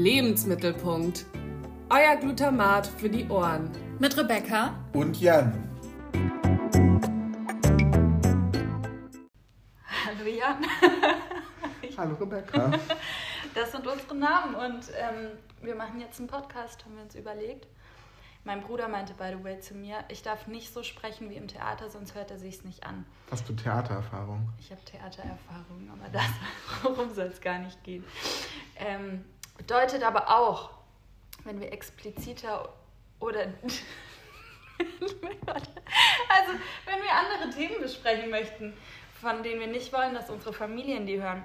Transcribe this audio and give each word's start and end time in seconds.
Lebensmittelpunkt. 0.00 1.26
Euer 1.90 2.16
Glutamat 2.16 2.86
für 2.86 3.10
die 3.10 3.28
Ohren. 3.28 3.70
Mit 3.98 4.16
Rebecca 4.16 4.82
und 4.94 5.20
Jan. 5.20 5.52
Hallo 10.06 10.24
Jan. 10.26 10.64
Hallo 11.98 12.14
Rebecca. 12.14 12.72
Das 13.54 13.72
sind 13.72 13.86
unsere 13.86 14.14
Namen 14.16 14.54
und 14.54 14.90
ähm, 14.96 15.32
wir 15.60 15.74
machen 15.74 16.00
jetzt 16.00 16.18
einen 16.18 16.28
Podcast, 16.28 16.82
haben 16.86 16.96
wir 16.96 17.02
uns 17.02 17.14
überlegt. 17.14 17.66
Mein 18.44 18.62
Bruder 18.62 18.88
meinte, 18.88 19.12
by 19.12 19.34
the 19.36 19.44
way, 19.44 19.60
zu 19.60 19.74
mir, 19.74 19.98
ich 20.08 20.22
darf 20.22 20.46
nicht 20.46 20.72
so 20.72 20.82
sprechen 20.82 21.28
wie 21.28 21.34
im 21.34 21.46
Theater, 21.46 21.90
sonst 21.90 22.14
hört 22.14 22.30
er 22.30 22.38
sich's 22.38 22.64
nicht 22.64 22.84
an. 22.84 23.04
Hast 23.30 23.46
du 23.46 23.52
Theatererfahrung? 23.52 24.48
Ich 24.58 24.70
habe 24.70 24.82
Theatererfahrung, 24.82 25.90
aber 25.92 26.08
das, 26.10 26.24
worum 26.82 27.12
soll 27.12 27.26
es 27.26 27.42
gar 27.42 27.58
nicht 27.58 27.84
gehen. 27.84 28.02
Ähm, 28.76 29.26
bedeutet 29.60 30.02
aber 30.02 30.30
auch, 30.30 30.70
wenn 31.44 31.60
wir 31.60 31.70
expliziter 31.70 32.72
oder... 33.18 33.40
also, 34.78 36.52
wenn 36.86 37.02
wir 37.02 37.12
andere 37.12 37.50
Themen 37.54 37.82
besprechen 37.82 38.30
möchten, 38.30 38.72
von 39.20 39.42
denen 39.42 39.60
wir 39.60 39.66
nicht 39.66 39.92
wollen, 39.92 40.14
dass 40.14 40.30
unsere 40.30 40.54
Familien 40.54 41.04
die 41.04 41.20
hören, 41.20 41.44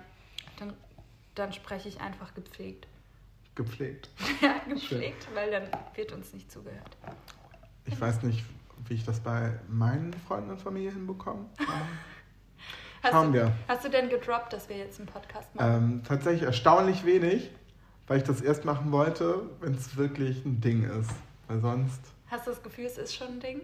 dann, 0.57 0.73
dann 1.35 1.51
spreche 1.51 1.89
ich 1.89 1.99
einfach 1.99 2.33
gepflegt. 2.33 2.87
Gepflegt. 3.55 4.09
Ja, 4.41 4.59
gepflegt, 4.59 5.25
Schön. 5.25 5.35
weil 5.35 5.51
dann 5.51 5.67
wird 5.95 6.13
uns 6.13 6.31
nicht 6.31 6.49
zugehört. 6.49 6.95
Ich 7.83 7.99
weiß 7.99 8.23
nicht, 8.23 8.45
wie 8.87 8.93
ich 8.93 9.03
das 9.03 9.19
bei 9.19 9.59
meinen 9.67 10.13
Freunden 10.25 10.51
und 10.51 10.61
Familie 10.61 10.91
hinbekomme. 10.91 11.49
Schauen 13.09 13.33
wir. 13.33 13.51
Hast 13.67 13.83
du 13.83 13.89
denn 13.89 14.07
gedroppt, 14.07 14.53
dass 14.53 14.69
wir 14.69 14.77
jetzt 14.77 14.99
einen 14.99 15.09
Podcast 15.09 15.53
machen? 15.53 15.75
Ähm, 15.75 16.03
tatsächlich 16.07 16.43
erstaunlich 16.43 17.05
wenig, 17.05 17.51
weil 18.07 18.17
ich 18.17 18.23
das 18.23 18.41
erst 18.41 18.65
machen 18.65 18.91
wollte, 18.91 19.43
wenn 19.59 19.73
es 19.73 19.95
wirklich 19.97 20.45
ein 20.45 20.61
Ding 20.61 20.83
ist. 20.83 21.11
Weil 21.47 21.61
sonst. 21.61 22.01
Hast 22.27 22.47
du 22.47 22.51
das 22.51 22.63
Gefühl, 22.63 22.85
es 22.85 22.97
ist 22.97 23.15
schon 23.15 23.27
ein 23.27 23.39
Ding? 23.39 23.61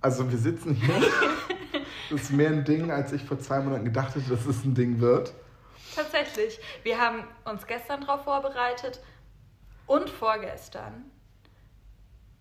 Also 0.00 0.30
wir 0.30 0.38
sitzen 0.38 0.74
hier. 0.74 0.94
das 2.10 2.22
ist 2.22 2.32
mehr 2.32 2.50
ein 2.50 2.64
Ding, 2.64 2.90
als 2.90 3.12
ich 3.12 3.24
vor 3.24 3.38
zwei 3.38 3.60
Monaten 3.60 3.84
gedacht 3.84 4.14
hätte, 4.14 4.30
dass 4.30 4.46
es 4.46 4.64
ein 4.64 4.74
Ding 4.74 5.00
wird. 5.00 5.32
Tatsächlich. 5.94 6.58
Wir 6.82 7.00
haben 7.00 7.24
uns 7.44 7.66
gestern 7.66 8.02
darauf 8.02 8.24
vorbereitet 8.24 9.00
und 9.86 10.10
vorgestern. 10.10 11.10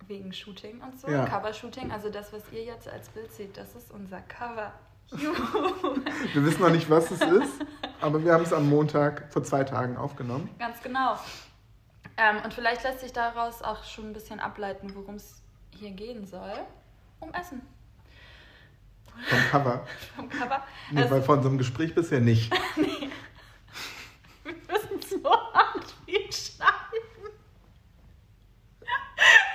Wegen 0.08 0.34
Shooting 0.34 0.82
und 0.82 1.00
so, 1.00 1.08
ja. 1.08 1.26
Cover-Shooting. 1.26 1.92
Also 1.92 2.10
das, 2.10 2.34
was 2.34 2.42
ihr 2.52 2.64
jetzt 2.64 2.90
als 2.90 3.08
Bild 3.10 3.32
seht, 3.32 3.56
das 3.56 3.76
ist 3.76 3.92
unser 3.92 4.20
Cover. 4.22 4.74
Wir 5.14 6.46
wissen 6.46 6.62
noch 6.62 6.72
nicht, 6.72 6.90
was 6.90 7.12
es 7.12 7.22
ist, 7.22 7.66
aber 8.02 8.24
wir 8.24 8.34
haben 8.34 8.44
es 8.44 8.54
am 8.54 8.70
Montag 8.70 9.32
vor 9.32 9.44
zwei 9.44 9.64
Tagen 9.64 9.98
aufgenommen. 9.98 10.50
Ganz 10.60 10.82
genau. 10.82 11.18
Ähm, 12.18 12.38
und 12.44 12.54
vielleicht 12.54 12.84
lässt 12.84 13.02
sich 13.02 13.14
daraus 13.14 13.62
auch 13.62 13.84
schon 13.84 14.08
ein 14.10 14.14
bisschen 14.14 14.40
ableiten, 14.40 14.94
worum 14.96 15.16
es 15.16 15.42
hier 15.72 15.92
gehen 15.92 16.26
soll. 16.26 16.54
Um 17.20 17.34
Essen. 17.34 17.62
Vom 19.30 19.40
Cover. 19.52 19.86
Vom 20.16 20.30
Cover. 20.30 20.64
Nee, 20.92 21.02
also, 21.02 21.16
weil 21.16 21.22
von 21.22 21.38
unserem 21.38 21.58
Gespräch 21.58 21.94
bisher 21.94 22.20
nicht. 22.20 22.52
nee. 22.76 23.10
Wir 24.44 24.54
müssen 24.54 25.22
so 25.22 25.30
hart 25.54 25.94
viel 26.06 26.32
schneiden. 26.32 26.74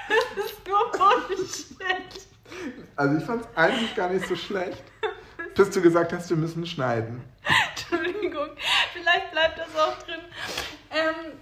Das 0.09 0.45
ist 0.45 0.67
nur 0.67 0.91
Bullshit. 0.93 2.27
Also 2.97 3.19
ich 3.19 3.25
fand 3.25 3.43
es 3.43 3.56
eigentlich 3.56 3.95
gar 3.95 4.11
nicht 4.11 4.27
so 4.27 4.34
schlecht, 4.34 4.83
bis 5.59 5.70
du 5.70 5.83
gesagt 5.83 6.12
hast, 6.12 6.31
wir 6.31 6.37
müssen 6.37 6.64
schneiden. 6.64 7.20
Entschuldigung, 7.70 8.51
vielleicht 8.92 9.33
bleibt 9.33 9.59
das 9.59 9.77
auch 9.77 9.98
drin. 10.05 10.20
Ähm, 10.92 11.33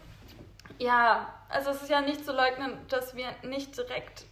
ja, 0.79 1.35
also 1.51 1.71
es 1.71 1.83
ist 1.83 1.91
ja 1.91 2.01
nicht 2.01 2.25
zu 2.25 2.33
leugnen, 2.33 2.79
dass 2.89 3.15
wir 3.15 3.27
nicht 3.43 3.77
direkt 3.77 4.25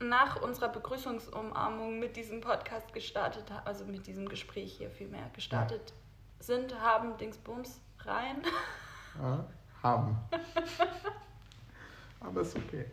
nach 0.00 0.40
unserer 0.40 0.70
Begrüßungsumarmung 0.70 1.98
mit 1.98 2.16
diesem 2.16 2.40
Podcast 2.40 2.94
gestartet 2.94 3.50
haben, 3.50 3.66
also 3.66 3.84
mit 3.84 4.06
diesem 4.06 4.26
Gespräch 4.26 4.72
hier 4.78 4.88
vielmehr 4.88 5.28
gestartet 5.34 5.82
ja. 5.90 6.42
sind, 6.42 6.80
haben 6.80 7.16
Dingsbums 7.18 7.78
rein. 8.00 8.42
Ja, 9.18 9.46
haben. 9.82 10.18
Aber 12.20 12.42
ist 12.42 12.54
okay. 12.54 12.84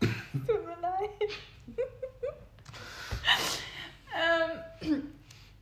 Tut 0.00 0.66
mir 0.66 0.76
leid. 0.80 1.10
ähm, 4.82 5.17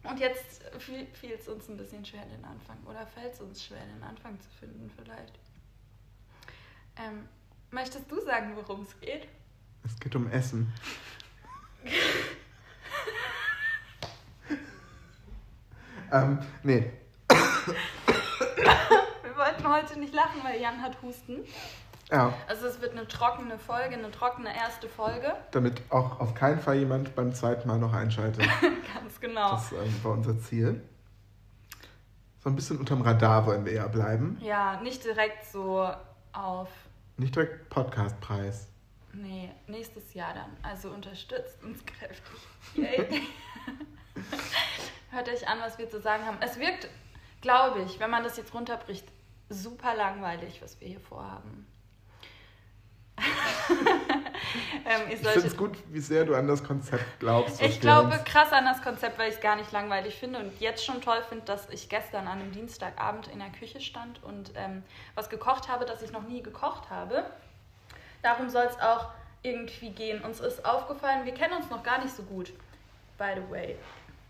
und 0.09 0.19
jetzt 0.19 0.63
fiel 0.79 1.33
es 1.33 1.49
uns 1.49 1.69
ein 1.69 1.77
bisschen 1.77 2.05
schwer, 2.05 2.25
den 2.27 2.45
Anfang. 2.45 2.77
Oder 2.87 3.07
fällt 3.07 3.35
es 3.35 3.41
uns 3.41 3.65
schwer, 3.65 3.85
den 3.95 4.03
Anfang 4.03 4.41
zu 4.41 4.49
finden, 4.59 4.91
vielleicht. 4.97 5.39
Ähm, 6.97 7.29
möchtest 7.71 8.11
du 8.11 8.21
sagen, 8.21 8.57
worum 8.57 8.83
es 8.83 8.99
geht? 9.01 9.29
Es 9.85 9.99
geht 10.01 10.17
um 10.17 10.31
Essen. 10.31 10.73
ähm, 16.13 16.39
nee. 16.63 16.91
Wir 19.23 19.37
wollten 19.37 19.69
heute 19.69 19.99
nicht 19.99 20.15
lachen, 20.15 20.43
weil 20.43 20.61
Jan 20.61 20.81
hat 20.83 21.01
Husten. 21.03 21.45
Ja. 22.11 22.33
Also 22.47 22.67
es 22.67 22.81
wird 22.81 22.93
eine 22.93 23.09
trockene 23.09 23.59
Folge, 23.59 23.97
eine 23.97 24.11
trockene 24.11 24.55
erste 24.55 24.89
Folge. 24.89 25.35
Damit 25.51 25.83
auch 25.91 26.21
auf 26.21 26.35
keinen 26.35 26.61
Fall 26.61 26.77
jemand 26.77 27.15
beim 27.17 27.35
zweiten 27.35 27.67
Mal 27.67 27.79
noch 27.79 27.93
einschaltet. 27.93 28.47
Ganz 28.95 29.21
genau. 29.21 29.53
Das 29.53 29.73
ähm, 29.73 30.05
war 30.05 30.13
unser 30.13 30.39
Ziel. 30.39 30.83
So 32.39 32.51
ein 32.51 32.55
bisschen 32.55 32.79
unterm 32.79 33.03
Radar 33.03 33.45
wollen 33.47 33.65
wir 33.65 33.73
ja 33.73 33.89
bleiben. 33.89 34.39
Ja, 34.41 34.81
nicht 34.81 35.05
direkt 35.05 35.45
so 35.47 35.91
auf... 36.33 36.69
Nicht 37.17 37.35
direkt 37.35 37.69
Podcastpreis. 37.71 38.69
Nee, 39.13 39.51
nächstes 39.67 40.15
Jahr 40.15 40.35
dann. 40.35 40.57
Also 40.63 40.91
unterstützt 40.91 41.63
uns 41.65 41.85
kräftig. 41.85 42.41
Yay. 42.75 43.23
Hört 45.11 45.29
euch 45.29 45.49
an, 45.49 45.59
was 45.61 45.79
wir 45.79 45.89
zu 45.89 46.01
sagen 46.01 46.25
haben. 46.25 46.37
Es 46.41 46.59
wirkt, 46.61 46.89
glaube 47.41 47.81
ich, 47.83 47.99
wenn 47.99 48.11
man 48.11 48.23
das 48.23 48.37
jetzt 48.37 48.55
runterbricht, 48.55 49.09
super 49.49 49.95
langweilig, 49.97 50.61
was 50.63 50.81
wir 50.81 50.89
hier 50.89 51.01
vorhaben. 51.01 51.67
ähm, 54.87 55.03
ich 55.11 55.19
finde 55.19 55.47
es 55.47 55.57
gut, 55.57 55.77
wie 55.89 56.01
sehr 56.01 56.25
du 56.25 56.35
an 56.35 56.47
das 56.47 56.63
Konzept 56.63 57.05
glaubst. 57.19 57.61
Ich 57.63 57.81
glaube 57.81 58.19
krass 58.25 58.53
an 58.53 58.65
das 58.65 58.83
Konzept, 58.83 59.19
weil 59.19 59.31
ich 59.31 59.37
es 59.37 59.41
gar 59.41 59.57
nicht 59.57 59.73
langweilig 59.73 60.15
finde 60.17 60.39
und 60.39 60.61
jetzt 60.61 60.85
schon 60.85 61.01
toll 61.01 61.23
finde, 61.29 61.45
dass 61.45 61.69
ich 61.71 61.89
gestern 61.89 62.29
an 62.29 62.41
einem 62.41 62.53
Dienstagabend 62.53 63.29
in 63.29 63.39
der 63.39 63.51
Küche 63.51 63.81
stand 63.81 64.23
und 64.23 64.53
ähm, 64.55 64.83
was 65.15 65.31
gekocht 65.31 65.69
habe, 65.69 65.87
das 65.87 66.03
ich 66.03 66.13
noch 66.13 66.29
nie 66.29 66.43
gekocht 66.43 66.91
habe. 66.91 67.25
Darum 68.23 68.51
soll 68.51 68.67
es 68.69 68.79
auch 68.81 69.09
irgendwie 69.43 69.91
gehen. 69.91 70.23
Uns 70.23 70.41
ist 70.41 70.65
aufgefallen, 70.65 71.25
wir 71.25 71.35
kennen 71.35 71.55
uns 71.55 71.71
noch 71.71 71.83
gar 71.83 72.03
nicht 72.03 72.15
so 72.15 72.23
gut, 72.23 72.53
by 73.19 73.33
the 73.37 73.51
way. 73.51 73.77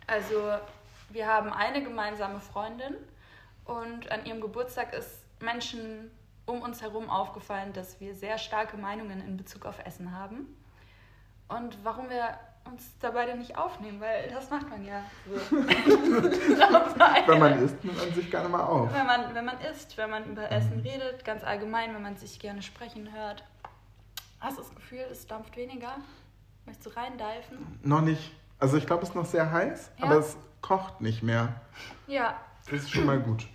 Also 0.06 0.58
wir 1.10 1.26
haben 1.26 1.52
eine 1.52 1.82
gemeinsame 1.82 2.40
Freundin 2.40 2.94
und 3.64 4.10
an 4.12 4.24
ihrem 4.26 4.40
Geburtstag 4.40 4.92
ist 4.92 5.24
Menschen 5.40 6.10
um 6.46 6.62
uns 6.62 6.80
herum 6.80 7.10
aufgefallen, 7.10 7.72
dass 7.72 8.00
wir 8.00 8.14
sehr 8.14 8.38
starke 8.38 8.76
Meinungen 8.76 9.20
in 9.20 9.36
Bezug 9.36 9.66
auf 9.66 9.84
Essen 9.84 10.16
haben. 10.16 10.46
Und 11.48 11.78
warum 11.84 12.08
wir 12.08 12.38
uns 12.64 12.98
da 13.00 13.10
beide 13.10 13.36
nicht 13.36 13.56
aufnehmen, 13.56 14.00
weil 14.00 14.28
das 14.28 14.50
macht 14.50 14.68
man 14.68 14.84
ja 14.84 15.02
so. 15.24 15.56
wenn 15.56 17.38
man 17.38 17.62
isst, 17.62 17.84
nimmt 17.84 17.96
man 17.96 18.12
sich 18.12 18.30
gerne 18.30 18.48
mal 18.48 18.64
auf. 18.64 18.92
Wenn 18.92 19.06
man, 19.06 19.34
wenn 19.34 19.44
man 19.44 19.60
isst, 19.60 19.96
wenn 19.96 20.10
man 20.10 20.24
über 20.24 20.50
Essen 20.50 20.80
redet, 20.80 21.24
ganz 21.24 21.44
allgemein, 21.44 21.94
wenn 21.94 22.02
man 22.02 22.16
sich 22.16 22.38
gerne 22.38 22.62
sprechen 22.62 23.12
hört. 23.12 23.44
Hast 24.40 24.58
du 24.58 24.62
das 24.62 24.74
Gefühl, 24.74 25.06
es 25.10 25.26
dampft 25.26 25.56
weniger? 25.56 25.96
Möchtest 26.64 26.86
du 26.86 26.96
reindeifen? 26.98 27.78
Noch 27.82 28.00
nicht. 28.00 28.32
Also 28.58 28.76
ich 28.76 28.86
glaube, 28.86 29.02
es 29.02 29.10
ist 29.10 29.14
noch 29.14 29.26
sehr 29.26 29.50
heiß, 29.50 29.92
ja? 29.98 30.04
aber 30.04 30.16
es 30.16 30.36
kocht 30.60 31.00
nicht 31.00 31.22
mehr. 31.22 31.60
Ja. 32.06 32.40
Das 32.64 32.82
ist 32.82 32.90
schon 32.90 33.06
mal 33.06 33.20
gut. 33.20 33.46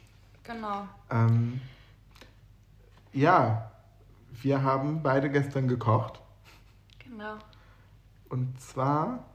Genau. 0.44 0.88
Ähm, 1.10 1.60
ja, 3.14 3.72
wir 4.42 4.64
haben 4.64 5.04
beide 5.04 5.30
gestern 5.30 5.68
gekocht. 5.68 6.20
Genau. 7.00 7.38
Und 8.30 8.60
zwar, 8.62 9.26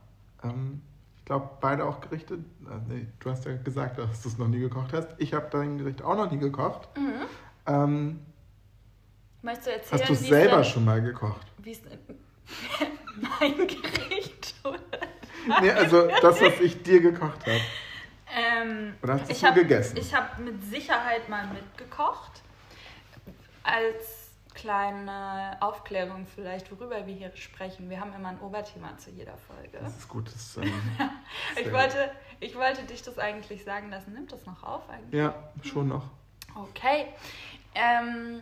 ähm, 0.43 0.81
ich 1.17 1.25
glaube, 1.25 1.49
beide 1.61 1.85
auch 1.85 2.01
Gerichte. 2.01 2.35
Äh, 2.35 2.39
nee, 2.87 3.07
du 3.19 3.29
hast 3.29 3.45
ja 3.45 3.55
gesagt, 3.55 3.99
dass 3.99 4.21
du 4.23 4.29
es 4.29 4.37
noch 4.37 4.47
nie 4.47 4.59
gekocht 4.59 4.93
hast. 4.93 5.09
Ich 5.17 5.33
habe 5.33 5.47
dein 5.51 5.77
Gericht 5.77 6.01
auch 6.01 6.15
noch 6.15 6.31
nie 6.31 6.39
gekocht. 6.39 6.89
Mhm. 6.97 7.25
Ähm, 7.67 8.19
Möchtest 9.41 9.67
du 9.67 9.71
erzählen, 9.71 10.01
Hast 10.01 10.09
du 10.09 10.13
es 10.13 10.27
selber 10.27 10.63
schon 10.63 10.85
mal 10.85 11.01
gekocht? 11.01 11.45
Wie 11.59 11.71
ist 11.71 11.83
mein 13.39 13.55
Gericht 13.67 14.55
oder? 14.63 14.79
Nee, 15.61 15.71
also 15.71 16.07
das, 16.21 16.41
was 16.41 16.59
ich 16.59 16.81
dir 16.83 17.01
gekocht 17.01 17.45
habe. 17.45 17.61
Ähm, 18.35 18.93
oder 19.01 19.13
hast 19.13 19.29
du 19.29 19.47
es 19.47 19.55
gegessen? 19.55 19.97
Ich 19.97 20.13
habe 20.13 20.41
mit 20.41 20.63
Sicherheit 20.63 21.29
mal 21.29 21.47
mitgekocht. 21.47 22.41
Als 23.67 24.31
kleine 24.53 25.57
Aufklärung 25.59 26.25
vielleicht, 26.25 26.71
worüber 26.71 27.05
wir 27.05 27.13
hier 27.13 27.35
sprechen. 27.35 27.89
Wir 27.89 27.99
haben 27.99 28.13
immer 28.13 28.29
ein 28.29 28.39
Oberthema 28.39 28.97
zu 28.97 29.11
jeder 29.11 29.37
Folge. 29.37 29.77
Das 29.79 29.97
ist 29.97 30.07
gut. 30.07 30.27
Das, 30.27 30.57
ähm, 30.61 30.71
ich, 31.59 31.71
wollte, 31.71 32.11
ich 32.39 32.55
wollte 32.55 32.83
dich 32.83 33.03
das 33.03 33.19
eigentlich 33.19 33.63
sagen 33.63 33.89
lassen. 33.91 34.13
Nimmt 34.13 34.31
das 34.31 34.45
noch 34.45 34.63
auf 34.63 34.89
eigentlich? 34.89 35.19
Ja, 35.19 35.51
schon 35.61 35.89
noch. 35.89 36.09
Okay. 36.55 37.07
Ähm, 37.75 38.41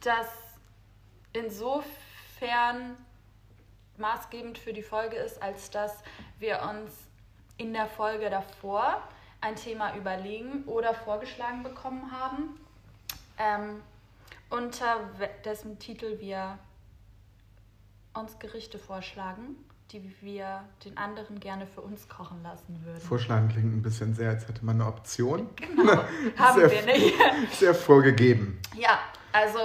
das 0.00 0.26
insofern 1.32 2.96
maßgebend 3.98 4.58
für 4.58 4.72
die 4.72 4.82
Folge 4.82 5.16
ist, 5.16 5.40
als 5.42 5.70
dass 5.70 6.02
wir 6.38 6.62
uns 6.62 6.92
in 7.56 7.72
der 7.72 7.86
Folge 7.86 8.30
davor 8.30 9.00
ein 9.40 9.54
Thema 9.54 9.94
überlegen 9.94 10.64
oder 10.64 10.94
vorgeschlagen 10.94 11.62
bekommen 11.62 12.10
haben, 12.10 12.58
ähm, 13.38 13.82
unter 14.50 15.10
dessen 15.44 15.78
Titel 15.78 16.18
wir 16.20 16.58
uns 18.14 18.38
Gerichte 18.38 18.78
vorschlagen, 18.78 19.56
die 19.90 20.14
wir 20.20 20.64
den 20.84 20.96
anderen 20.96 21.40
gerne 21.40 21.66
für 21.66 21.80
uns 21.80 22.08
kochen 22.08 22.42
lassen 22.42 22.80
würden. 22.84 23.00
Vorschlagen 23.00 23.48
klingt 23.48 23.74
ein 23.74 23.82
bisschen 23.82 24.14
sehr, 24.14 24.30
als 24.30 24.48
hätte 24.48 24.64
man 24.64 24.80
eine 24.80 24.88
Option. 24.88 25.48
Genau, 25.56 25.92
haben 26.36 26.60
Sehr 26.60 26.70
wir 26.70 26.86
nicht. 26.86 27.14
Sehr 27.52 27.74
vorgegeben. 27.74 28.60
Ja, 28.76 28.98
also 29.32 29.58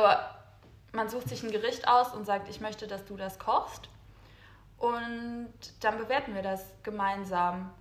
man 0.93 1.09
sucht 1.09 1.29
sich 1.29 1.43
ein 1.43 1.51
Gericht 1.51 1.87
aus 1.87 2.13
und 2.13 2.25
sagt, 2.25 2.49
ich 2.49 2.61
möchte, 2.61 2.87
dass 2.87 3.05
du 3.05 3.15
das 3.15 3.39
kochst. 3.39 3.89
Und 4.77 5.53
dann 5.81 5.97
bewerten 5.97 6.33
wir 6.33 6.41
das 6.41 6.63
gemeinsam. 6.83 7.71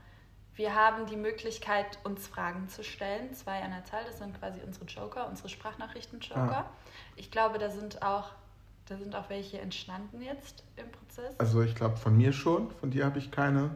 Wir 0.58 0.74
haben 0.74 1.06
die 1.06 1.16
Möglichkeit, 1.16 2.00
uns 2.02 2.26
Fragen 2.26 2.68
zu 2.68 2.82
stellen, 2.82 3.32
zwei 3.32 3.62
an 3.62 3.70
der 3.70 3.84
Zahl. 3.84 4.02
Das 4.04 4.18
sind 4.18 4.36
quasi 4.40 4.58
unsere 4.66 4.86
Joker, 4.86 5.28
unsere 5.28 5.48
Sprachnachrichten-Joker. 5.48 6.64
Ah. 6.66 6.70
Ich 7.14 7.30
glaube, 7.30 7.58
da 7.58 7.70
sind 7.70 8.02
auch, 8.02 8.32
da 8.86 8.96
sind 8.96 9.14
auch 9.14 9.30
welche 9.30 9.60
entstanden 9.60 10.20
jetzt 10.20 10.64
im 10.74 10.90
Prozess. 10.90 11.38
Also 11.38 11.62
ich 11.62 11.76
glaube 11.76 11.96
von 11.96 12.16
mir 12.16 12.32
schon, 12.32 12.72
von 12.72 12.90
dir 12.90 13.04
habe 13.04 13.20
ich 13.20 13.30
keine. 13.30 13.70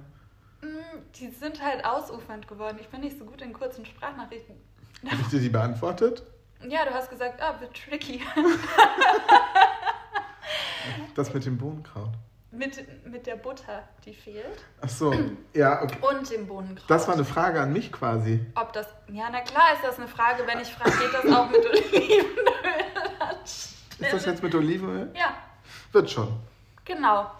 Mm, 0.60 0.98
Die 1.14 1.28
sind 1.28 1.62
halt 1.62 1.84
ausufernd 1.84 2.48
geworden. 2.48 2.78
Ich 2.80 2.88
bin 2.88 3.02
nicht 3.02 3.16
so 3.16 3.26
gut 3.26 3.40
in 3.42 3.52
kurzen 3.52 3.86
Sprachnachrichten. 3.86 4.56
Habe 5.08 5.20
ich 5.22 5.28
dir 5.28 5.38
die 5.38 5.50
beantwortet? 5.50 6.24
Ja, 6.68 6.84
du 6.84 6.90
hast 6.92 7.08
gesagt, 7.10 7.40
ah, 7.40 7.60
wird 7.60 7.76
tricky. 7.76 8.22
Das 11.14 11.32
mit 11.32 11.44
dem 11.46 11.58
Bohnenkraut. 11.58 12.14
Mit, 12.52 13.06
mit 13.06 13.26
der 13.26 13.36
Butter, 13.36 13.82
die 14.04 14.14
fehlt. 14.14 14.64
Ach 14.80 14.88
so, 14.88 15.12
ja, 15.54 15.82
okay. 15.82 15.96
Und 16.02 16.30
dem 16.30 16.46
Bohnenkraut. 16.46 16.88
Das 16.90 17.08
war 17.08 17.14
eine 17.14 17.24
Frage 17.24 17.60
an 17.60 17.72
mich 17.72 17.90
quasi. 17.90 18.44
Ob 18.54 18.72
das. 18.72 18.86
Ja, 19.08 19.28
na 19.32 19.40
klar 19.40 19.72
ist 19.74 19.82
das 19.82 19.98
eine 19.98 20.06
Frage. 20.08 20.46
Wenn 20.46 20.60
ich 20.60 20.72
frage, 20.72 20.90
geht 20.98 21.12
das 21.14 21.26
auch 21.34 21.48
mit 21.50 21.60
Olivenöl? 21.66 22.24
Ist 23.44 24.12
das 24.12 24.24
jetzt 24.26 24.42
mit 24.42 24.54
Olivenöl? 24.54 25.10
Ja, 25.14 25.34
Wird 25.92 26.10
schon. 26.10 26.28
genau. 26.84 27.30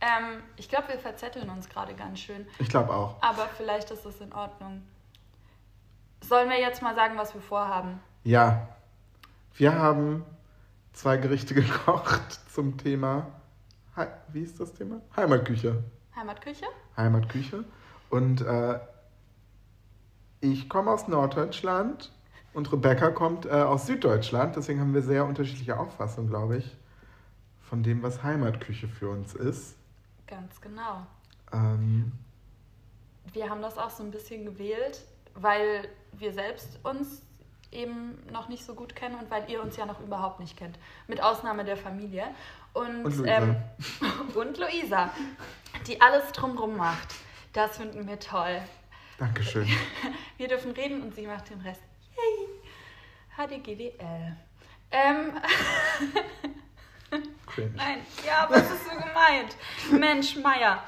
Ähm, 0.00 0.42
ich 0.56 0.68
glaube, 0.68 0.88
wir 0.88 0.98
verzetteln 0.98 1.48
uns 1.48 1.68
gerade 1.68 1.94
ganz 1.94 2.20
schön. 2.20 2.46
Ich 2.58 2.68
glaube 2.68 2.92
auch. 2.92 3.16
Aber 3.22 3.48
vielleicht 3.56 3.90
ist 3.90 4.04
das 4.04 4.20
in 4.20 4.32
Ordnung. 4.34 4.82
Sollen 6.20 6.50
wir 6.50 6.60
jetzt 6.60 6.82
mal 6.82 6.94
sagen, 6.94 7.16
was 7.16 7.32
wir 7.34 7.40
vorhaben? 7.40 8.00
Ja. 8.22 8.68
Wir 9.54 9.74
haben 9.74 10.24
zwei 10.92 11.16
Gerichte 11.16 11.54
gekocht 11.54 12.40
zum 12.52 12.76
Thema. 12.76 13.26
Hei- 13.96 14.08
Wie 14.32 14.42
ist 14.42 14.58
das 14.60 14.72
Thema? 14.72 15.00
Heimatküche. 15.16 15.82
Heimatküche? 16.16 16.66
Heimatküche. 16.96 17.64
Und 18.10 18.40
äh, 18.42 18.78
ich 20.40 20.68
komme 20.68 20.90
aus 20.90 21.08
Norddeutschland 21.08 22.12
und 22.52 22.72
Rebecca 22.72 23.10
kommt 23.10 23.46
äh, 23.46 23.50
aus 23.50 23.86
Süddeutschland. 23.86 24.56
Deswegen 24.56 24.80
haben 24.80 24.94
wir 24.94 25.02
sehr 25.02 25.24
unterschiedliche 25.24 25.78
Auffassungen, 25.78 26.28
glaube 26.28 26.58
ich, 26.58 26.76
von 27.62 27.82
dem, 27.82 28.02
was 28.02 28.22
Heimatküche 28.22 28.88
für 28.88 29.10
uns 29.10 29.34
ist. 29.34 29.76
Ganz 30.26 30.60
genau. 30.60 31.06
Ähm, 31.52 32.12
Wir 33.32 33.48
haben 33.48 33.62
das 33.62 33.78
auch 33.78 33.90
so 33.90 34.02
ein 34.02 34.10
bisschen 34.10 34.44
gewählt, 34.44 35.02
weil 35.34 35.88
wir 36.12 36.32
selbst 36.32 36.78
uns 36.84 37.22
eben 37.74 38.18
noch 38.32 38.48
nicht 38.48 38.64
so 38.64 38.74
gut 38.74 38.94
kennen 38.94 39.16
und 39.16 39.30
weil 39.30 39.48
ihr 39.50 39.62
uns 39.62 39.76
ja 39.76 39.86
noch 39.86 40.00
überhaupt 40.00 40.40
nicht 40.40 40.56
kennt. 40.56 40.78
Mit 41.06 41.22
Ausnahme 41.22 41.64
der 41.64 41.76
Familie. 41.76 42.26
Und, 42.72 43.04
Und 43.04 43.16
Luisa. 43.16 43.26
Ähm, 43.26 43.56
und 44.34 44.58
Luisa, 44.58 45.10
die 45.86 46.00
alles 46.00 46.32
drumrum 46.32 46.76
macht. 46.76 47.14
Das 47.52 47.76
finden 47.76 48.06
wir 48.08 48.18
toll. 48.18 48.60
Dankeschön. 49.18 49.68
Wir 50.38 50.48
dürfen 50.48 50.72
reden 50.72 51.02
und 51.02 51.14
sie 51.14 51.26
macht 51.26 51.48
den 51.50 51.60
Rest. 51.60 51.80
Yay! 52.16 53.46
HDGDL. 53.46 54.36
Ähm, 54.90 55.32
Cringe. 57.46 57.72
Nein, 57.76 58.00
ja, 58.26 58.44
aber 58.44 58.56
es 58.56 58.70
ist 58.70 58.84
so 58.84 58.90
gemeint. 58.90 59.56
Mensch, 59.92 60.36
Meier. 60.36 60.82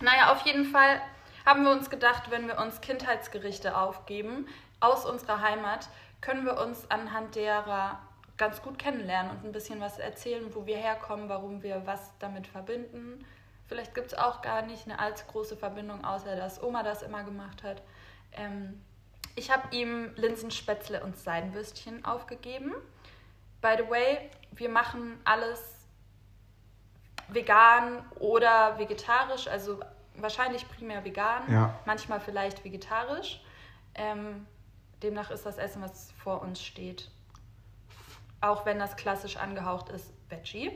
Naja, 0.00 0.32
auf 0.32 0.44
jeden 0.44 0.64
Fall 0.64 1.00
haben 1.46 1.64
wir 1.64 1.70
uns 1.70 1.90
gedacht, 1.90 2.30
wenn 2.30 2.48
wir 2.48 2.58
uns 2.58 2.80
Kindheitsgerichte 2.80 3.76
aufgeben 3.76 4.48
aus 4.80 5.04
unserer 5.04 5.40
Heimat, 5.40 5.88
können 6.20 6.44
wir 6.44 6.58
uns 6.58 6.90
anhand 6.90 7.34
derer 7.34 7.98
ganz 8.36 8.62
gut 8.62 8.78
kennenlernen 8.78 9.32
und 9.32 9.44
ein 9.44 9.52
bisschen 9.52 9.80
was 9.80 9.98
erzählen, 9.98 10.54
wo 10.54 10.64
wir 10.66 10.76
herkommen, 10.76 11.28
warum 11.28 11.62
wir 11.62 11.86
was 11.86 12.12
damit 12.18 12.46
verbinden. 12.46 13.24
Vielleicht 13.66 13.94
gibt 13.94 14.08
es 14.08 14.14
auch 14.18 14.40
gar 14.42 14.62
nicht 14.62 14.86
eine 14.86 14.98
allzu 14.98 15.24
große 15.26 15.56
Verbindung, 15.56 16.04
außer 16.04 16.34
dass 16.36 16.62
Oma 16.62 16.82
das 16.82 17.02
immer 17.02 17.22
gemacht 17.22 17.62
hat. 17.62 17.82
Ähm, 18.32 18.80
ich 19.36 19.50
habe 19.50 19.74
ihm 19.76 20.12
Linsenspätzle 20.16 21.02
und 21.04 21.16
Seidenwürstchen 21.16 22.04
aufgegeben. 22.04 22.74
By 23.60 23.74
the 23.78 23.88
way, 23.88 24.30
wir 24.52 24.68
machen 24.68 25.20
alles 25.24 25.86
vegan 27.28 28.04
oder 28.18 28.78
vegetarisch, 28.78 29.46
also 29.46 29.78
wahrscheinlich 30.16 30.68
primär 30.68 31.04
vegan, 31.04 31.42
Ja. 31.52 31.78
manchmal 31.84 32.20
vielleicht 32.20 32.64
vegetarisch. 32.64 33.40
Ähm, 33.94 34.46
demnach 35.02 35.30
ist 35.30 35.46
das 35.46 35.58
Essen, 35.58 35.82
was 35.82 36.12
vor 36.22 36.42
uns 36.42 36.62
steht, 36.62 37.10
auch 38.40 38.66
wenn 38.66 38.78
das 38.78 38.96
klassisch 38.96 39.36
angehaucht 39.36 39.88
ist, 39.90 40.12
Veggie. 40.28 40.70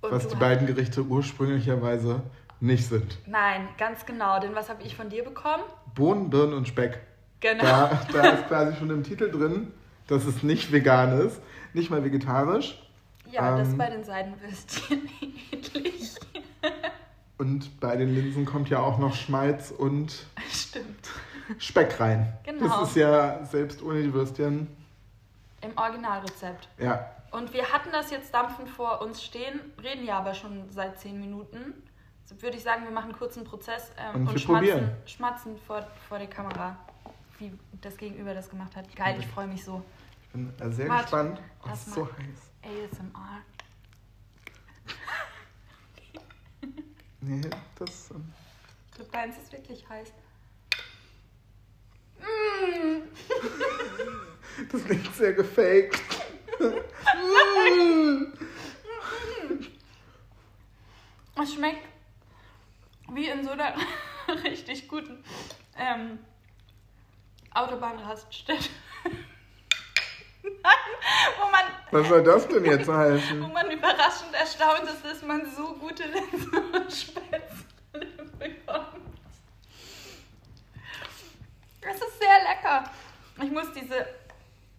Und 0.00 0.12
Was 0.12 0.28
die 0.28 0.36
beiden 0.36 0.66
Gerichte 0.66 1.02
ursprünglicherweise 1.02 2.22
nicht 2.60 2.86
sind. 2.86 3.18
Nein, 3.26 3.68
ganz 3.78 4.06
genau, 4.06 4.38
denn 4.40 4.54
was 4.54 4.68
habe 4.68 4.82
ich 4.82 4.94
von 4.96 5.08
dir 5.08 5.24
bekommen? 5.24 5.62
Bohnen, 5.94 6.30
Birnen 6.30 6.54
und 6.54 6.68
Speck. 6.68 7.00
Genau. 7.40 7.62
Da, 7.62 8.00
da 8.12 8.28
ist 8.30 8.48
quasi 8.48 8.76
schon 8.76 8.90
im 8.90 9.02
Titel 9.02 9.30
drin, 9.30 9.72
dass 10.06 10.24
es 10.24 10.42
nicht 10.42 10.72
vegan 10.72 11.18
ist, 11.20 11.40
nicht 11.74 11.90
mal 11.90 12.04
vegetarisch. 12.04 12.82
Ja, 13.30 13.56
das 13.56 13.68
Ähm. 13.68 13.78
bei 13.78 13.90
den 13.90 14.04
Seidenwürstchen 14.04 15.08
ähnlich. 15.52 16.14
Und 17.38 17.80
bei 17.80 17.96
den 17.96 18.14
Linsen 18.14 18.46
kommt 18.46 18.70
ja 18.70 18.80
auch 18.80 18.98
noch 18.98 19.14
Schmalz 19.14 19.70
und 19.70 20.26
Stimmt. 20.50 21.10
Speck 21.58 21.98
rein. 22.00 22.32
Genau. 22.44 22.80
Das 22.80 22.88
ist 22.90 22.96
ja 22.96 23.44
selbst 23.44 23.82
ohne 23.82 24.02
die 24.02 24.12
Würstchen. 24.12 24.68
Im 25.60 25.76
Originalrezept. 25.76 26.68
Ja, 26.78 27.10
Und 27.32 27.52
wir 27.52 27.72
hatten 27.72 27.90
das 27.92 28.10
jetzt 28.10 28.32
dampfend 28.34 28.68
vor 28.68 29.00
uns 29.00 29.22
stehen, 29.22 29.60
reden 29.82 30.04
ja 30.04 30.18
aber 30.18 30.34
schon 30.34 30.70
seit 30.70 30.98
zehn 31.00 31.18
Minuten. 31.20 31.74
So 32.24 32.40
würde 32.42 32.56
ich 32.56 32.62
sagen, 32.62 32.84
wir 32.84 32.90
machen 32.90 33.10
einen 33.10 33.18
kurzen 33.18 33.44
Prozess 33.44 33.92
ähm, 33.96 34.22
Und 34.22 34.28
und, 34.28 34.40
schmatzen, 34.40 34.68
probieren. 34.70 34.96
schmatzen 35.06 35.56
vor, 35.66 35.86
vor 36.08 36.18
der 36.18 36.26
Kamera, 36.28 36.76
wie 37.38 37.52
das 37.80 37.96
Gegenüber 37.96 38.34
das 38.34 38.50
gemacht 38.50 38.74
hat. 38.76 38.94
Geil, 38.96 39.16
ich 39.20 39.26
freue 39.28 39.46
mich 39.46 39.64
so. 39.64 39.82
ich 40.22 40.28
bin 40.30 40.52
sehr 40.72 40.88
Warte, 40.88 41.02
gespannt. 41.04 41.40
Oh, 41.64 41.68
es 41.72 41.86
ist 41.86 41.94
so 41.94 42.06
heiß. 42.06 42.90
ASMR. 42.92 43.42
Nee, 47.20 47.40
das. 47.76 48.10
ähm, 48.10 48.32
Du 48.96 49.04
meinst, 49.12 49.38
es 49.38 49.44
ist 49.44 49.52
wirklich 49.52 49.88
heiß. 49.88 50.12
Mm. 52.20 53.02
Das 54.72 54.82
klingt 54.84 55.14
sehr 55.14 55.34
gefaked. 55.34 56.00
Es 61.42 61.54
schmeckt 61.54 61.86
wie 63.12 63.28
in 63.28 63.44
so 63.44 63.50
einer 63.50 63.74
richtig 64.44 64.88
guten 64.88 65.22
ähm, 65.78 66.18
Autobahnraststätte. 67.54 68.68
Wo 70.42 71.50
man 71.50 71.64
Was 71.90 72.08
soll 72.08 72.22
das 72.22 72.48
denn 72.48 72.64
jetzt 72.64 72.88
wo 72.88 72.94
heißen? 72.94 73.52
man 73.52 73.70
überraschend 73.70 74.34
erstaunt 74.34 74.82
ist, 74.84 75.04
dass 75.04 75.22
man 75.22 75.48
so 75.54 75.74
gute 75.74 76.04
Linsen 76.04 76.74
und 76.74 76.92
Spätzle 76.92 78.06
bekommt. 78.38 78.85
Es 81.88 81.96
ist 81.96 82.18
sehr 82.18 82.38
lecker. 82.48 82.90
Ich 83.42 83.50
muss 83.50 83.72
diese 83.72 84.06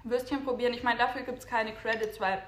Würstchen 0.04 0.44
probieren. 0.44 0.74
Ich 0.74 0.84
meine, 0.84 0.98
dafür 1.00 1.22
gibt 1.22 1.40
es 1.40 1.48
keine 1.48 1.74
Credits, 1.74 2.20
weil 2.20 2.42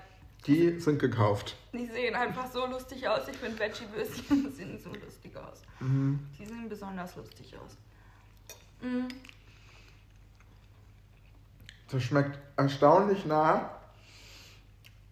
Die 0.47 0.79
sind 0.79 0.99
gekauft. 0.99 1.55
die 1.73 1.85
sehen 1.85 2.15
einfach 2.15 2.49
so 2.51 2.65
lustig 2.65 3.07
aus. 3.07 3.27
Ich 3.27 3.37
finde, 3.37 3.59
Veggie-Würstchen 3.59 4.51
sehen 4.55 4.79
so 4.83 4.89
lustig 4.93 5.35
aus. 5.37 5.61
Mhm. 5.79 6.19
Die 6.37 6.45
sehen 6.45 6.67
besonders 6.69 7.15
lustig 7.15 7.53
aus. 7.57 7.77
Mm, 8.81 9.07
Das 11.91 12.03
schmeckt 12.03 12.37
erstaunlich 12.57 13.25
nah 13.25 13.71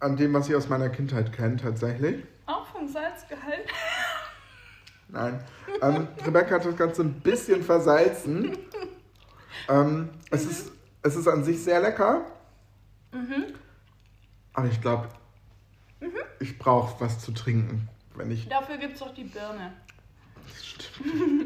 an 0.00 0.16
dem, 0.16 0.32
was 0.32 0.48
ich 0.48 0.54
aus 0.54 0.68
meiner 0.68 0.88
Kindheit 0.88 1.32
kenne, 1.32 1.56
tatsächlich. 1.56 2.24
auch 2.46 2.66
vom 2.66 2.86
Salzgehalt. 2.88 3.66
Nein. 5.08 5.42
Ähm, 5.82 6.06
Rebecca 6.24 6.54
hat 6.56 6.64
das 6.66 6.76
Ganze 6.76 7.02
ein 7.02 7.20
bisschen 7.20 7.62
versalzen. 7.62 8.56
Ähm, 9.68 10.10
es, 10.30 10.44
ist, 10.44 10.72
es 11.02 11.16
ist 11.16 11.26
an 11.28 11.44
sich 11.44 11.62
sehr 11.62 11.80
lecker, 11.80 12.24
Mhm. 13.12 13.46
Aber 14.52 14.66
ich 14.66 14.80
glaube, 14.82 15.08
Mhm. 16.00 16.10
ich 16.40 16.58
brauche 16.58 17.00
was 17.00 17.18
zu 17.20 17.32
trinken, 17.32 17.88
wenn 18.16 18.30
ich. 18.30 18.48
Dafür 18.48 18.76
gibt 18.76 18.94
es 18.94 19.00
doch 19.00 19.14
die 19.14 19.24
Birne. 19.24 19.72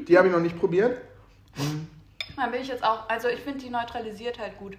Die 0.08 0.16
habe 0.18 0.28
ich 0.28 0.34
noch 0.34 0.40
nicht 0.40 0.58
probiert. 0.58 1.00
Mhm. 1.56 1.86
Da 2.36 2.46
bin 2.48 2.60
ich 2.62 2.68
jetzt 2.68 2.82
auch, 2.82 3.08
also 3.08 3.28
ich 3.28 3.40
finde, 3.40 3.60
die 3.60 3.70
neutralisiert 3.70 4.38
halt 4.38 4.58
gut. 4.58 4.76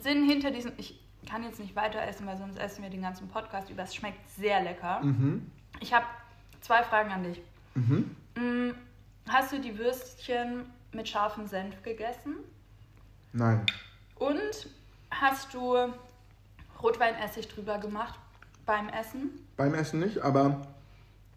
Sinn 0.00 0.24
hinter 0.28 0.50
diesem, 0.50 0.72
ich 0.76 1.00
kann 1.28 1.42
jetzt 1.42 1.58
nicht 1.58 1.74
weiter 1.74 2.00
essen, 2.02 2.26
weil 2.26 2.36
sonst 2.36 2.58
essen 2.58 2.82
wir 2.82 2.90
den 2.90 3.02
ganzen 3.02 3.28
Podcast 3.28 3.68
über. 3.70 3.82
Es 3.82 3.94
schmeckt 3.94 4.28
sehr 4.30 4.62
lecker. 4.62 5.00
Mhm. 5.02 5.50
Ich 5.80 5.92
habe 5.94 6.04
zwei 6.60 6.82
Fragen 6.84 7.10
an 7.10 7.24
dich. 7.24 7.40
Mhm. 7.74 8.14
Mm, 8.36 8.70
Hast 9.28 9.50
du 9.52 9.58
die 9.58 9.76
Würstchen 9.76 10.66
mit 10.96 11.08
scharfem 11.08 11.46
Senf 11.46 11.82
gegessen? 11.82 12.36
Nein. 13.32 13.64
Und 14.16 14.68
hast 15.10 15.54
du 15.54 15.76
Rotweinessig 16.82 17.48
drüber 17.48 17.78
gemacht 17.78 18.18
beim 18.64 18.88
Essen? 18.88 19.30
Beim 19.56 19.74
Essen 19.74 20.00
nicht, 20.00 20.18
aber 20.18 20.66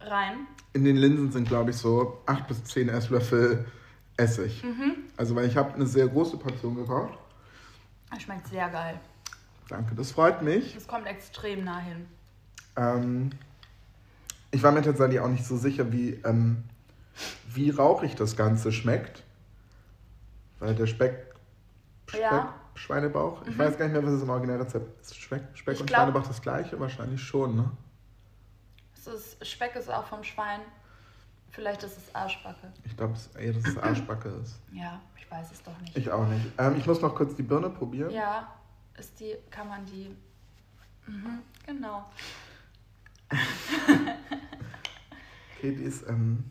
Rein. 0.01 0.47
in 0.73 0.83
den 0.85 0.97
Linsen 0.97 1.31
sind, 1.31 1.47
glaube 1.47 1.71
ich, 1.71 1.77
so 1.77 2.21
8 2.25 2.47
bis 2.47 2.63
10 2.63 2.89
Esslöffel 2.89 3.65
Essig. 4.17 4.63
Mhm. 4.63 4.95
Also, 5.15 5.35
weil 5.35 5.45
ich 5.45 5.55
habe 5.55 5.73
eine 5.73 5.85
sehr 5.85 6.07
große 6.07 6.37
Portion 6.37 6.75
gekocht. 6.75 7.17
Das 8.11 8.23
schmeckt 8.23 8.47
sehr 8.47 8.67
geil. 8.69 8.99
Danke, 9.69 9.95
das 9.95 10.11
freut 10.11 10.41
mich. 10.41 10.73
Das 10.73 10.87
kommt 10.87 11.05
extrem 11.05 11.63
nah 11.63 11.79
hin. 11.79 12.05
Ähm, 12.75 13.29
ich 14.51 14.63
war 14.63 14.71
mir 14.71 14.81
tatsächlich 14.81 15.19
auch 15.19 15.27
nicht 15.29 15.45
so 15.45 15.57
sicher, 15.57 15.91
wie, 15.91 16.19
ähm, 16.25 16.63
wie 17.53 17.69
rauchig 17.69 18.15
das 18.15 18.35
Ganze 18.35 18.71
schmeckt. 18.71 19.23
Weil 20.59 20.75
der 20.75 20.85
Speck, 20.87 21.33
Speck 22.07 22.21
Ja. 22.21 22.53
Schweinebauch, 22.75 23.41
ich 23.45 23.55
Mhm. 23.55 23.59
weiß 23.59 23.77
gar 23.77 23.85
nicht 23.85 23.93
mehr, 23.93 24.03
was 24.05 24.13
es 24.13 24.23
im 24.23 24.29
Originalrezept 24.29 25.01
ist. 25.01 25.15
Speck, 25.15 25.43
Speck 25.53 25.75
Ich 25.75 25.81
und 25.81 25.87
glaub- 25.87 26.01
Schweinebauch 26.01 26.27
das 26.27 26.41
gleiche? 26.41 26.79
Wahrscheinlich 26.79 27.21
schon, 27.21 27.55
ne? 27.55 27.71
Es 28.93 29.07
ist, 29.07 29.45
Speck 29.45 29.75
ist 29.75 29.89
auch 29.89 30.05
vom 30.05 30.23
Schwein. 30.23 30.61
Vielleicht 31.51 31.81
ist 31.83 31.97
es 31.97 32.13
Arschbacke. 32.15 32.71
Ich 32.85 32.95
glaube, 32.95 33.15
eher, 33.37 33.53
dass 33.53 33.65
es 33.65 33.77
Arschbacke 33.77 34.29
ist. 34.43 34.59
Ja, 34.71 35.01
ich 35.17 35.29
weiß 35.31 35.51
es 35.51 35.63
doch 35.63 35.77
nicht. 35.81 35.97
Ich 35.97 36.11
auch 36.11 36.25
nicht. 36.27 36.45
Ähm, 36.57 36.75
ich 36.77 36.85
muss 36.85 37.01
noch 37.01 37.15
kurz 37.15 37.35
die 37.35 37.41
Birne 37.43 37.69
probieren. 37.69 38.11
Ja, 38.11 38.47
ist 38.97 39.19
die, 39.19 39.35
kann 39.49 39.67
man 39.67 39.85
die. 39.85 40.15
Mhm, 41.07 41.39
genau. 41.65 42.05
Okay, 45.57 45.75
die 45.75 45.83
ist, 45.83 46.07
ähm, 46.07 46.45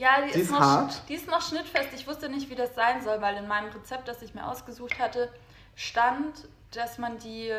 Ja, 0.00 0.22
die, 0.26 0.32
Die 0.32 0.38
ist, 0.40 0.44
ist 0.46 0.50
noch, 0.52 0.60
hart. 0.60 1.02
die 1.10 1.14
ist 1.14 1.26
noch 1.28 1.42
schnittfest. 1.42 1.88
Ich 1.94 2.06
wusste 2.06 2.30
nicht, 2.30 2.48
wie 2.48 2.54
das 2.54 2.74
sein 2.74 3.02
soll, 3.02 3.20
weil 3.20 3.36
in 3.36 3.46
meinem 3.46 3.70
Rezept, 3.70 4.08
das 4.08 4.22
ich 4.22 4.34
mir 4.34 4.46
ausgesucht 4.46 4.98
hatte, 4.98 5.28
stand, 5.74 6.48
dass 6.70 6.96
man 6.96 7.18
die 7.18 7.52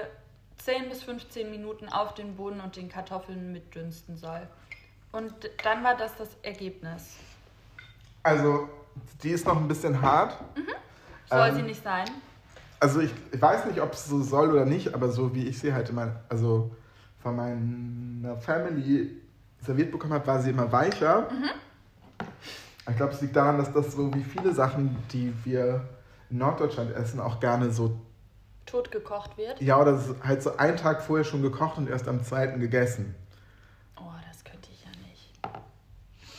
10 0.57 0.89
bis 0.89 1.03
15 1.03 1.51
Minuten 1.51 1.87
auf 1.87 2.15
den 2.15 2.35
Boden 2.35 2.59
und 2.59 2.75
den 2.75 2.89
Kartoffeln 2.89 3.51
mitdünsten 3.51 4.17
soll. 4.17 4.41
Und 5.11 5.33
dann 5.63 5.83
war 5.83 5.95
das 5.95 6.15
das 6.17 6.29
Ergebnis. 6.41 7.17
also, 8.23 8.69
die 9.21 9.29
ist 9.29 9.45
noch 9.45 9.57
ein 9.57 9.67
bisschen 9.67 10.01
hart. 10.01 10.35
Soll 11.29 11.47
Ähm, 11.49 11.55
sie 11.55 11.61
nicht 11.61 11.83
sein? 11.83 12.09
Also 12.79 13.01
ich, 13.01 13.13
ich 13.31 13.39
weiß 13.41 13.65
nicht, 13.65 13.79
ob 13.81 13.93
es 13.93 14.05
so 14.07 14.19
soll 14.23 14.51
oder 14.51 14.65
nicht, 14.65 14.95
aber 14.95 15.09
so 15.09 15.35
wie 15.35 15.47
ich 15.47 15.59
sie 15.59 15.73
halt 15.73 15.89
immer, 15.89 16.21
also 16.27 16.75
von 17.21 17.35
meiner 17.35 18.35
Family 18.37 19.21
serviert 19.63 19.91
bekommen 19.91 20.13
habe, 20.13 20.25
war 20.25 20.41
sie 20.41 20.49
immer 20.49 20.71
weicher. 20.71 21.27
Ich 22.89 22.95
glaube, 22.97 23.13
es 23.13 23.21
liegt 23.21 23.35
daran, 23.35 23.57
dass 23.57 23.71
das 23.73 23.93
so 23.93 24.13
wie 24.13 24.23
viele 24.23 24.53
Sachen, 24.53 24.97
die 25.13 25.33
wir 25.45 25.87
in 26.29 26.39
Norddeutschland 26.39 26.91
essen, 26.95 27.19
auch 27.19 27.39
gerne 27.39 27.71
so, 27.71 27.97
Tot 28.65 28.91
gekocht 28.91 29.37
wird? 29.37 29.61
ja, 29.61 29.79
oder 29.79 29.97
so- 29.97 30.15
halt 30.23 30.41
so 30.41 30.55
einen 30.57 30.77
Tag 30.77 31.01
vorher 31.01 31.23
schon 31.25 31.41
gekocht 31.41 31.77
und 31.77 31.89
erst 31.89 32.07
am 32.07 32.23
zweiten 32.23 32.59
gegessen. 32.59 33.15
Oh, 33.97 34.01
das 34.27 34.43
könnte 34.43 34.69
ich 34.71 34.83
ja 34.83 34.89
nicht. 35.07 35.31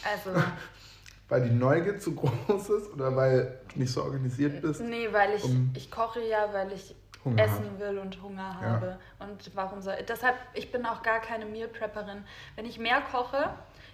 Also, 0.04 0.40
Weil 1.28 1.48
die 1.48 1.54
Neugier 1.54 1.98
zu 1.98 2.14
groß 2.14 2.68
ist 2.70 2.92
oder 2.92 3.16
weil 3.16 3.58
du 3.72 3.78
nicht 3.78 3.90
so 3.92 4.02
organisiert 4.02 4.60
bist. 4.60 4.82
nee, 4.82 5.08
weil 5.12 5.34
ich, 5.36 5.44
Um- 5.44 5.72
ich 5.74 5.90
koche 5.90 6.20
ja, 6.28 6.52
weil 6.52 6.70
ich 6.72 6.94
Hunger 7.24 7.42
essen 7.42 7.64
hat. 7.70 7.78
will 7.80 7.98
und 7.98 8.20
Hunger 8.22 8.58
Ja. 8.60 8.68
habe. 8.68 8.98
Und 9.20 9.50
warum 9.54 9.80
soll. 9.80 9.94
Deshalb, 10.06 10.34
ich 10.52 10.70
bin 10.72 10.84
auch 10.84 11.02
gar 11.02 11.20
keine 11.20 11.46
Meal 11.46 11.68
Prepperin. 11.68 12.24
Wenn 12.56 12.66
ich 12.66 12.78
mehr 12.78 13.00
koche, 13.10 13.48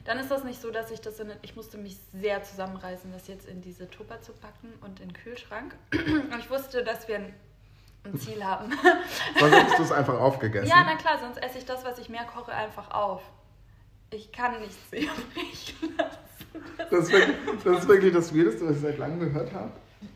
dann 0.08 0.18
ist 0.18 0.30
das 0.30 0.42
nicht 0.42 0.58
so, 0.58 0.70
dass 0.70 0.90
ich 0.90 1.02
das 1.02 1.20
in. 1.20 1.30
Ich 1.42 1.54
musste 1.54 1.76
mich 1.76 1.98
sehr 2.14 2.42
zusammenreißen, 2.42 3.12
das 3.12 3.28
jetzt 3.28 3.46
in 3.46 3.60
diese 3.60 3.90
Tupper 3.90 4.22
zu 4.22 4.32
packen 4.32 4.72
und 4.80 5.00
in 5.00 5.08
den 5.08 5.12
Kühlschrank. 5.12 5.74
Und 5.92 6.38
ich 6.38 6.48
wusste, 6.48 6.82
dass 6.82 7.06
wir 7.08 7.16
ein, 7.16 7.34
ein 8.04 8.18
Ziel 8.18 8.42
haben. 8.42 8.72
Sonst 9.38 9.54
hättest 9.54 9.78
du 9.78 9.82
es 9.82 9.92
einfach 9.92 10.18
aufgegessen. 10.18 10.66
ja, 10.66 10.82
na 10.82 10.96
klar, 10.96 11.18
sonst 11.20 11.36
esse 11.42 11.58
ich 11.58 11.66
das, 11.66 11.84
was 11.84 11.98
ich 11.98 12.08
mehr 12.08 12.24
koche, 12.24 12.52
einfach 12.52 12.90
auf. 12.90 13.20
Ich 14.10 14.32
kann 14.32 14.58
nichts 14.60 14.78
übrig 14.90 15.74
lassen. 15.98 16.78
das, 16.90 17.04
ist 17.04 17.12
wirklich, 17.12 17.36
das 17.62 17.78
ist 17.80 17.88
wirklich 17.88 18.14
das 18.14 18.34
Weirdeste, 18.34 18.66
was 18.66 18.76
ich 18.76 18.82
seit 18.82 18.98
langem 18.98 19.20
gehört 19.20 19.52
habe. 19.52 19.72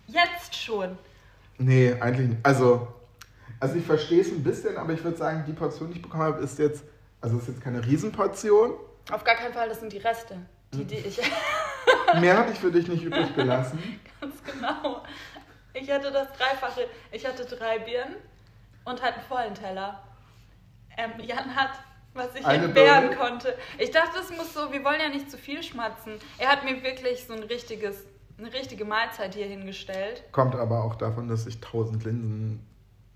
Jetzt 0.07 0.57
schon. 0.57 0.97
Nee, 1.59 1.93
eigentlich 2.01 2.29
nicht. 2.31 2.47
Also, 2.47 2.89
also 3.61 3.75
ich 3.75 3.85
verstehe 3.85 4.23
es 4.23 4.29
ein 4.29 4.43
bisschen, 4.43 4.79
aber 4.79 4.95
ich 4.95 5.05
würde 5.05 5.19
sagen, 5.19 5.45
die 5.47 5.53
Portion, 5.53 5.91
die 5.91 5.97
ich 5.97 6.03
bekommen 6.03 6.23
habe, 6.23 6.43
ist 6.43 6.59
jetzt, 6.59 6.83
also 7.21 7.37
ist 7.37 7.49
jetzt 7.49 7.61
keine 7.61 7.85
Riesenportion. 7.85 8.73
Auf 9.11 9.25
gar 9.25 9.35
keinen 9.35 9.53
Fall, 9.55 9.69
das 9.69 9.81
sind 9.81 9.93
die 9.93 9.99
Reste. 9.99 10.37
Die, 10.73 10.85
die 10.85 10.97
ich. 10.97 11.21
Mehr 12.21 12.37
habe 12.39 12.53
ich 12.53 12.59
für 12.59 12.71
dich 12.71 12.89
nicht 12.89 13.03
übrig 13.03 13.35
gelassen. 13.35 14.01
Ganz 14.21 14.35
genau. 14.45 15.03
Ich 15.75 15.91
hatte 15.91 16.11
das 16.11 16.29
Dreifache. 16.37 16.87
Ich 17.11 17.27
hatte 17.27 17.45
drei 17.45 17.79
Birnen 17.79 18.17
und 18.85 19.03
halt 19.03 19.15
einen 19.15 19.25
vollen 19.25 19.55
Teller. 19.55 20.03
Ähm, 20.97 21.13
Jan 21.21 21.55
hat, 21.57 21.73
was 22.15 22.35
ich 22.35 22.45
Eine 22.47 22.65
entbehren 22.67 23.09
Birne? 23.11 23.17
konnte. 23.17 23.57
Ich 23.79 23.91
dachte, 23.91 24.19
es 24.21 24.31
muss 24.37 24.53
so, 24.55 24.71
wir 24.73 24.85
wollen 24.85 25.01
ja 25.01 25.09
nicht 25.09 25.31
zu 25.31 25.39
viel 25.39 25.63
schmatzen. 25.63 26.19
Er 26.39 26.49
hat 26.51 26.65
mir 26.65 26.83
wirklich 26.83 27.27
so 27.27 27.33
ein 27.33 27.43
richtiges, 27.43 28.05
eine 28.39 28.53
richtige 28.53 28.85
Mahlzeit 28.85 29.35
hier 29.35 29.47
hingestellt. 29.47 30.23
Kommt 30.33 30.55
aber 30.55 30.85
auch 30.85 30.95
davon, 30.97 31.29
dass 31.29 31.47
ich 31.47 31.57
1000 31.57 32.05
Linsen, 32.05 32.67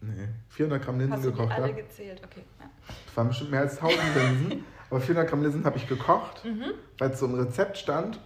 nee, 0.00 0.28
400 0.49 0.83
Gramm 0.83 0.99
Linsen 0.99 1.12
Hast 1.16 1.25
du 1.25 1.31
die 1.31 1.37
gekocht 1.37 1.52
alle 1.52 1.64
habe. 1.64 1.75
gezählt? 1.75 2.23
Okay. 2.25 2.45
Ja. 2.61 2.71
Das 3.07 3.16
waren 3.16 3.28
bestimmt 3.28 3.50
mehr 3.50 3.61
als 3.61 3.78
1000 3.78 4.00
Linsen. 4.16 4.64
Aber 4.90 5.00
400 5.00 5.28
Gramm 5.28 5.43
Linsen 5.43 5.64
habe 5.64 5.76
ich 5.78 5.87
gekocht, 5.88 6.45
Mhm. 6.45 6.73
weil 6.99 7.11
es 7.11 7.19
so 7.21 7.26
im 7.26 7.35
Rezept 7.35 7.76
stand. 7.78 8.21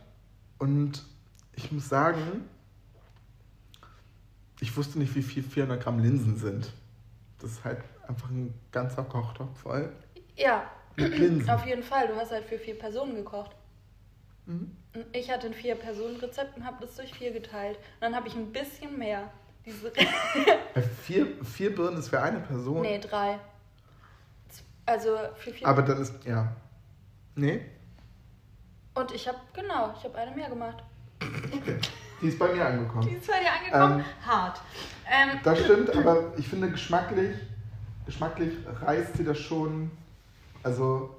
Und 0.59 1.03
ich 1.57 1.73
muss 1.73 1.89
sagen, 1.89 2.49
ich 4.61 4.77
wusste 4.77 4.99
nicht, 4.99 5.15
wie 5.15 5.23
viel 5.23 5.43
400 5.43 5.83
Gramm 5.83 5.99
Linsen 6.01 6.37
sind. 6.37 6.73
Das 7.41 7.53
ist 7.53 7.65
halt 7.65 7.79
einfach 8.07 8.29
ein 8.31 8.53
ganzer 8.73 9.05
Kochtopf 9.05 9.59
voll 9.61 9.91
ja, 10.37 10.65
mit 10.97 11.17
Linsen. 11.19 11.49
auf 11.49 11.65
jeden 11.67 11.83
Fall. 11.83 12.09
Du 12.09 12.17
hast 12.17 12.31
halt 12.31 12.45
für 12.45 12.59
vier 12.59 12.79
Personen 12.79 13.15
gekocht. 13.15 13.53
Mhm. 14.47 14.77
Ich 15.13 15.31
hatte 15.31 15.47
ein 15.47 15.55
Vier-Personen-Rezept 15.55 16.57
und 16.57 16.65
habe 16.65 16.79
das 16.85 16.97
durch 16.97 17.13
vier 17.15 17.31
geteilt. 17.33 17.77
Und 17.77 18.01
dann 18.03 18.15
habe 18.17 18.27
ich 18.29 18.35
ein 18.35 18.51
bisschen 18.53 18.99
mehr. 18.99 19.31
Diese 19.65 19.91
Bei 20.75 20.83
vier, 21.03 21.27
vier 21.45 21.75
Birnen 21.75 21.99
ist 21.99 22.09
für 22.09 22.21
eine 22.21 22.41
Person. 22.41 22.83
nee, 22.83 22.99
drei. 22.99 23.39
Also 24.91 25.17
für 25.37 25.53
vier. 25.53 25.69
Aber 25.69 25.83
dann 25.83 26.03
ist, 26.03 26.15
ja. 26.27 26.49
Nee? 27.37 27.65
Und 28.95 29.13
ich 29.13 29.29
habe, 29.29 29.39
genau, 29.53 29.95
ich 29.97 30.03
habe 30.05 30.19
eine 30.19 30.35
mehr 30.35 30.49
gemacht. 30.49 30.83
Okay. 31.23 31.77
Die 32.21 32.27
ist 32.29 32.39
bei 32.39 32.49
mir 32.49 32.55
Die 32.55 32.61
angekommen. 32.63 33.09
ist 33.09 33.27
bei 33.29 33.39
dir 33.39 33.53
angekommen? 33.53 34.01
Ähm, 34.01 34.27
Hart. 34.27 34.61
Ähm, 35.09 35.39
Das 35.45 35.59
stimmt, 35.61 35.95
aber 35.97 36.33
ich 36.37 36.49
finde 36.49 36.71
geschmacklich, 36.71 37.37
geschmacklich 38.05 38.53
reißt 38.83 39.17
sie 39.17 39.25
das 39.25 39.39
schon, 39.39 39.91
also 40.65 41.15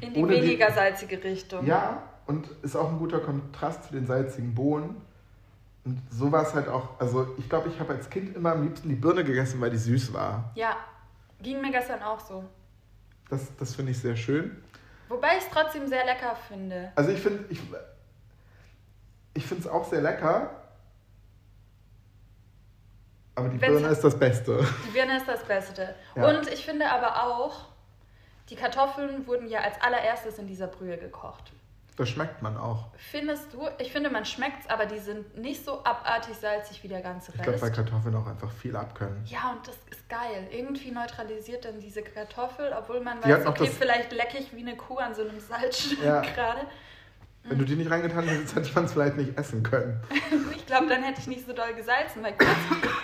in 0.00 0.14
die 0.14 0.26
weniger 0.26 0.72
salzige 0.72 1.22
Richtung. 1.22 1.66
Ja, 1.66 2.02
und 2.26 2.48
ist 2.62 2.76
auch 2.76 2.88
ein 2.88 2.98
guter 2.98 3.20
Kontrast 3.20 3.84
zu 3.84 3.92
den 3.92 4.06
salzigen 4.06 4.54
Bohnen. 4.54 4.96
Und 5.84 6.00
so 6.10 6.32
war 6.32 6.42
es 6.44 6.54
halt 6.54 6.68
auch, 6.68 6.98
also 6.98 7.34
ich 7.38 7.48
glaube, 7.48 7.68
ich 7.68 7.78
habe 7.78 7.92
als 7.92 8.08
Kind 8.08 8.34
immer 8.36 8.52
am 8.52 8.62
liebsten 8.62 8.88
die 8.88 8.94
Birne 8.94 9.22
gegessen, 9.22 9.60
weil 9.60 9.70
die 9.70 9.76
süß 9.78 10.12
war. 10.14 10.50
Ja, 10.54 10.76
ging 11.42 11.60
mir 11.60 11.70
gestern 11.70 12.02
auch 12.02 12.20
so. 12.20 12.44
Das, 13.30 13.54
das 13.56 13.74
finde 13.76 13.92
ich 13.92 13.98
sehr 13.98 14.16
schön. 14.16 14.62
Wobei 15.08 15.36
ich 15.38 15.44
es 15.44 15.50
trotzdem 15.50 15.86
sehr 15.86 16.04
lecker 16.04 16.36
finde. 16.48 16.92
Also 16.94 17.10
ich 17.10 17.20
finde, 17.20 17.44
ich, 17.48 17.60
ich 19.34 19.46
finde 19.46 19.62
es 19.62 19.68
auch 19.68 19.88
sehr 19.88 20.00
lecker. 20.02 20.50
Aber 23.34 23.48
die 23.48 23.60
Wenn's- 23.60 23.72
Birne 23.80 23.88
ist 23.88 24.02
das 24.04 24.18
Beste. 24.18 24.66
Die 24.86 24.90
Birne 24.90 25.16
ist 25.16 25.26
das 25.28 25.42
Beste. 25.44 25.94
Ja. 26.14 26.28
Und 26.28 26.48
ich 26.48 26.64
finde 26.64 26.90
aber 26.90 27.24
auch, 27.24 27.66
die 28.50 28.56
Kartoffeln 28.56 29.26
wurden 29.26 29.48
ja 29.48 29.60
als 29.60 29.80
allererstes 29.80 30.38
in 30.38 30.46
dieser 30.46 30.66
Brühe 30.66 30.98
gekocht. 30.98 31.52
Das 32.00 32.08
schmeckt 32.08 32.40
man 32.40 32.56
auch. 32.56 32.86
Findest 32.96 33.52
du? 33.52 33.68
Ich 33.78 33.92
finde, 33.92 34.08
man 34.08 34.24
schmeckt 34.24 34.62
es, 34.62 34.70
aber 34.70 34.86
die 34.86 34.98
sind 34.98 35.36
nicht 35.36 35.62
so 35.62 35.84
abartig 35.84 36.34
salzig 36.34 36.82
wie 36.82 36.88
der 36.88 37.02
ganze 37.02 37.30
Ich 37.30 37.34
glaube, 37.42 37.60
weil 37.60 37.68
Rest. 37.68 37.74
Kartoffeln 37.74 38.14
auch 38.16 38.26
einfach 38.26 38.50
viel 38.50 38.74
abkönnen. 38.74 39.22
Ja, 39.26 39.52
und 39.52 39.68
das 39.68 39.76
ist 39.90 40.08
geil. 40.08 40.48
Irgendwie 40.50 40.92
neutralisiert 40.92 41.66
dann 41.66 41.78
diese 41.78 42.00
Kartoffel, 42.00 42.72
obwohl 42.72 43.00
man 43.00 43.20
Die 43.20 43.28
weiß, 43.28 43.44
okay, 43.44 43.66
vielleicht 43.66 44.12
lecke 44.12 44.38
ich 44.38 44.50
wie 44.56 44.60
eine 44.60 44.78
Kuh 44.78 44.96
an 44.96 45.14
so 45.14 45.20
einem 45.20 45.38
Salzstück 45.38 46.02
Ja. 46.02 46.22
gerade. 46.22 46.62
Wenn 47.42 47.58
du 47.58 47.66
die 47.66 47.76
nicht 47.76 47.90
reingetan 47.90 48.24
hättest, 48.24 48.56
hätte 48.56 48.72
man 48.74 48.86
es 48.86 48.94
vielleicht 48.94 49.18
nicht 49.18 49.36
essen 49.36 49.62
können. 49.62 50.00
ich 50.56 50.64
glaube, 50.64 50.86
dann 50.86 51.02
hätte 51.02 51.20
ich 51.20 51.26
nicht 51.26 51.44
so 51.44 51.52
doll 51.52 51.74
gesalzen, 51.74 52.22
weil 52.22 52.32
kurz 52.32 52.50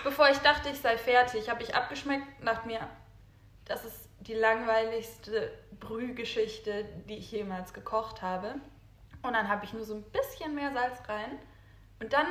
bevor 0.05 0.31
ich 0.31 0.39
dachte, 0.39 0.71
ich 0.71 0.81
sei 0.81 0.97
fertig, 0.97 1.51
habe 1.51 1.63
ich 1.63 1.75
abgeschmeckt 1.75 2.25
dachte 2.43 2.65
mir, 2.65 2.81
das 3.67 3.85
ist 3.85 4.09
die 4.21 4.35
langweiligste 4.35 5.51
Brühgeschichte, 5.81 6.87
die 7.11 7.17
ich 7.19 7.31
jemals 7.31 7.75
gekocht 7.75 8.23
habe. 8.23 8.55
Und 9.27 9.33
dann 9.33 9.49
habe 9.49 9.65
ich 9.65 9.73
nur 9.73 9.85
so 9.85 9.95
ein 9.95 10.03
bisschen 10.05 10.55
mehr 10.55 10.73
Salz 10.73 11.09
rein. 11.09 11.39
Und 12.01 12.13
dann 12.13 12.27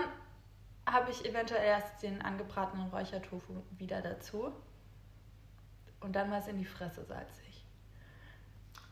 habe 0.85 1.11
ich 1.11 1.25
eventuell 1.25 1.65
erst 1.65 2.03
den 2.03 2.21
angebratenen 2.21 2.89
Räuchertofu 2.89 3.63
wieder 3.77 4.01
dazu. 4.01 4.51
Und 5.99 6.15
dann 6.15 6.31
war 6.31 6.39
es 6.39 6.47
in 6.47 6.57
die 6.57 6.65
Fresse 6.65 7.03
salzig. 7.03 7.65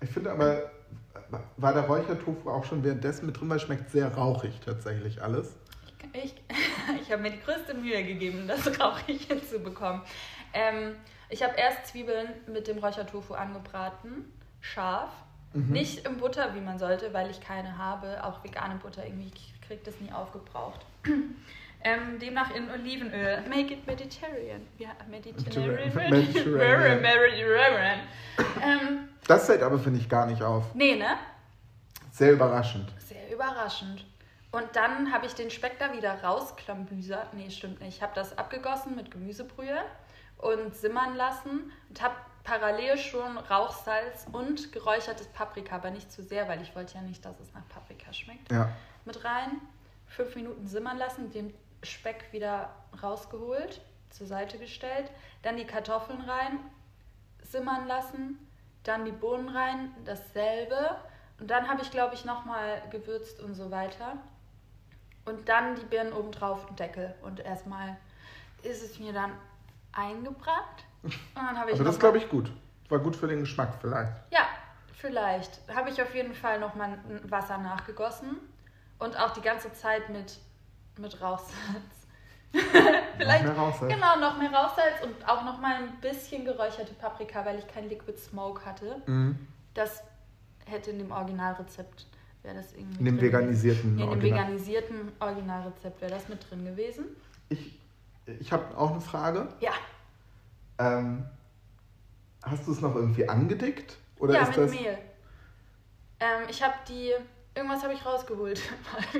Ich 0.01 0.09
finde 0.09 0.31
aber, 0.31 0.71
war 1.57 1.73
der 1.73 1.83
Räuchertofu 1.83 2.49
auch 2.49 2.65
schon 2.65 2.83
währenddessen 2.83 3.25
mit 3.25 3.39
drin, 3.39 3.49
weil 3.49 3.57
es 3.57 3.63
schmeckt 3.63 3.89
sehr 3.89 4.13
rauchig 4.13 4.59
tatsächlich 4.59 5.21
alles. 5.21 5.55
Ich, 6.11 6.23
ich, 6.23 6.35
ich 7.01 7.11
habe 7.11 7.21
mir 7.21 7.31
die 7.31 7.39
größte 7.39 7.73
Mühe 7.73 8.03
gegeben, 8.03 8.47
das 8.47 8.67
rauchig 8.79 9.27
hinzubekommen. 9.27 10.01
Ähm, 10.53 10.95
ich 11.29 11.41
habe 11.41 11.55
erst 11.55 11.87
Zwiebeln 11.87 12.27
mit 12.51 12.67
dem 12.67 12.79
Räuchertofu 12.79 13.33
angebraten, 13.33 14.33
scharf. 14.59 15.11
Mhm. 15.53 15.71
Nicht 15.71 16.05
im 16.05 16.17
Butter, 16.17 16.55
wie 16.55 16.61
man 16.61 16.79
sollte, 16.79 17.13
weil 17.13 17.29
ich 17.29 17.39
keine 17.39 17.77
habe. 17.77 18.23
Auch 18.23 18.43
vegane 18.43 18.75
Butter, 18.75 19.05
irgendwie 19.05 19.31
kriege 19.67 19.81
das 19.83 19.99
nie 19.99 20.11
aufgebraucht. 20.11 20.85
Ähm, 21.85 22.17
demnach 22.17 22.55
in 22.55 22.71
Olivenöl. 22.71 23.41
Make 23.49 23.73
it 23.73 23.85
Mediterranean. 23.85 24.65
Ja, 24.77 24.91
Mediterranean. 25.09 25.93
Mediterranean. 26.09 27.01
Mediterranean. 27.01 27.99
ähm, 28.61 29.09
das 29.27 29.47
fällt 29.47 29.61
aber, 29.61 29.77
finde 29.77 29.99
ich, 29.99 30.07
gar 30.07 30.25
nicht 30.25 30.41
auf. 30.41 30.73
Nee, 30.75 30.95
ne? 30.95 31.17
Sehr 32.09 32.31
überraschend. 32.31 32.89
Sehr 32.99 33.29
überraschend. 33.33 34.05
Und 34.53 34.67
dann 34.77 35.11
habe 35.11 35.25
ich 35.25 35.33
den 35.33 35.51
Speck 35.51 35.77
da 35.77 35.91
wieder 35.91 36.23
rausklambüsert. 36.23 37.33
Nee, 37.33 37.49
stimmt 37.49 37.81
nicht. 37.81 37.97
Ich 37.97 38.01
habe 38.01 38.13
das 38.15 38.37
abgegossen 38.37 38.95
mit 38.95 39.11
Gemüsebrühe 39.11 39.79
und 40.37 40.73
simmern 40.75 41.17
lassen 41.17 41.69
und 41.89 42.01
habe 42.01 42.15
parallel 42.43 42.97
schon 42.97 43.37
Rauchsalz 43.37 44.27
und 44.31 44.71
geräuchertes 44.71 45.27
Paprika, 45.27 45.77
aber 45.77 45.91
nicht 45.91 46.11
zu 46.11 46.23
sehr, 46.23 46.47
weil 46.47 46.61
ich 46.61 46.75
wollte 46.75 46.95
ja 46.95 47.01
nicht, 47.01 47.23
dass 47.23 47.39
es 47.39 47.53
nach 47.53 47.67
Paprika 47.69 48.11
schmeckt. 48.11 48.51
Ja. 48.51 48.69
Mit 49.05 49.23
rein, 49.23 49.61
fünf 50.07 50.35
Minuten 50.35 50.67
simmern 50.67 50.97
lassen, 50.97 51.31
den 51.31 51.53
Speck 51.83 52.31
wieder 52.31 52.69
rausgeholt, 53.01 53.81
zur 54.09 54.27
Seite 54.27 54.57
gestellt, 54.57 55.09
dann 55.41 55.57
die 55.57 55.65
Kartoffeln 55.65 56.21
rein, 56.21 56.59
simmern 57.41 57.87
lassen, 57.87 58.37
dann 58.83 59.05
die 59.05 59.11
Bohnen 59.11 59.49
rein, 59.49 59.93
dasselbe. 60.05 60.97
Und 61.39 61.49
dann 61.49 61.67
habe 61.67 61.81
ich, 61.81 61.91
glaube 61.91 62.15
ich, 62.15 62.25
nochmal 62.25 62.81
gewürzt 62.91 63.41
und 63.41 63.55
so 63.55 63.71
weiter. 63.71 64.17
Und 65.25 65.47
dann 65.47 65.75
die 65.75 65.85
Birnen 65.85 66.13
oben 66.13 66.31
drauf 66.31 66.69
und 66.69 66.79
Deckel. 66.79 67.15
Und 67.21 67.39
erstmal 67.39 67.97
ist 68.61 68.83
es 68.83 68.99
mir 68.99 69.13
dann 69.13 69.31
eingebrannt. 69.93 70.85
Aber 71.35 71.83
das 71.83 71.99
glaube 71.99 72.17
ich 72.17 72.29
gut. 72.29 72.51
War 72.89 72.99
gut 72.99 73.15
für 73.15 73.27
den 73.27 73.41
Geschmack 73.41 73.75
vielleicht. 73.81 74.13
Ja, 74.31 74.47
vielleicht. 74.93 75.61
Habe 75.73 75.89
ich 75.89 76.01
auf 76.01 76.13
jeden 76.13 76.33
Fall 76.33 76.59
nochmal 76.59 76.97
Wasser 77.23 77.57
nachgegossen. 77.57 78.37
Und 78.99 79.19
auch 79.19 79.31
die 79.31 79.41
ganze 79.41 79.73
Zeit 79.73 80.09
mit, 80.09 80.39
mit 80.97 81.21
Rauchsalz. 81.21 82.07
vielleicht, 83.17 83.45
noch 83.45 83.53
mehr 83.53 83.63
Rauchsalz. 83.63 83.93
Genau, 83.93 84.19
noch 84.19 84.37
mehr 84.37 84.51
Rauchsalz 84.51 85.03
und 85.03 85.27
auch 85.27 85.43
nochmal 85.43 85.75
ein 85.75 85.99
bisschen 86.01 86.45
geräucherte 86.45 86.93
Paprika, 86.93 87.43
weil 87.45 87.57
ich 87.59 87.67
kein 87.67 87.89
Liquid 87.89 88.17
Smoke 88.17 88.63
hatte. 88.63 89.01
Mhm. 89.07 89.47
Das 89.73 90.03
hätte 90.65 90.91
in 90.91 90.99
dem 90.99 91.11
Originalrezept 91.11 92.05
wäre 92.43 92.55
das 92.55 92.73
irgendwie. 92.73 92.99
In 92.99 93.05
dem 93.05 93.21
veganisierten. 93.21 93.91
In 93.91 93.97
dem 93.97 94.09
Original. 94.09 94.39
veganisierten 94.41 95.11
Originalrezept 95.19 96.01
wäre 96.01 96.11
das 96.11 96.29
mit 96.29 96.49
drin 96.49 96.65
gewesen. 96.65 97.05
Ich, 97.49 97.79
ich 98.39 98.51
habe 98.51 98.77
auch 98.77 98.91
eine 98.91 99.01
Frage. 99.01 99.47
Ja. 99.59 99.71
Ähm, 100.77 101.25
hast 102.41 102.67
du 102.67 102.71
es 102.71 102.81
noch 102.81 102.95
irgendwie 102.95 103.27
angedickt? 103.27 103.97
Oder 104.19 104.35
ja, 104.35 104.41
ist 104.41 104.49
mit 104.49 104.57
das... 104.57 104.71
Mehl. 104.71 104.97
Ähm, 106.19 106.47
ich 106.49 106.63
habe 106.63 106.75
die. 106.87 107.13
Irgendwas 107.55 107.83
habe 107.83 107.93
ich 107.93 108.03
rausgeholt. 108.05 108.61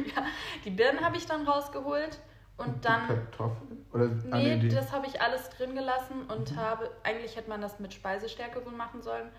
die 0.65 0.71
Birnen 0.71 1.01
habe 1.01 1.17
ich 1.17 1.25
dann 1.25 1.47
rausgeholt. 1.47 2.19
Und, 2.57 2.85
dann. 2.85 3.07
Kartoffeln? 3.07 3.85
Oder, 3.91 4.07
nee, 4.07 4.55
nee 4.55 4.69
das 4.69 4.91
habe 4.91 5.07
ich 5.07 5.21
alles 5.21 5.49
drin 5.49 5.75
gelassen 5.75 6.23
und 6.27 6.51
mhm. 6.51 6.55
habe. 6.55 6.89
Eigentlich 7.03 7.35
hätte 7.35 7.49
man 7.49 7.61
das 7.61 7.79
mit 7.79 7.93
Speisestärke 7.93 8.65
wohl 8.65 8.73
machen 8.73 9.01
sollen. 9.01 9.29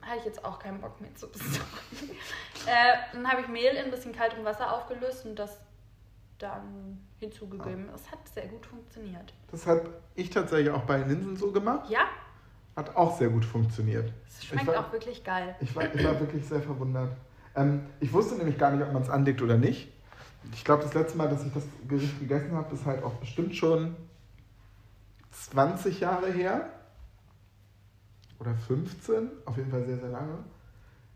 Hatte 0.00 0.18
ich 0.18 0.24
jetzt 0.24 0.44
auch 0.44 0.58
keinen 0.58 0.80
Bock 0.80 1.00
mehr 1.00 1.14
zu 1.14 1.30
besorgen. 1.30 1.60
äh, 2.66 2.94
dann 3.12 3.30
habe 3.30 3.42
ich 3.42 3.48
Mehl 3.48 3.72
in 3.72 3.84
ein 3.84 3.90
bisschen 3.90 4.12
kaltem 4.12 4.44
Wasser 4.44 4.72
aufgelöst 4.72 5.26
und 5.26 5.36
das 5.36 5.60
dann 6.42 6.98
hinzugegeben. 7.18 7.88
Es 7.94 8.10
hat 8.10 8.26
sehr 8.28 8.48
gut 8.48 8.66
funktioniert. 8.66 9.32
Das 9.50 9.66
habe 9.66 9.88
ich 10.14 10.30
tatsächlich 10.30 10.70
auch 10.70 10.82
bei 10.82 10.98
Linsen 10.98 11.36
so 11.36 11.52
gemacht. 11.52 11.88
Ja. 11.88 12.06
Hat 12.74 12.96
auch 12.96 13.16
sehr 13.16 13.28
gut 13.28 13.44
funktioniert. 13.44 14.12
Es 14.26 14.44
schmeckt 14.44 14.66
war, 14.66 14.80
auch 14.80 14.92
wirklich 14.92 15.22
geil. 15.22 15.54
Ich 15.60 15.74
war, 15.76 15.94
ich 15.94 16.04
war 16.04 16.18
wirklich 16.18 16.44
sehr 16.44 16.60
verwundert. 16.60 17.16
Ähm, 17.54 17.86
ich 18.00 18.12
wusste 18.12 18.34
nämlich 18.34 18.58
gar 18.58 18.72
nicht, 18.72 18.84
ob 18.84 18.92
man 18.92 19.02
es 19.02 19.10
andickt 19.10 19.42
oder 19.42 19.58
nicht. 19.58 19.92
Ich 20.52 20.64
glaube, 20.64 20.82
das 20.82 20.94
letzte 20.94 21.18
Mal, 21.18 21.28
dass 21.28 21.44
ich 21.46 21.52
das 21.52 21.64
Gericht 21.86 22.18
gegessen 22.18 22.52
habe, 22.52 22.74
ist 22.74 22.84
halt 22.84 23.04
auch 23.04 23.12
bestimmt 23.14 23.54
schon 23.54 23.94
20 25.30 26.00
Jahre 26.00 26.32
her. 26.32 26.68
Oder 28.40 28.54
15. 28.54 29.30
Auf 29.44 29.56
jeden 29.56 29.70
Fall 29.70 29.84
sehr, 29.84 29.98
sehr 29.98 30.08
lange. 30.08 30.38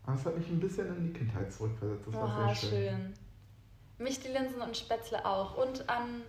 Aber 0.03 0.15
es 0.15 0.25
hat 0.25 0.37
mich 0.37 0.47
ein 0.47 0.59
bisschen 0.59 0.87
in 0.95 1.07
die 1.07 1.13
Kindheit 1.13 1.51
zurückversetzt. 1.51 2.07
Das 2.07 2.15
war 2.15 2.47
sehr 2.47 2.55
schön. 2.55 2.69
schön. 2.69 3.13
Mich 3.97 4.19
die 4.19 4.29
Linsen 4.29 4.61
und 4.61 4.77
Spätzle 4.77 5.25
auch. 5.25 5.57
Und 5.57 5.89
an 5.89 6.23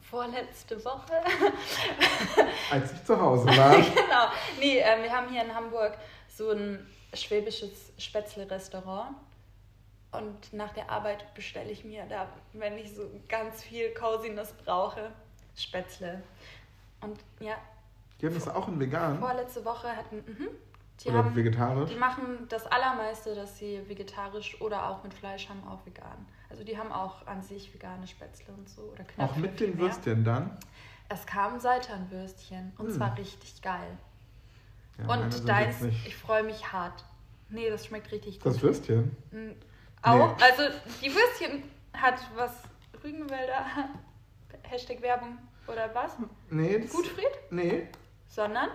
vorletzte 0.00 0.82
Woche. 0.84 1.12
Als 2.70 2.92
ich 2.92 3.04
zu 3.04 3.18
Hause 3.20 3.46
war. 3.46 3.76
genau. 3.76 4.28
Nee, 4.58 4.78
äh, 4.78 5.02
wir 5.02 5.10
haben 5.10 5.28
hier 5.30 5.42
in 5.42 5.54
Hamburg 5.54 5.96
so 6.28 6.50
ein 6.50 6.86
schwäbisches 7.14 7.92
Spätzle-Restaurant. 7.98 9.16
Und 10.12 10.52
nach 10.52 10.72
der 10.74 10.90
Arbeit 10.90 11.32
bestelle 11.34 11.70
ich 11.70 11.84
mir 11.84 12.04
da, 12.04 12.28
wenn 12.52 12.76
ich 12.76 12.94
so 12.94 13.08
ganz 13.28 13.62
viel 13.62 13.94
Coziness 13.94 14.52
brauche, 14.52 15.10
Spätzle. 15.56 16.22
Und 17.00 17.18
ja. 17.40 17.54
Die 18.20 18.26
haben 18.26 18.34
das 18.34 18.48
auch 18.48 18.68
in 18.68 18.78
vegan? 18.78 19.18
Vorletzte 19.18 19.64
Woche 19.64 19.96
hatten. 19.96 20.18
Mh, 20.18 20.48
die 21.04 21.08
oder 21.08 21.18
haben, 21.18 21.36
vegetarisch? 21.36 21.90
Die 21.90 21.98
machen 21.98 22.46
das 22.48 22.66
allermeiste, 22.66 23.34
dass 23.34 23.58
sie 23.58 23.80
vegetarisch 23.88 24.60
oder 24.60 24.88
auch 24.88 25.02
mit 25.02 25.14
Fleisch 25.14 25.48
haben, 25.48 25.66
auch 25.66 25.84
vegan. 25.86 26.26
Also 26.50 26.64
die 26.64 26.76
haben 26.76 26.92
auch 26.92 27.26
an 27.26 27.42
sich 27.42 27.72
vegane 27.72 28.06
Spätzle 28.06 28.52
und 28.54 28.68
so. 28.68 28.82
Oder 28.82 29.04
Knöpfe 29.04 29.22
auch 29.22 29.36
mit 29.36 29.60
den 29.60 29.78
Würstchen 29.78 30.24
dann? 30.24 30.56
Es 31.08 31.26
kam 31.26 31.58
Seitanwürstchen 31.60 32.72
und 32.78 32.86
hm. 32.86 32.94
zwar 32.94 33.18
richtig 33.18 33.60
geil. 33.62 33.98
Ja, 34.98 35.14
und 35.14 35.48
deins, 35.48 35.82
ich 36.06 36.16
freue 36.16 36.42
mich 36.42 36.72
hart. 36.72 37.04
Nee, 37.48 37.68
das 37.68 37.86
schmeckt 37.86 38.10
richtig 38.12 38.40
gut. 38.40 38.52
Das 38.52 38.62
Würstchen? 38.62 39.16
Mhm. 39.30 39.54
Auch, 40.02 40.36
nee. 40.36 40.42
also 40.42 40.62
die 41.02 41.14
Würstchen 41.14 41.62
hat 41.92 42.18
was 42.34 42.52
Rügenwälder, 43.04 43.64
Hashtag 44.62 45.02
Werbung 45.02 45.38
oder 45.66 45.94
was? 45.94 46.16
Nee. 46.50 46.78
Gutfried? 46.78 47.30
Nee. 47.50 47.88
Sondern? 48.28 48.68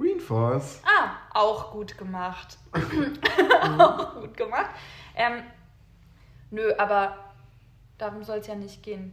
Green 0.00 0.18
Force. 0.18 0.80
Ah, 0.84 1.10
auch 1.38 1.72
gut 1.72 1.98
gemacht. 1.98 2.56
auch 3.78 4.14
gut 4.14 4.34
gemacht. 4.34 4.70
Ähm, 5.14 5.42
nö, 6.50 6.72
aber 6.78 7.16
darum 7.98 8.24
soll 8.24 8.38
es 8.38 8.46
ja 8.46 8.54
nicht 8.54 8.82
gehen. 8.82 9.12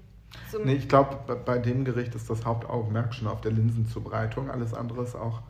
So 0.49 0.59
nee, 0.59 0.75
ich 0.75 0.87
glaube, 0.87 1.35
bei 1.35 1.57
dem 1.57 1.83
Gericht 1.83 2.15
ist 2.15 2.29
das 2.29 2.45
Hauptaugenmerk 2.45 3.13
schon 3.13 3.27
auf 3.27 3.41
der 3.41 3.51
Linsenzubereitung. 3.51 4.49
Alles 4.49 4.73
andere 4.73 5.03
ist 5.03 5.15
auch 5.15 5.41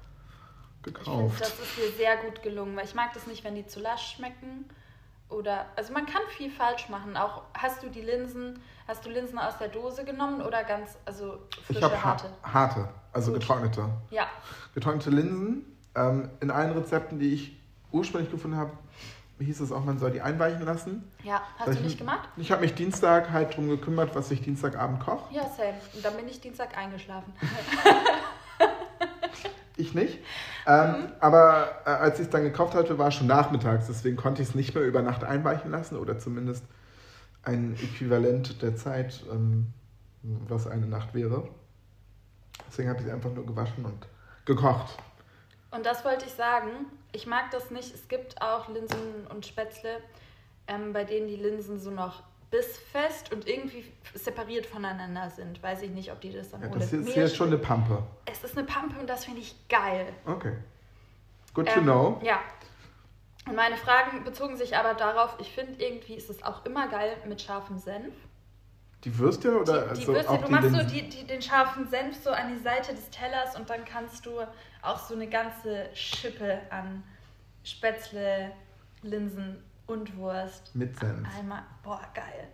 gekauft. 0.82 1.40
Ich 1.40 1.46
finde, 1.46 1.54
das 1.60 1.60
ist 1.60 1.78
mir 1.78 1.92
sehr 1.92 2.18
gut 2.18 2.42
gelungen, 2.42 2.76
weil 2.76 2.86
ich 2.86 2.96
mag 2.96 3.14
das 3.14 3.28
nicht, 3.28 3.44
wenn 3.44 3.54
die 3.54 3.68
zu 3.68 3.80
lasch 3.80 4.16
schmecken. 4.16 4.66
Oder, 5.30 5.66
also 5.76 5.94
man 5.94 6.06
kann 6.06 6.22
viel 6.30 6.50
falsch 6.50 6.90
machen. 6.90 7.16
Auch 7.18 7.44
hast 7.54 7.84
du 7.84 7.90
die 7.90 8.02
Linsen, 8.02 8.60
hast 8.88 9.06
du 9.06 9.10
Linsen 9.10 9.38
aus 9.38 9.58
der 9.58 9.68
Dose 9.68 10.04
genommen 10.06 10.42
oder 10.42 10.64
ganz, 10.64 10.98
also 11.06 11.40
frische, 11.66 11.80
ich 11.80 11.84
habe 11.84 12.02
harte? 12.02 12.30
harte, 12.42 12.90
also 13.18 13.32
Gut. 13.32 13.42
getrocknete. 13.42 13.90
Ja. 14.12 14.28
Getrocknete 14.76 15.10
Linsen. 15.10 15.66
Ähm, 15.96 16.30
in 16.40 16.52
allen 16.52 16.72
Rezepten, 16.74 17.18
die 17.18 17.34
ich 17.34 17.60
ursprünglich 17.92 18.30
gefunden 18.30 18.58
habe, 18.58 18.72
hieß 19.40 19.60
es 19.62 19.72
auch, 19.72 19.84
man 19.84 19.98
soll 19.98 20.12
die 20.12 20.22
einweichen 20.22 20.64
lassen. 20.64 21.12
Ja, 21.24 21.42
hast 21.58 21.70
das 21.70 21.78
du 21.78 21.84
nicht 21.84 21.98
gemacht? 21.98 22.30
Ich 22.38 22.52
habe 22.52 22.62
mich 22.62 22.76
Dienstag 22.76 23.32
halt 23.32 23.52
darum 23.52 23.70
gekümmert, 23.70 24.16
was 24.16 24.30
ich 24.30 24.42
Dienstagabend 24.42 25.00
koche. 25.00 25.34
Ja, 25.34 25.50
same. 25.50 25.74
Und 25.96 26.06
dann 26.06 26.16
bin 26.16 26.28
ich 26.28 26.40
Dienstag 26.40 26.78
eingeschlafen. 26.78 27.34
ich 29.78 29.96
nicht. 29.96 30.20
Ähm, 30.68 30.90
mhm. 30.90 31.08
Aber 31.20 31.70
äh, 31.86 31.90
als 31.90 32.20
ich 32.20 32.26
es 32.26 32.30
dann 32.30 32.44
gekauft 32.44 32.76
hatte, 32.76 33.00
war 33.00 33.08
es 33.08 33.16
schon 33.16 33.28
nachmittags. 33.28 33.88
Deswegen 33.88 34.16
konnte 34.16 34.44
ich 34.44 34.50
es 34.50 34.56
nicht 34.56 34.76
mehr 34.76 34.84
über 34.84 35.02
Nacht 35.02 35.24
einweichen 35.24 35.72
lassen 35.72 35.98
oder 35.98 36.20
zumindest 36.20 36.64
ein 37.42 37.74
Äquivalent 37.82 38.62
der 38.62 38.76
Zeit, 38.76 39.24
ähm, 39.32 39.74
was 40.22 40.68
eine 40.68 40.86
Nacht 40.86 41.16
wäre. 41.16 41.48
Deswegen 42.68 42.90
habe 42.90 43.00
ich 43.00 43.06
sie 43.06 43.12
einfach 43.12 43.32
nur 43.32 43.46
gewaschen 43.46 43.86
und 43.86 44.08
gekocht. 44.46 44.98
Und 45.72 45.86
das 45.86 46.04
wollte 46.06 46.26
ich 46.26 46.34
sagen. 46.34 46.70
Ich 47.12 47.26
mag 47.28 47.52
das 47.52 47.72
nicht. 47.72 47.94
Es 47.94 48.08
gibt 48.08 48.42
auch 48.42 48.68
Linsen 48.68 49.28
und 49.30 49.46
Spätzle, 49.46 50.02
ähm, 50.68 50.94
bei 50.94 51.04
denen 51.04 51.28
die 51.28 51.36
Linsen 51.36 51.80
so 51.80 51.90
noch 51.92 52.24
bissfest 52.50 53.34
und 53.34 53.48
irgendwie 53.48 53.92
separiert 54.14 54.66
voneinander 54.66 55.30
sind. 55.30 55.62
Weiß 55.62 55.82
ich 55.82 55.92
nicht, 55.92 56.12
ob 56.12 56.22
die 56.22 56.32
das 56.32 56.50
dann 56.52 56.62
Ja, 56.62 56.68
ohne 56.68 56.80
das 56.80 56.94
ist 56.94 57.10
hier 57.10 57.28
schon 57.28 57.48
eine 57.48 57.58
Pampe. 57.58 58.04
Es 58.26 58.44
ist 58.44 58.58
eine 58.58 58.66
Pampe 58.66 59.00
und 59.00 59.08
das 59.10 59.26
finde 59.26 59.42
ich 59.42 59.56
geil. 59.68 60.08
Okay. 60.26 60.54
Good 61.54 61.68
to 61.68 61.80
Ähm, 61.80 61.84
know. 61.84 62.22
Ja. 62.24 62.40
Und 63.48 63.56
meine 63.56 63.78
Fragen 63.78 64.24
bezogen 64.24 64.58
sich 64.58 64.76
aber 64.78 64.94
darauf, 64.94 65.36
ich 65.40 65.52
finde 65.52 65.84
irgendwie 65.84 66.16
ist 66.16 66.30
es 66.30 66.44
auch 66.44 66.66
immer 66.66 66.88
geil 66.88 67.18
mit 67.28 67.42
scharfem 67.42 67.78
Senf. 67.78 68.14
Die 69.04 69.18
Würstchen 69.18 69.56
oder 69.56 69.74
Die, 69.74 69.84
die 69.84 69.90
also 69.90 70.14
Würstchen, 70.14 70.28
auch 70.36 70.42
du 70.42 70.46
die 70.48 70.52
machst 70.52 70.70
so 70.70 70.78
Linsen? 70.78 70.96
die, 70.96 71.10
die, 71.10 71.28
den 71.28 71.42
scharfen 71.42 71.88
Senf 71.90 72.22
so 72.24 72.32
an 72.32 72.50
die 72.54 72.62
Seite 72.62 72.94
des 72.94 73.10
Tellers 73.10 73.56
und 73.58 73.70
dann 73.70 73.86
kannst 73.86 74.26
du 74.26 74.32
auch 74.82 75.00
so 75.00 75.14
eine 75.16 75.28
ganze 75.28 75.90
Schippe 75.94 76.60
an 76.70 77.04
Spätzle, 77.64 78.52
Linsen 79.04 79.58
und 79.86 80.18
Wurst 80.18 80.76
Mit 80.76 81.00
Senf. 81.00 81.28
einmal. 81.38 81.64
Boah, 81.84 82.02
geil. 82.14 82.48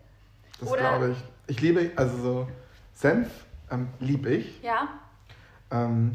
Das 0.59 0.71
glaube 0.73 1.11
ich. 1.11 1.17
Ich 1.47 1.61
liebe, 1.61 1.91
also 1.95 2.17
so 2.17 2.47
Senf 2.93 3.29
ähm, 3.71 3.87
liebe 3.99 4.29
ich. 4.29 4.61
Ja? 4.61 4.87
Ähm, 5.71 6.11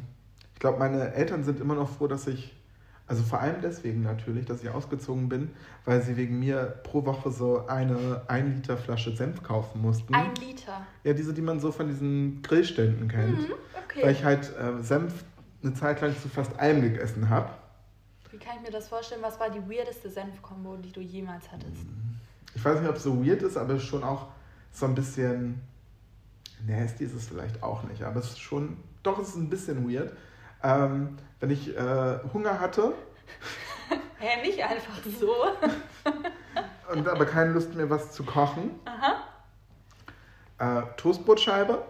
ich 0.55 0.61
glaube, 0.61 0.79
meine 0.79 1.13
Eltern 1.15 1.45
sind 1.45 1.61
immer 1.61 1.75
noch 1.75 1.89
froh, 1.89 2.07
dass 2.07 2.27
ich, 2.27 2.55
also 3.09 3.23
vor 3.23 3.41
allem 3.41 3.63
deswegen 3.63 4.03
natürlich, 4.03 4.45
dass 4.45 4.63
ich 4.63 4.69
ausgezogen 4.69 5.31
bin, 5.31 5.51
weil 5.87 6.03
sie 6.03 6.19
wegen 6.19 6.39
mir 6.39 6.79
pro 6.83 7.07
Woche 7.07 7.31
so 7.31 7.67
eine 7.67 8.23
1 8.29 8.57
Liter 8.57 8.77
Flasche 8.77 9.17
Senf 9.17 9.43
kaufen 9.43 9.81
mussten. 9.81 10.15
Ein 10.15 10.35
Liter. 10.35 10.87
Ja, 11.05 11.15
diese, 11.15 11.33
die 11.33 11.41
man 11.41 11.59
so 11.59 11.73
von 11.73 11.89
diesen 11.89 12.43
Grillständen 12.43 13.09
kennt. 13.09 13.39
Mhm, 13.39 13.53
Weil 13.95 14.03
okay. 14.03 14.13
ich 14.13 14.25
halt 14.25 14.53
äh, 14.59 14.83
Senf 14.83 15.25
eine 15.63 15.73
Zeit 15.73 16.03
lang 16.03 16.15
zu 16.21 16.29
fast 16.29 16.59
allem 16.61 16.83
gegessen 16.83 17.31
habe. 17.31 17.49
Wie 18.31 18.37
kann 18.37 18.57
ich 18.59 18.63
mir 18.63 18.71
das 18.71 18.89
vorstellen? 18.89 19.23
Was 19.23 19.41
war 19.41 19.49
die 19.49 19.71
weirdeste 19.71 20.11
Senf-Kombo, 20.11 20.77
die 20.77 20.93
du 20.93 21.01
jemals 21.01 21.51
hattest? 21.51 21.87
Ich 22.55 22.63
weiß 22.63 22.81
nicht, 22.81 22.91
ob 22.91 22.97
es 22.97 23.03
so 23.03 23.25
weird 23.25 23.43
ist, 23.43 23.57
aber 23.57 23.81
schon 23.81 24.05
auch 24.05 24.27
so 24.71 24.85
ein 24.85 24.95
bisschen. 24.95 25.63
Nasty 26.67 27.05
ist 27.05 27.15
es 27.15 27.29
vielleicht 27.29 27.63
auch 27.63 27.85
nicht, 27.85 28.03
aber 28.03 28.21
es 28.21 28.31
ist 28.31 28.41
schon. 28.41 28.77
Doch, 29.03 29.19
es 29.19 29.29
ist 29.29 29.37
ein 29.37 29.49
bisschen 29.49 29.89
weird. 29.91 30.13
Ähm, 30.63 31.17
wenn 31.41 31.51
ich 31.51 31.77
äh, 31.77 32.19
Hunger 32.33 32.59
hatte 32.61 32.93
Hä, 34.19 34.43
nicht 34.43 34.63
einfach 34.63 34.93
so. 35.19 35.33
und 36.93 37.09
aber 37.09 37.25
keine 37.25 37.53
Lust 37.53 37.75
mehr, 37.75 37.89
was 37.89 38.13
zu 38.13 38.25
kochen, 38.25 38.71
Aha. 38.85 39.23
äh, 40.81 40.83
Toastbrotscheibe, 40.97 41.83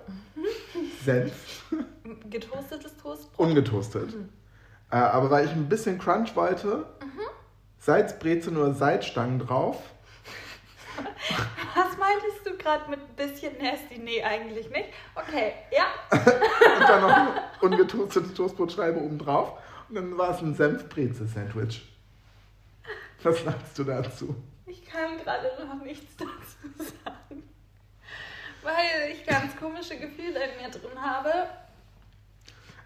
Senf, 1.05 1.63
Getoastetes 2.31 2.97
Toastbrot. 2.99 3.47
ungetoastet. 3.49 4.15
Äh, 4.91 4.97
aber 4.97 5.31
weil 5.31 5.47
ich 5.47 5.53
ein 5.53 5.69
bisschen 5.69 5.99
Crunch 5.99 6.37
wollte, 6.37 6.87
Salzbrezel 7.79 8.57
oder 8.57 8.75
Salzstangen 8.75 9.39
drauf. 9.39 9.81
Was 11.75 11.97
meintest 11.97 12.45
du 12.45 12.57
gerade 12.57 12.91
mit 12.91 13.17
bisschen 13.17 13.53
nasty? 13.61 13.99
Nee, 13.99 14.23
eigentlich 14.23 14.69
nicht. 14.71 14.89
Okay, 15.15 15.53
ja. 15.71 15.87
und 16.11 16.89
dann 16.89 17.03
noch 17.03 17.63
ungetoastete 17.63 18.35
Toastbrotscheibe 18.35 19.01
oben 19.01 19.19
drauf. 19.19 19.59
Und 19.89 19.95
dann 19.95 20.19
war 20.19 20.31
es 20.31 20.41
ein 20.41 20.55
Senfbrezel-Sandwich. 20.55 21.89
Was 23.23 23.43
sagst 23.43 23.79
du 23.79 23.85
dazu? 23.85 24.37
Ich 24.67 24.85
kann 24.85 25.17
gerade 25.19 25.51
noch 25.67 25.83
nichts 25.83 26.15
dazu 26.17 26.91
sagen. 27.05 27.43
Weil 28.63 29.13
ich 29.13 29.27
ganz 29.27 29.57
komische 29.57 29.99
Gefühle 29.99 30.41
in 30.45 30.63
mir 30.63 30.71
drin 30.71 31.01
habe. 31.01 31.31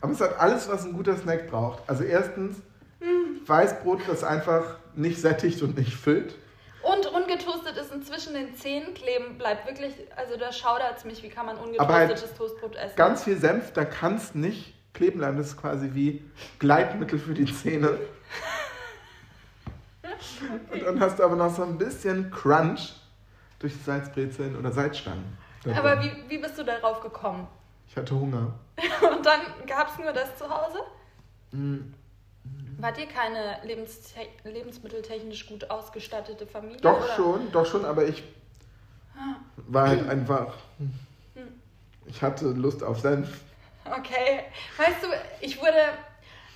Aber 0.01 0.13
es 0.13 0.21
hat 0.21 0.39
alles, 0.39 0.69
was 0.69 0.85
ein 0.85 0.93
guter 0.93 1.17
Snack 1.17 1.49
braucht. 1.51 1.89
Also 1.89 2.05
erstens 2.05 2.57
Weißbrot, 3.47 4.01
das 4.07 4.25
einfach 4.25 4.79
nicht 4.95 5.21
sättigt 5.21 5.63
und 5.63 5.77
nicht 5.77 5.95
füllt. 5.95 6.35
Inzwischen 8.23 8.35
den 8.35 8.57
Zähnen 8.57 8.95
kleben. 8.95 9.37
Bleibt 9.37 9.67
wirklich, 9.67 9.95
also 10.17 10.37
da 10.37 10.53
schaudert 10.53 10.99
es 10.99 11.05
mich, 11.05 11.23
wie 11.23 11.29
kann 11.29 11.47
man 11.47 11.57
Aber 11.79 11.95
halt 11.95 12.37
Toastbrot 12.37 12.77
essen. 12.77 12.97
Ganz 12.97 13.25
viel 13.25 13.37
Senf, 13.37 13.73
da 13.73 13.85
kann 13.85 14.17
es 14.17 14.35
nicht 14.35 14.75
kleben 14.95 15.19
bleiben. 15.19 15.37
Das 15.37 15.49
ist 15.49 15.57
quasi 15.57 15.91
wie 15.93 16.23
Gleitmittel 16.59 17.19
für 17.19 17.35
die 17.35 17.53
Zähne. 17.53 17.99
Und 20.73 20.83
dann 20.85 21.01
hast 21.01 21.19
du 21.19 21.25
aber 21.25 21.37
noch 21.37 21.55
so 21.55 21.63
ein 21.63 21.79
bisschen 21.79 22.31
Crunch 22.31 22.95
durch 23.59 23.73
die 23.73 23.83
Salzbrezeln 23.83 24.57
oder 24.57 24.71
Salzstangen. 24.71 25.37
da 25.65 25.77
Aber 25.77 26.03
wie, 26.03 26.13
wie 26.29 26.39
bist 26.39 26.59
du 26.59 26.65
darauf 26.65 27.01
gekommen? 27.01 27.49
Ich 27.89 27.97
hatte 27.97 28.15
Hunger. 28.15 28.55
Und 29.17 29.27
dann 29.27 29.41
gab 29.67 29.89
es 29.89 29.99
nur 29.99 30.13
das 30.13 30.37
zu 30.37 30.49
Hause? 30.49 30.79
Mm, 31.53 31.93
Wart 32.83 32.99
ihr 32.99 33.07
keine 33.07 33.59
lebens 33.63 34.13
lebensmitteltechnisch 34.43 35.47
gut 35.47 35.71
ausgestattete 35.71 36.49
Familie? 36.49 36.81
Doch 36.81 36.99
oder? 36.99 37.15
schon, 37.15 37.53
doch 37.53 37.65
schon, 37.65 37.85
aber 37.85 38.09
ich 38.09 38.25
war 39.57 39.87
halt 39.87 40.09
einfach. 40.09 40.55
Ich 42.07 42.21
hatte 42.21 42.47
Lust 42.47 42.83
auf 42.83 42.99
Senf. 42.99 43.29
Okay. 43.85 44.47
Weißt 44.77 45.01
du, 45.01 45.07
ich 45.41 45.61
wurde 45.61 45.79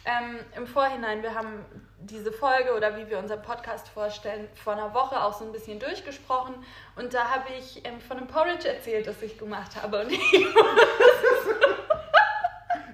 ähm, 0.05 0.41
im 0.57 0.67
Vorhinein, 0.67 1.23
wir 1.23 1.33
haben 1.33 1.65
diese 2.01 2.33
Folge 2.33 2.75
oder 2.77 2.97
wie 2.97 3.09
wir 3.09 3.21
unseren 3.21 3.43
Podcast 3.43 3.89
vorstellen, 3.89 4.49
vor 4.57 4.73
einer 4.73 4.93
Woche 4.95 5.23
auch 5.23 5.33
so 5.33 5.45
ein 5.45 5.53
bisschen 5.53 5.79
durchgesprochen. 5.79 6.57
Und 6.97 7.15
da 7.15 7.31
habe 7.31 7.45
ich 7.57 7.85
ähm, 7.85 8.01
von 8.01 8.17
einem 8.17 8.27
Porridge 8.27 8.67
erzählt, 8.69 9.07
das 9.07 9.23
ich 9.23 9.39
gemacht 9.39 9.81
habe. 9.81 10.01
Und 10.01 10.11
ich 10.13 10.47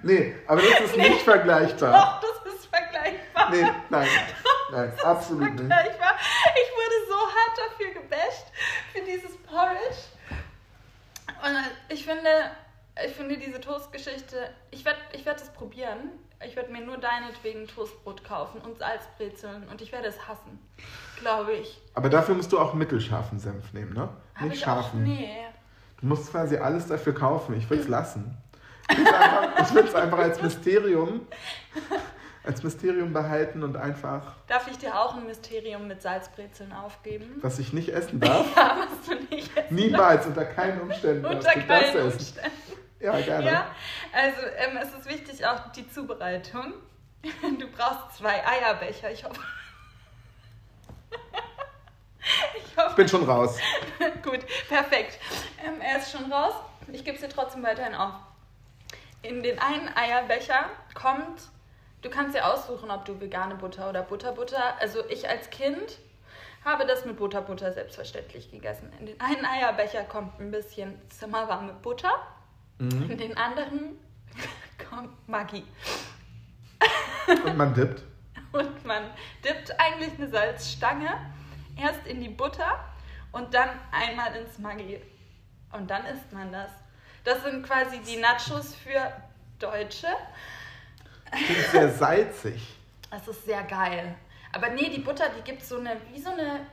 Nee, 0.03 0.35
aber 0.47 0.61
das 0.61 0.81
ist 0.81 0.97
nicht 0.97 1.21
vergleichbar. 1.21 2.19
doch, 2.21 2.29
das 2.29 2.42
vergleichbar. 3.33 3.49
Nee, 3.51 3.71
nein, 3.89 4.07
nein, 4.71 4.93
absolut 5.03 5.41
nicht. 5.53 5.57
vergleichbar. 5.59 6.15
Ich 6.55 6.71
wurde 6.75 7.07
so 7.09 7.15
hart 7.15 7.57
dafür 7.69 8.01
gebasht, 8.01 8.45
für 8.93 9.01
dieses 9.01 9.37
Porridge. 9.43 10.03
Und 11.45 11.55
äh, 11.55 11.93
ich 11.93 12.05
finde, 12.05 12.29
ich 13.05 13.13
finde 13.13 13.37
diese 13.37 13.59
Toastgeschichte, 13.59 14.49
ich 14.71 14.85
werde 14.85 14.99
ich 15.13 15.25
werd 15.25 15.39
das 15.41 15.51
probieren. 15.51 16.09
Ich 16.45 16.57
werde 16.57 16.73
mir 16.73 16.81
nur 16.81 16.97
deinetwegen 16.97 17.67
Toastbrot 17.67 18.25
kaufen 18.25 18.59
und 18.61 18.77
Salzbrezeln 18.77 19.65
und 19.69 19.81
ich 19.81 19.93
werde 19.93 20.09
es 20.09 20.27
hassen. 20.27 20.59
Glaube 21.21 21.53
ich. 21.53 21.81
Aber 21.93 22.09
dafür 22.09 22.35
musst 22.35 22.51
du 22.51 22.59
auch 22.59 22.73
mittelscharfen 22.73 23.39
Senf 23.39 23.71
nehmen, 23.71 23.93
ne? 23.93 24.09
Hab 24.35 24.41
Nicht 24.49 24.57
ich 24.57 24.63
auch, 24.63 24.81
scharfen. 24.81 25.03
nee. 25.03 25.45
Du 26.01 26.07
musst 26.07 26.31
quasi 26.31 26.57
alles 26.57 26.87
dafür 26.87 27.15
kaufen. 27.15 27.55
Ich 27.57 27.69
würde 27.69 27.83
es 27.83 27.87
lassen. 27.87 28.37
Ich 28.89 28.97
würde 28.97 29.07
es 29.09 29.65
einfach, 29.73 29.87
ich 29.89 29.95
einfach 29.95 30.17
als 30.19 30.41
Mysterium, 30.41 31.25
als 32.43 32.61
Mysterium 32.63 33.13
behalten 33.13 33.63
und 33.63 33.77
einfach, 33.77 34.33
Darf 34.47 34.67
ich 34.67 34.77
dir 34.77 34.99
auch 34.99 35.15
ein 35.15 35.25
Mysterium 35.25 35.87
mit 35.87 36.01
Salzbrezeln 36.01 36.73
aufgeben? 36.73 37.37
was 37.41 37.59
ich 37.59 37.71
nicht 37.73 37.89
essen 37.89 38.19
darf, 38.19 38.45
Ja, 38.55 38.77
was 38.79 39.07
du 39.07 39.23
nicht 39.35 39.55
essen 39.57 39.75
niemals, 39.75 40.25
unter 40.25 40.45
keinen 40.45 40.81
Umständen 40.81 41.25
Unter 41.25 41.51
keinen 41.53 41.69
essen. 41.95 42.01
Umständen. 42.11 42.51
Ja, 42.99 43.19
gerne. 43.19 43.45
Ja, 43.51 43.67
also 44.13 44.41
ähm, 44.57 44.77
es 44.77 44.93
ist 44.93 45.09
wichtig 45.09 45.45
auch 45.45 45.71
die 45.73 45.89
Zubereitung. 45.89 46.73
Du 47.59 47.67
brauchst 47.69 48.17
zwei 48.17 48.45
Eierbecher. 48.45 49.09
Ich 49.11 49.23
hoffe. 49.23 49.39
ich 51.11 51.17
Ich 52.71 52.77
hoffe. 52.77 52.95
bin 52.95 53.07
schon 53.07 53.23
raus. 53.23 53.57
Gut, 54.23 54.39
perfekt. 54.67 55.19
Ähm, 55.65 55.79
er 55.81 55.99
ist 55.99 56.11
schon 56.11 56.31
raus. 56.31 56.53
Ich 56.91 57.03
gebe 57.05 57.15
es 57.15 57.21
dir 57.21 57.29
trotzdem 57.29 57.63
weiterhin 57.63 57.95
auf. 57.95 58.13
In 59.21 59.41
den 59.43 59.57
einen 59.59 59.89
Eierbecher 59.95 60.65
kommt, 60.95 61.41
du 62.03 62.09
kannst 62.09 62.35
dir 62.35 62.45
aussuchen, 62.45 62.91
ob 62.91 63.05
du 63.05 63.19
vegane 63.19 63.55
Butter 63.55 63.89
oder 63.89 64.03
Butterbutter. 64.03 64.79
Also 64.79 65.03
ich 65.09 65.27
als 65.27 65.49
Kind 65.49 65.97
habe 66.63 66.85
das 66.85 67.05
mit 67.05 67.17
Butterbutter 67.17 67.73
selbstverständlich 67.73 68.51
gegessen. 68.51 68.91
In 68.99 69.07
den 69.07 69.19
einen 69.19 69.45
Eierbecher 69.45 70.03
kommt 70.03 70.39
ein 70.39 70.51
bisschen 70.51 71.01
zimmerwarme 71.09 71.73
Butter. 71.73 72.13
Mhm. 72.77 73.09
In 73.09 73.17
den 73.17 73.37
anderen 73.37 73.97
kommt 74.89 75.27
Maggi. 75.27 75.63
Und 77.45 77.57
man 77.57 77.73
dippt. 77.73 78.03
Und 78.51 78.85
man 78.85 79.03
dippt 79.43 79.79
eigentlich 79.79 80.13
eine 80.19 80.29
Salzstange 80.29 81.09
erst 81.75 82.05
in 82.05 82.21
die 82.21 82.29
Butter 82.29 82.79
und 83.31 83.51
dann 83.51 83.69
einmal 83.91 84.35
ins 84.35 84.59
Maggi. 84.59 85.01
Und 85.71 85.89
dann 85.89 86.05
isst 86.05 86.31
man 86.31 86.51
das. 86.51 86.69
Das 87.23 87.43
sind 87.43 87.65
quasi 87.65 87.99
die 88.01 88.17
Nachos 88.17 88.75
für 88.75 89.11
Deutsche. 89.57 90.07
Klingt 91.35 91.65
sehr 91.71 91.89
salzig. 91.91 92.77
Das 93.11 93.27
ist 93.27 93.45
sehr 93.45 93.63
geil. 93.63 94.15
Aber 94.51 94.69
nee, 94.69 94.89
die 94.89 94.99
Butter, 95.01 95.25
die 95.37 95.41
gibt 95.43 95.63
so 95.63 95.79
eine, 95.79 95.97
wie 96.11 96.19
so 96.21 96.29
eine 96.31 96.65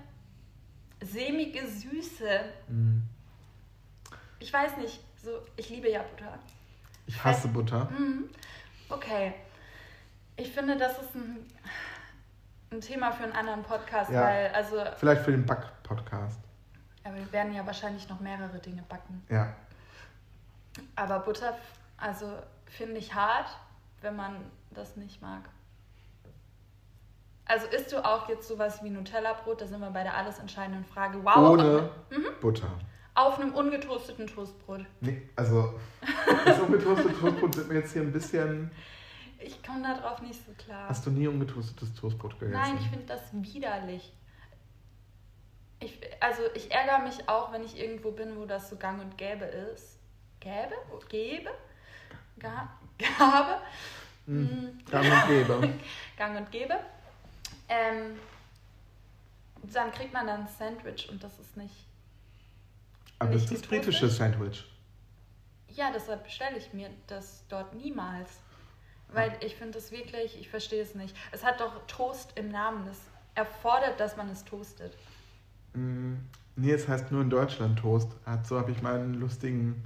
sämige 1.03 1.67
Süße. 1.67 2.41
Mhm. 2.69 3.03
Ich 4.39 4.53
weiß 4.53 4.77
nicht, 4.79 5.01
so, 5.23 5.31
ich 5.57 5.69
liebe 5.71 5.91
ja 5.91 6.03
Butter. 6.03 6.39
Ich 7.07 7.23
hasse 7.23 7.49
Butter. 7.49 7.87
Mhm. 7.91 8.29
Okay. 8.89 9.35
Ich 10.37 10.51
finde, 10.53 10.77
das 10.77 10.93
ist 10.99 11.15
ein, 11.15 11.47
ein 12.71 12.81
Thema 12.81 13.13
für 13.13 13.25
einen 13.25 13.33
anderen 13.35 13.63
Podcast, 13.63 14.11
Ja. 14.11 14.23
weil, 14.23 14.49
also, 14.53 14.83
Vielleicht 14.97 15.23
für 15.23 15.33
den 15.33 15.45
Back-Podcast. 15.45 16.39
aber 17.05 17.17
wir 17.17 17.33
werden 17.33 17.55
ja 17.55 17.67
wahrscheinlich 17.67 18.09
noch 18.09 18.21
mehrere 18.21 18.59
Dinge 18.59 18.83
backen. 18.89 19.23
Ja. 19.29 19.55
Aber 20.97 21.19
Butter, 21.21 21.57
also, 21.99 22.39
finde 22.67 22.97
ich 22.99 23.13
hart, 23.15 23.49
wenn 24.01 24.17
man 24.17 24.51
das 24.71 24.97
nicht 24.97 25.21
mag. 25.21 25.49
Also 27.45 27.67
isst 27.67 27.91
du 27.91 28.05
auch 28.05 28.29
jetzt 28.29 28.47
sowas 28.47 28.83
wie 28.85 28.91
Nutella-Brot? 28.91 29.61
Da 29.61 29.67
sind 29.67 29.81
wir 29.81 29.91
bei 29.91 30.05
der 30.05 30.17
alles 30.17 30.39
entscheidenden 30.39 30.85
Frage. 30.85 31.25
Wow. 31.25 31.37
Ohne 31.37 31.91
Butter. 32.41 32.79
Auf 33.15 33.41
einem 33.41 33.53
ungetoasteten 33.55 34.29
Toastbrot. 34.29 34.87
Nee, 35.01 35.29
also 35.35 35.75
das 36.45 36.61
ungetoastete 36.61 37.13
Toastbrot 37.19 37.57
wird 37.57 37.69
mir 37.69 37.75
jetzt 37.75 37.93
hier 37.93 38.03
ein 38.03 38.13
bisschen... 38.13 38.71
Ich 39.41 39.63
komme 39.65 39.83
da 39.83 39.99
drauf 39.99 40.23
nicht 40.23 40.39
so 40.47 40.53
klar. 40.53 40.89
Hast 40.89 41.05
du 41.07 41.11
nie 41.11 41.27
ungetoastetes 41.27 41.95
Toastbrot 41.95 42.39
gegessen? 42.39 42.61
Nein, 42.61 42.79
ich 42.79 42.89
finde 42.89 43.07
das 43.07 43.23
widerlich. 43.33 44.13
Ich, 45.81 45.99
also 46.21 46.43
ich 46.55 46.71
ärgere 46.71 47.01
mich 47.01 47.29
auch, 47.29 47.53
wenn 47.53 47.65
ich 47.65 47.81
irgendwo 47.81 48.13
bin, 48.13 48.37
wo 48.37 48.45
das 48.45 48.71
so 48.71 48.77
gang 48.77 49.01
und 49.01 49.17
gäbe 49.19 49.47
ist. 49.47 49.99
Gäbe? 50.39 50.75
Gäbe? 51.09 51.51
Ga 52.39 52.69
Gabe? 53.19 53.61
Hm, 54.27 54.79
gang 54.91 55.05
und 55.05 55.29
gäbe. 55.29 55.75
gang 56.17 56.37
und 56.39 56.51
gäbe. 56.51 56.75
Ähm, 57.69 58.19
dann 59.63 59.93
kriegt 59.93 60.13
man 60.13 60.27
dann 60.27 60.41
ein 60.43 60.49
Sandwich 60.49 61.09
und 61.11 61.23
das 61.23 61.39
ist 61.39 61.57
nicht. 61.57 61.75
Aber 63.19 63.31
Nicht 63.31 63.51
ist 63.51 63.63
das 63.63 63.69
britische 63.69 64.09
Sandwich. 64.09 64.65
Ja, 65.69 65.91
deshalb 65.93 66.25
bestelle 66.25 66.59
ich 66.59 66.73
mir 66.73 66.91
das 67.07 67.45
dort 67.49 67.75
niemals. 67.75 68.29
Weil 69.13 69.37
ich 69.41 69.57
finde 69.57 69.79
es 69.79 69.91
wirklich, 69.91 70.39
ich 70.39 70.49
verstehe 70.49 70.83
es 70.83 70.95
nicht. 70.95 71.17
Es 71.33 71.45
hat 71.45 71.61
doch 71.61 71.85
Toast 71.87 72.33
im 72.37 72.49
Namen. 72.49 72.87
Das 72.87 72.99
erfordert, 73.35 73.99
dass 73.99 74.17
man 74.17 74.29
es 74.31 74.45
toastet. 74.45 74.97
Mm, 75.75 76.15
Nee, 76.57 76.73
es 76.73 76.89
heißt 76.89 77.11
nur 77.11 77.23
in 77.23 77.31
Deutschland 77.31 77.79
Toast. 77.79 78.11
So 78.45 78.59
habe 78.59 78.71
ich 78.71 78.83
meinen 78.83 79.15
lustigen, 79.15 79.83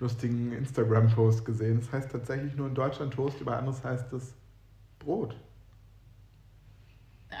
lustigen 0.00 0.52
Instagram-Post 0.52 1.44
gesehen. 1.44 1.78
Es 1.78 1.92
heißt 1.92 2.10
tatsächlich 2.10 2.54
nur 2.56 2.66
in 2.68 2.74
Deutschland 2.74 3.14
Toast, 3.14 3.40
über 3.40 3.56
anderes 3.56 3.82
heißt 3.84 4.12
es 4.12 4.34
Brot. 4.98 5.36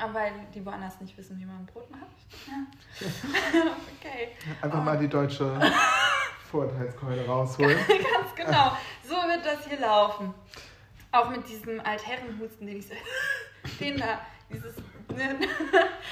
Aber 0.02 0.14
weil 0.14 0.32
die 0.54 0.64
woanders 0.64 1.00
nicht 1.00 1.16
wissen, 1.18 1.38
wie 1.40 1.44
man 1.44 1.66
Brot 1.66 1.90
macht. 1.90 2.02
Ja. 2.46 3.06
okay. 3.98 4.28
Einfach 4.62 4.78
Oh. 4.80 4.82
mal 4.82 4.98
die 4.98 5.08
deutsche 5.08 5.60
Vorurteilskeule 6.50 7.26
rausholen. 7.26 7.76
Ganz 7.88 8.34
genau. 8.36 8.76
So 9.02 9.14
wird 9.14 9.44
das 9.44 9.66
hier 9.66 9.80
laufen. 9.80 10.32
Auch 11.12 11.28
mit 11.30 11.48
diesem 11.48 11.80
Altherrenhusten, 11.80 12.66
den 12.68 12.76
ich 12.78 12.86
so. 12.86 12.94
Den 13.80 13.98
da. 13.98 14.20
Dieses 14.52 14.74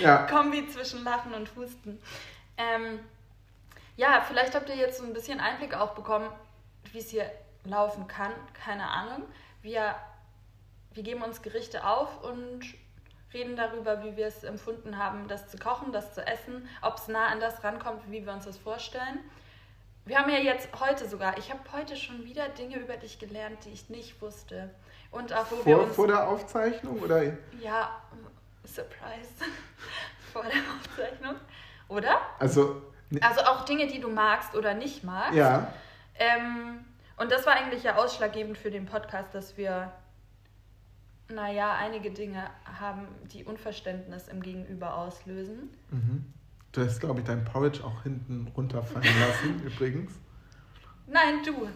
Ja, 0.00 0.26
Kombi 0.26 0.66
zwischen 0.68 1.04
Lachen 1.04 1.32
und 1.34 1.54
Husten. 1.56 1.98
Ähm, 2.56 2.98
ja, 3.98 4.22
vielleicht 4.26 4.54
habt 4.54 4.68
ihr 4.70 4.76
jetzt 4.76 4.98
so 4.98 5.04
ein 5.04 5.12
bisschen 5.12 5.40
Einblick 5.40 5.74
auch 5.74 5.90
bekommen, 5.90 6.30
wie 6.92 6.98
es 6.98 7.10
hier 7.10 7.30
laufen 7.64 8.06
kann. 8.06 8.32
Keine 8.54 8.88
Ahnung. 8.88 9.24
Wir, 9.60 9.94
wir 10.94 11.02
geben 11.02 11.22
uns 11.22 11.42
Gerichte 11.42 11.84
auf 11.84 12.22
und 12.22 12.62
reden 13.34 13.56
darüber, 13.56 14.02
wie 14.04 14.16
wir 14.16 14.28
es 14.28 14.44
empfunden 14.44 14.96
haben, 14.96 15.28
das 15.28 15.48
zu 15.48 15.58
kochen, 15.58 15.92
das 15.92 16.14
zu 16.14 16.26
essen, 16.26 16.66
ob 16.80 16.96
es 16.96 17.08
nah 17.08 17.26
an 17.26 17.40
das 17.40 17.62
rankommt, 17.62 18.10
wie 18.10 18.24
wir 18.24 18.32
uns 18.32 18.46
das 18.46 18.56
vorstellen. 18.56 19.18
Wir 20.06 20.18
haben 20.18 20.30
ja 20.30 20.38
jetzt 20.38 20.68
heute 20.80 21.06
sogar, 21.06 21.36
ich 21.36 21.50
habe 21.50 21.60
heute 21.72 21.94
schon 21.96 22.24
wieder 22.24 22.48
Dinge 22.48 22.76
über 22.78 22.96
dich 22.96 23.18
gelernt, 23.18 23.66
die 23.66 23.70
ich 23.70 23.90
nicht 23.90 24.22
wusste. 24.22 24.70
Und 25.10 25.34
auch 25.34 25.50
wo 25.50 25.56
wir 25.66 25.76
vor, 25.76 25.84
uns. 25.84 25.96
vor 25.96 26.06
der 26.06 26.28
Aufzeichnung 26.28 27.00
oder? 27.00 27.36
Ja, 27.60 28.00
Surprise. 28.64 29.28
Vor 30.32 30.42
der 30.42 30.60
Aufzeichnung. 30.76 31.36
Oder? 31.88 32.20
Also, 32.38 32.82
Also 33.20 33.40
auch 33.42 33.64
Dinge, 33.64 33.86
die 33.86 34.00
du 34.00 34.08
magst 34.08 34.54
oder 34.54 34.74
nicht 34.74 35.02
magst. 35.04 35.34
ja, 35.34 35.72
Ähm, 36.18 36.84
und 37.16 37.32
das 37.32 37.46
war 37.46 37.54
eigentlich 37.54 37.82
ja 37.82 37.96
ausschlaggebend 37.96 38.58
für 38.58 38.70
den 38.70 38.86
Podcast, 38.86 39.34
dass 39.34 39.56
wir, 39.56 39.92
naja, 41.28 41.74
einige 41.74 42.10
Dinge 42.10 42.50
haben, 42.80 43.08
die 43.32 43.44
Unverständnis 43.44 44.28
im 44.28 44.42
Gegenüber 44.42 44.94
auslösen. 44.94 45.70
mhm. 45.90 46.32
du 46.72 46.84
hast, 46.84 47.00
glaube 47.00 47.20
ich, 47.20 47.26
dein 47.26 47.44
Porridge 47.44 47.82
auch 47.84 48.02
hinten 48.02 48.52
runterfallen 48.56 49.20
lassen, 49.20 49.62
übrigens. 49.64 50.12
Nein, 51.06 51.42
du. 51.44 51.68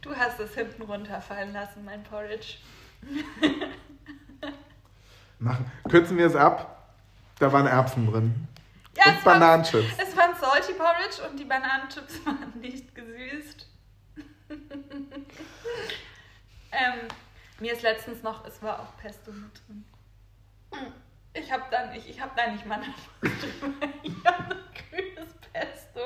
Du 0.00 0.14
hast 0.14 0.38
es 0.38 0.54
hinten 0.54 0.82
runterfallen 0.82 1.52
lassen, 1.52 1.84
mein 1.84 2.02
Porridge. 2.04 2.58
Machen. 5.40 5.70
Kürzen 5.88 6.16
wir 6.16 6.26
es 6.26 6.36
ab. 6.36 6.92
Da 7.38 7.52
waren 7.52 7.66
Erbsen 7.66 8.06
drin. 8.10 8.48
Ja, 8.98 9.12
und 9.12 9.18
es 9.18 9.24
war- 9.26 9.34
Bananenchips. 9.34 9.92
Es 9.98 10.16
war 10.16 10.24
ein 10.30 10.34
Salty 10.34 10.72
Porridge 10.74 11.22
und 11.28 11.38
die 11.38 11.44
Bananenchips 11.44 12.24
waren 12.26 12.52
nicht 12.60 12.94
gesüßt. 12.94 13.66
ähm, 16.72 17.08
mir 17.60 17.72
ist 17.72 17.82
letztens 17.82 18.22
noch, 18.22 18.44
es 18.46 18.62
war 18.62 18.80
auch 18.80 18.96
Pesto 19.00 19.30
mit 19.32 19.50
drin. 19.66 19.84
Ich 21.34 21.52
habe 21.52 21.64
dann, 21.70 21.94
ich, 21.94 22.08
ich 22.10 22.20
habe 22.20 22.32
da 22.36 22.50
nicht 22.50 22.66
mal. 22.66 22.80
Ich 24.02 24.14
habe 24.24 24.56
grünes 24.90 25.34
Pesto. 25.52 26.00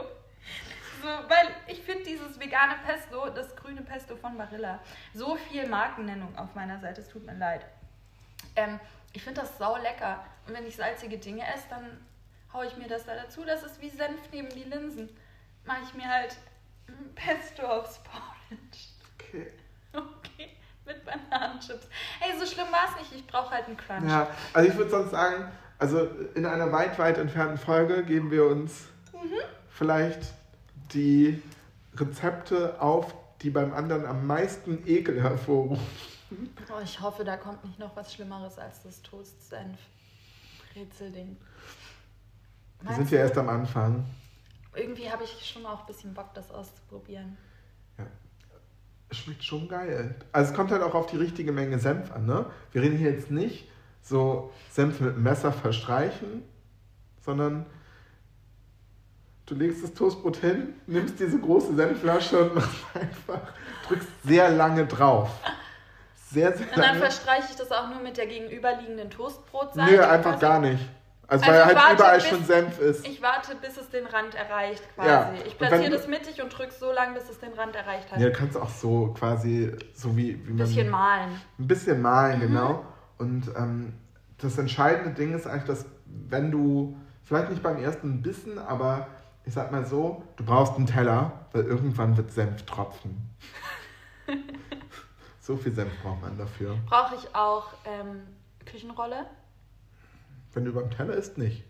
So, 1.01 1.09
weil 1.09 1.49
ich 1.67 1.81
finde 1.83 2.05
dieses 2.05 2.39
vegane 2.39 2.75
Pesto, 2.87 3.29
das 3.31 3.57
grüne 3.57 3.83
Pesto 3.83 4.15
von 4.17 4.37
Barilla, 4.37 4.79
so 5.15 5.37
viel 5.37 5.67
Markennennung 5.67 6.37
auf 6.39 6.55
meiner 6.55 6.79
Seite, 6.81 7.01
es 7.01 7.09
tut 7.09 7.25
mir 7.27 7.35
leid. 7.35 7.65
Ähm, 8.55 8.79
ich 9.13 9.23
finde 9.23 9.41
das 9.41 9.59
sau 9.59 9.77
lecker. 9.79 10.25
Und 10.47 10.55
wenn 10.55 10.67
ich 10.67 10.77
salzige 10.77 11.19
Dinge 11.19 11.45
esse, 11.53 11.65
dann 11.71 12.07
haue 12.53 12.67
ich 12.67 12.77
mir 12.77 12.89
das 12.89 13.07
da 13.07 13.15
dazu. 13.15 13.45
Das 13.45 13.63
ist 13.63 13.81
wie 13.81 13.91
Senf 13.91 14.21
neben 14.33 14.49
die 14.51 14.65
Linsen. 14.65 15.09
Mache 15.65 15.83
ich 15.85 15.95
mir 15.95 16.09
halt 16.09 16.37
Pesto 17.15 17.63
aufs 17.63 18.01
Porridge. 18.03 18.89
Okay. 19.17 19.53
Okay, 19.93 20.49
mit 20.87 21.05
Bananenchips. 21.05 21.87
Ey, 22.21 22.37
so 22.39 22.47
schlimm 22.47 22.73
war 22.73 22.89
es 22.91 22.97
nicht. 23.01 23.13
Ich 23.15 23.27
brauche 23.27 23.51
halt 23.51 23.67
einen 23.67 23.77
Crunch. 23.77 24.09
Ja, 24.09 24.31
also 24.53 24.71
ich 24.71 24.77
würde 24.77 24.91
sonst 24.91 25.11
sagen, 25.11 25.51
also 25.79 26.09
in 26.35 26.47
einer 26.47 26.73
weit, 26.73 26.99
weit 26.99 27.19
entfernten 27.19 27.59
Folge 27.59 28.05
geben 28.05 28.31
wir 28.31 28.47
uns 28.47 28.89
vielleicht 29.69 30.33
die 30.93 31.43
Rezepte 31.97 32.81
auf, 32.81 33.15
die 33.43 33.51
beim 33.51 33.75
anderen 33.75 34.07
am 34.07 34.27
meisten 34.27 34.87
Ekel 34.87 35.23
hervorrufen. 35.23 35.87
Oh, 36.71 36.81
ich 36.83 36.99
hoffe, 37.01 37.25
da 37.25 37.37
kommt 37.37 37.63
nicht 37.65 37.79
noch 37.79 37.95
was 37.97 38.15
Schlimmeres 38.15 38.59
als 38.59 38.83
das 38.83 39.03
Toast-Senf-Brezel-Ding. 39.03 41.37
Wir 42.83 42.97
sind 42.97 43.11
ja 43.11 43.19
erst 43.19 43.39
am 43.39 43.49
Anfang. 43.49 44.05
Irgendwie 44.75 45.11
habe 45.11 45.25
ich 45.25 45.47
schon 45.47 45.67
auch 45.67 45.81
ein 45.81 45.87
bisschen 45.87 46.15
Bock, 46.15 46.33
das 46.35 46.51
auszuprobieren. 46.51 47.37
Es 49.09 49.19
schmeckt 49.19 49.45
schon 49.45 49.69
geil. 49.69 50.15
Also 50.33 50.51
es 50.51 50.57
kommt 50.57 50.71
halt 50.71 50.83
auch 50.83 50.95
auf 50.95 51.07
die 51.07 51.19
richtige 51.19 51.53
Menge 51.53 51.79
Senf 51.79 52.11
an, 52.13 52.25
ne? 52.25 52.47
Wir 52.73 52.81
reden 52.81 52.97
hier 52.97 53.11
jetzt 53.11 53.31
nicht 53.31 53.69
so 54.01 54.53
Senf 54.71 55.01
mit 55.01 55.15
dem 55.17 55.23
Messer 55.23 55.53
verstreichen, 55.53 56.43
sondern 57.21 57.67
du 59.45 59.55
legst 59.55 59.85
das 59.85 59.93
Toastbrot 59.93 60.39
hin, 60.39 60.75
nimmst 60.87 61.21
diese 61.21 61.39
große 61.39 61.75
Senfflasche 61.75 62.43
und 62.43 62.55
machst 62.55 62.75
einfach, 62.95 63.53
drückst 63.87 64.09
sehr 64.25 64.49
lange 64.51 64.87
drauf. 64.87 65.31
Sehr, 66.31 66.57
sehr 66.57 66.67
Und 66.67 66.77
dann 66.79 66.83
lange. 66.83 67.01
verstreiche 67.01 67.49
ich 67.51 67.57
das 67.57 67.71
auch 67.71 67.91
nur 67.91 68.01
mit 68.01 68.17
der 68.17 68.27
gegenüberliegenden 68.27 69.11
Toastbrotseite. 69.11 69.93
Nö, 69.93 70.03
einfach 70.03 70.41
gar 70.41 70.59
nicht. 70.59 70.83
Also, 71.33 71.45
Also 71.47 71.59
weil 71.59 71.65
halt 71.65 71.77
warte, 71.77 71.95
überall 71.95 72.17
bis- 72.19 72.29
schon 72.29 72.45
Senf 72.45 72.79
ist. 72.79 73.07
Ich 73.07 73.23
warte, 73.23 73.55
bis 73.57 73.77
es 73.79 73.89
den 73.89 74.07
Rand 74.07 74.35
erreicht, 74.35 74.83
quasi. 74.95 75.09
Ja, 75.09 75.33
Ich 75.47 75.57
platziere 75.57 75.91
das 75.91 76.07
mittig 76.07 76.43
und 76.43 76.51
drücke 76.57 76.73
so 76.73 76.93
lange, 76.93 77.15
bis 77.15 77.31
es 77.31 77.39
den 77.41 77.55
Rand 77.55 77.75
erreicht 77.75 78.13
hat. 78.13 78.21
Ja, 78.21 78.27
du 78.27 78.33
kannst 78.35 78.55
auch 78.57 78.69
so 78.69 79.15
quasi, 79.19 79.73
so 79.95 80.15
wie, 80.15 80.35
wie 80.47 80.51
Ein 80.51 80.57
man. 80.57 80.57
bisschen 80.59 80.91
malen. 80.91 81.41
Ein 81.59 81.67
bisschen 81.67 82.03
malen, 82.03 82.37
Mhm. 82.39 82.43
genau. 82.49 82.85
Und 83.17 83.51
ähm, 83.57 83.95
das 84.39 84.59
entscheidende 84.59 85.11
Ding 85.15 85.35
ist 85.35 85.47
eigentlich, 85.47 85.65
dass 85.65 85.87
wenn 86.29 86.51
du, 86.51 86.97
vielleicht 87.23 87.49
nicht 87.49 87.63
beim 87.63 87.79
ersten 87.83 88.21
Bissen, 88.21 88.59
aber 88.59 89.07
ich 89.47 89.55
sag 89.55 89.73
mal 89.73 89.87
so, 89.87 90.23
du 90.37 90.45
brauchst 90.45 90.77
einen 90.77 90.87
Teller, 90.87 91.33
weil 91.53 91.65
irgendwann 91.65 92.15
wird 92.17 92.31
Senf 92.31 92.67
tropfen. 92.67 93.31
so 95.41 95.57
viel 95.57 95.73
Senf 95.73 95.91
braucht 96.03 96.21
man 96.21 96.37
dafür. 96.37 96.77
Brauche 96.87 97.15
ich 97.15 97.35
auch 97.35 97.69
ähm, 97.87 98.23
Küchenrolle? 98.67 99.27
Wenn 100.55 100.65
du 100.65 100.73
beim 100.73 100.91
Teller 100.91 101.15
isst, 101.15 101.39
nicht. 101.39 101.65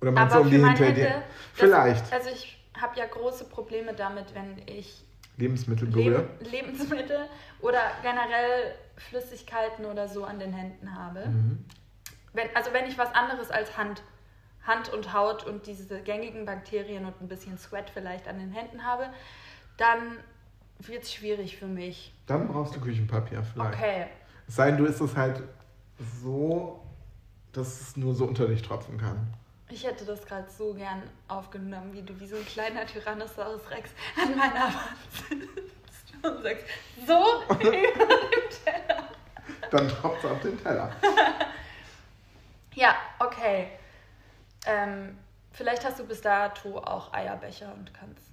Oder 0.00 0.12
meinst 0.12 0.34
Aber 0.34 0.44
du 0.44 0.50
um 0.50 0.62
die 0.62 0.64
hinter 0.64 0.92
dir? 0.92 1.22
Vielleicht. 1.52 2.12
Also 2.12 2.30
ich 2.30 2.58
habe 2.78 2.98
ja 2.98 3.06
große 3.06 3.44
Probleme 3.44 3.94
damit, 3.94 4.34
wenn 4.34 4.60
ich 4.66 5.04
Lebensmittel 5.36 5.88
Leb 5.88 5.94
berühre. 5.94 6.28
Lebensmittel 6.50 7.28
oder 7.60 7.80
generell 8.02 8.74
Flüssigkeiten 8.96 9.84
oder 9.86 10.08
so 10.08 10.24
an 10.24 10.38
den 10.38 10.52
Händen 10.52 10.94
habe. 10.94 11.26
Mhm. 11.26 11.64
Wenn, 12.32 12.48
also 12.54 12.72
wenn 12.72 12.86
ich 12.86 12.98
was 12.98 13.12
anderes 13.14 13.50
als 13.50 13.76
Hand, 13.76 14.02
Hand 14.62 14.92
und 14.92 15.12
Haut 15.12 15.44
und 15.44 15.66
diese 15.66 16.00
gängigen 16.00 16.46
Bakterien 16.46 17.04
und 17.04 17.20
ein 17.20 17.28
bisschen 17.28 17.58
Sweat 17.58 17.90
vielleicht 17.90 18.28
an 18.28 18.38
den 18.38 18.50
Händen 18.50 18.84
habe, 18.84 19.06
dann 19.76 20.18
wird 20.78 21.04
es 21.04 21.12
schwierig 21.12 21.56
für 21.56 21.66
mich. 21.66 22.12
Dann 22.26 22.48
brauchst 22.48 22.74
du 22.74 22.80
Küchenpapier 22.80 23.42
vielleicht. 23.42 23.74
Okay. 23.74 24.06
Es 24.46 24.56
sei 24.56 24.70
denn, 24.70 24.78
du 24.78 24.84
isst 24.84 25.00
es 25.00 25.16
halt 25.16 25.42
so, 26.22 26.83
dass 27.56 27.80
es 27.80 27.96
nur 27.96 28.14
so 28.14 28.24
unter 28.24 28.46
dich 28.46 28.62
tropfen 28.62 28.98
kann. 28.98 29.32
Ich 29.70 29.84
hätte 29.84 30.04
das 30.04 30.24
gerade 30.26 30.48
so 30.50 30.74
gern 30.74 31.02
aufgenommen, 31.28 31.92
wie 31.92 32.02
du 32.02 32.18
wie 32.20 32.26
so 32.26 32.36
ein 32.36 32.44
kleiner 32.44 32.86
Tyrannosaurus 32.86 33.70
Rex 33.70 33.90
an 34.22 34.36
meiner 34.36 34.66
Wand 34.66 34.98
sitzt 35.28 36.14
und 36.22 36.42
sagst, 36.42 36.64
so 37.06 37.54
über 37.54 37.64
dem 37.64 38.50
Teller. 38.64 39.08
Dann 39.70 39.88
tropft 39.88 40.24
es 40.24 40.30
auf 40.30 40.40
den 40.40 40.62
Teller. 40.62 40.90
Ja, 42.76 42.96
okay. 43.20 43.68
Ähm, 44.66 45.16
vielleicht 45.52 45.84
hast 45.84 46.00
du 46.00 46.04
bis 46.04 46.20
dato 46.20 46.78
auch 46.78 47.12
Eierbecher 47.12 47.72
und 47.72 47.94
kannst. 47.94 48.30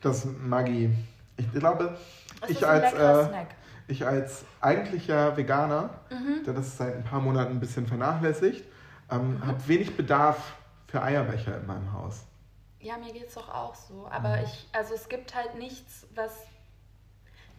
Das 0.00 0.24
Maggi. 0.24 0.90
Ich 1.36 1.52
glaube, 1.52 1.96
Es 2.42 2.50
ich 2.50 2.66
als, 2.66 2.92
äh, 2.92 3.28
Snack. 3.28 3.54
Ich 3.88 4.06
als 4.06 4.44
eigentlicher 4.60 5.36
Veganer, 5.36 5.90
Mhm. 6.10 6.44
der 6.44 6.54
das 6.54 6.76
seit 6.76 6.94
ein 6.94 7.04
paar 7.04 7.20
Monaten 7.20 7.52
ein 7.52 7.60
bisschen 7.60 7.86
vernachlässigt, 7.86 8.64
ähm, 9.10 9.34
Mhm. 9.34 9.46
habe 9.46 9.68
wenig 9.68 9.96
Bedarf 9.96 10.54
für 10.86 11.02
Eierbecher 11.02 11.56
in 11.58 11.66
meinem 11.66 11.92
Haus. 11.92 12.24
Ja, 12.80 12.96
mir 12.98 13.12
geht's 13.12 13.34
doch 13.34 13.48
auch 13.48 13.74
so. 13.74 14.08
Aber 14.10 14.36
Mhm. 14.38 14.44
ich, 14.44 14.68
also 14.72 14.94
es 14.94 15.08
gibt 15.08 15.34
halt 15.34 15.54
nichts, 15.56 16.06
was 16.14 16.32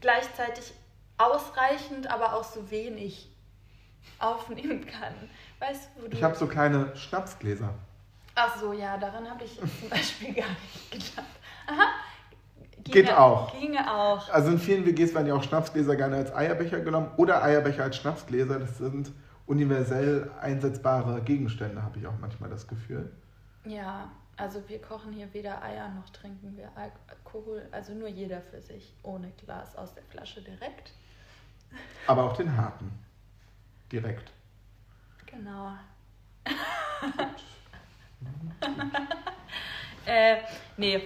gleichzeitig 0.02 0.74
ausreichend, 1.18 2.08
aber 2.12 2.34
auch 2.34 2.44
so 2.44 2.70
wenig 2.72 3.30
aufnehmen 4.20 4.86
kann. 4.86 5.14
Weißt 5.60 5.90
du, 5.96 6.04
wo 6.04 6.08
du. 6.08 6.18
Ich 6.18 6.24
habe 6.24 6.36
so 6.36 6.48
kleine 6.48 6.96
Schnapsgläser. 6.96 7.74
Ach 8.36 8.58
so, 8.58 8.74
ja, 8.74 8.98
daran 8.98 9.30
habe 9.30 9.44
ich 9.46 9.56
zum 9.80 9.90
Beispiel 9.90 10.34
gar 10.34 10.50
nicht 10.50 10.92
gedacht. 10.92 11.28
Aha. 11.68 11.88
Geht 12.84 13.14
auch. 13.14 13.58
Ginge 13.58 13.92
auch. 13.92 14.30
Also 14.30 14.52
in 14.52 14.60
vielen 14.60 14.86
WGs 14.86 15.14
werden 15.14 15.28
ja 15.28 15.36
auch 15.36 15.44
Schnapsgläser 15.44 15.96
gerne 15.96 16.18
als 16.18 16.36
Eierbecher 16.36 16.82
genommen 16.82 17.12
oder 17.18 17.44
Eierbecher 17.44 17.84
als 17.84 17.96
Schnapsgläser. 17.98 18.60
Das 18.60 18.78
sind 18.78 19.12
universell 19.46 20.32
einsetzbare 20.42 21.22
Gegenstände, 21.22 21.82
habe 21.82 22.00
ich 22.00 22.08
auch 22.08 22.18
manchmal 22.20 22.50
das 22.50 22.68
Gefühl. 22.68 23.12
Ja, 23.66 24.12
also 24.36 24.68
wir 24.68 24.82
kochen 24.82 25.14
hier 25.14 25.34
weder 25.34 25.64
Eier 25.64 25.90
noch 25.90 26.10
trinken 26.10 26.58
wir 26.58 26.72
Alkohol. 26.76 27.68
Also 27.72 27.94
nur 27.94 28.10
jeder 28.10 28.42
für 28.42 28.62
sich, 28.62 28.94
ohne 29.04 29.32
Glas 29.44 29.76
aus 29.76 29.94
der 29.94 30.04
Flasche 30.04 30.42
direkt. 30.42 30.92
Aber 32.08 32.24
auch 32.24 32.36
den 32.36 32.56
harten. 32.56 32.92
Direkt. 33.92 34.32
Genau. 35.26 35.74
äh, 40.06 40.38
nee, 40.78 41.02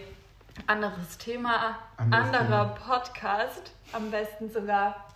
anderes 0.65 1.17
Thema, 1.17 1.77
Anderes 1.97 2.25
anderer 2.35 2.65
Podcast, 2.75 3.71
am 3.93 4.09
besten 4.11 4.49
sogar 4.51 5.07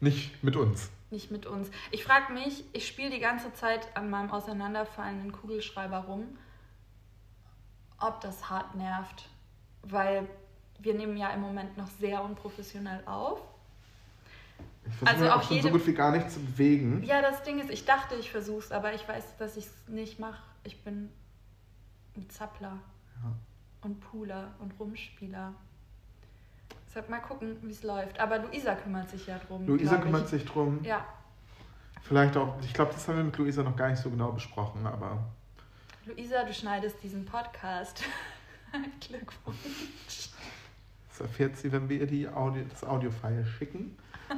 Nicht 0.00 0.42
mit 0.44 0.56
uns. 0.56 0.90
nicht 1.10 1.30
mit 1.30 1.46
uns. 1.46 1.70
Ich 1.90 2.04
frage 2.04 2.32
mich, 2.32 2.64
ich 2.72 2.86
spiele 2.86 3.10
die 3.10 3.20
ganze 3.20 3.52
Zeit 3.54 3.96
an 3.96 4.10
meinem 4.10 4.30
auseinanderfallenden 4.30 5.32
Kugelschreiber 5.32 5.98
rum, 5.98 6.36
ob 7.98 8.20
das 8.20 8.50
hart 8.50 8.74
nervt, 8.74 9.28
weil 9.82 10.28
wir 10.78 10.94
nehmen 10.94 11.16
ja 11.16 11.30
im 11.30 11.40
Moment 11.40 11.76
noch 11.76 11.88
sehr 12.00 12.22
unprofessionell 12.24 13.02
auf. 13.06 13.40
Ich 14.84 14.94
versuche 14.96 15.10
Also 15.10 15.30
auch 15.30 15.42
schon 15.42 15.48
so 15.48 15.68
jede- 15.68 15.70
gut 15.70 15.86
wie 15.86 15.94
gar 15.94 16.10
nicht 16.10 16.28
zu 16.30 16.40
bewegen. 16.40 17.02
Ja, 17.04 17.22
das 17.22 17.42
Ding 17.44 17.60
ist, 17.60 17.70
ich 17.70 17.84
dachte, 17.84 18.16
ich 18.16 18.30
versuch's, 18.32 18.72
aber 18.72 18.92
ich 18.94 19.06
weiß, 19.06 19.36
dass 19.36 19.56
ich 19.56 19.66
es 19.66 19.88
nicht 19.88 20.18
mache. 20.18 20.42
Ich 20.64 20.82
bin 20.82 21.08
ein 22.16 22.28
Zappler 22.30 22.78
Ja. 23.22 23.30
Und 23.82 24.00
Pooler 24.00 24.52
und 24.60 24.72
Rumspieler. 24.78 25.52
Deshalb 26.88 27.08
mal 27.08 27.20
gucken, 27.20 27.56
wie 27.62 27.70
es 27.70 27.82
läuft. 27.82 28.20
Aber 28.20 28.38
Luisa 28.38 28.74
kümmert 28.74 29.08
sich 29.10 29.26
ja 29.26 29.38
drum. 29.38 29.66
Luisa 29.66 29.96
kümmert 29.96 30.24
ich. 30.24 30.28
sich 30.30 30.44
drum. 30.44 30.80
Ja, 30.84 31.04
Vielleicht 32.02 32.36
auch, 32.36 32.56
ich 32.62 32.74
glaube, 32.74 32.92
das 32.92 33.06
haben 33.06 33.16
wir 33.16 33.24
mit 33.24 33.36
Luisa 33.38 33.62
noch 33.62 33.76
gar 33.76 33.88
nicht 33.88 34.02
so 34.02 34.10
genau 34.10 34.32
besprochen, 34.32 34.86
aber 34.86 35.18
Luisa, 36.04 36.42
du 36.44 36.52
schneidest 36.52 37.00
diesen 37.02 37.24
Podcast. 37.24 38.02
Glückwunsch. 39.00 40.30
das 41.08 41.20
erfährt 41.20 41.56
sie, 41.56 41.70
wenn 41.70 41.88
wir 41.88 42.00
ihr 42.00 42.06
die 42.06 42.28
Audio, 42.28 42.64
das 42.68 42.84
Audio-File 42.84 43.46
schicken. 43.46 43.96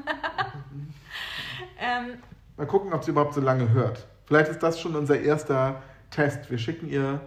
Ähm, 1.79 2.19
Mal 2.57 2.67
gucken, 2.67 2.93
ob 2.93 3.05
sie 3.05 3.13
überhaupt 3.13 3.35
so 3.35 3.41
lange 3.41 3.69
hört. 3.71 4.07
Vielleicht 4.27 4.51
ist 4.51 4.63
das 4.63 4.81
schon 4.81 4.97
unser 4.97 5.21
erster 5.21 5.83
Test. 6.11 6.51
Wir 6.51 6.59
schicken 6.59 6.89
ihr 6.89 7.21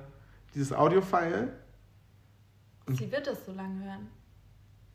dieses 0.54 0.74
Audio-File. 0.74 1.54
Sie 2.88 3.12
wird 3.12 3.28
es 3.28 3.46
so 3.46 3.52
lange 3.54 3.84
hören. 3.86 4.10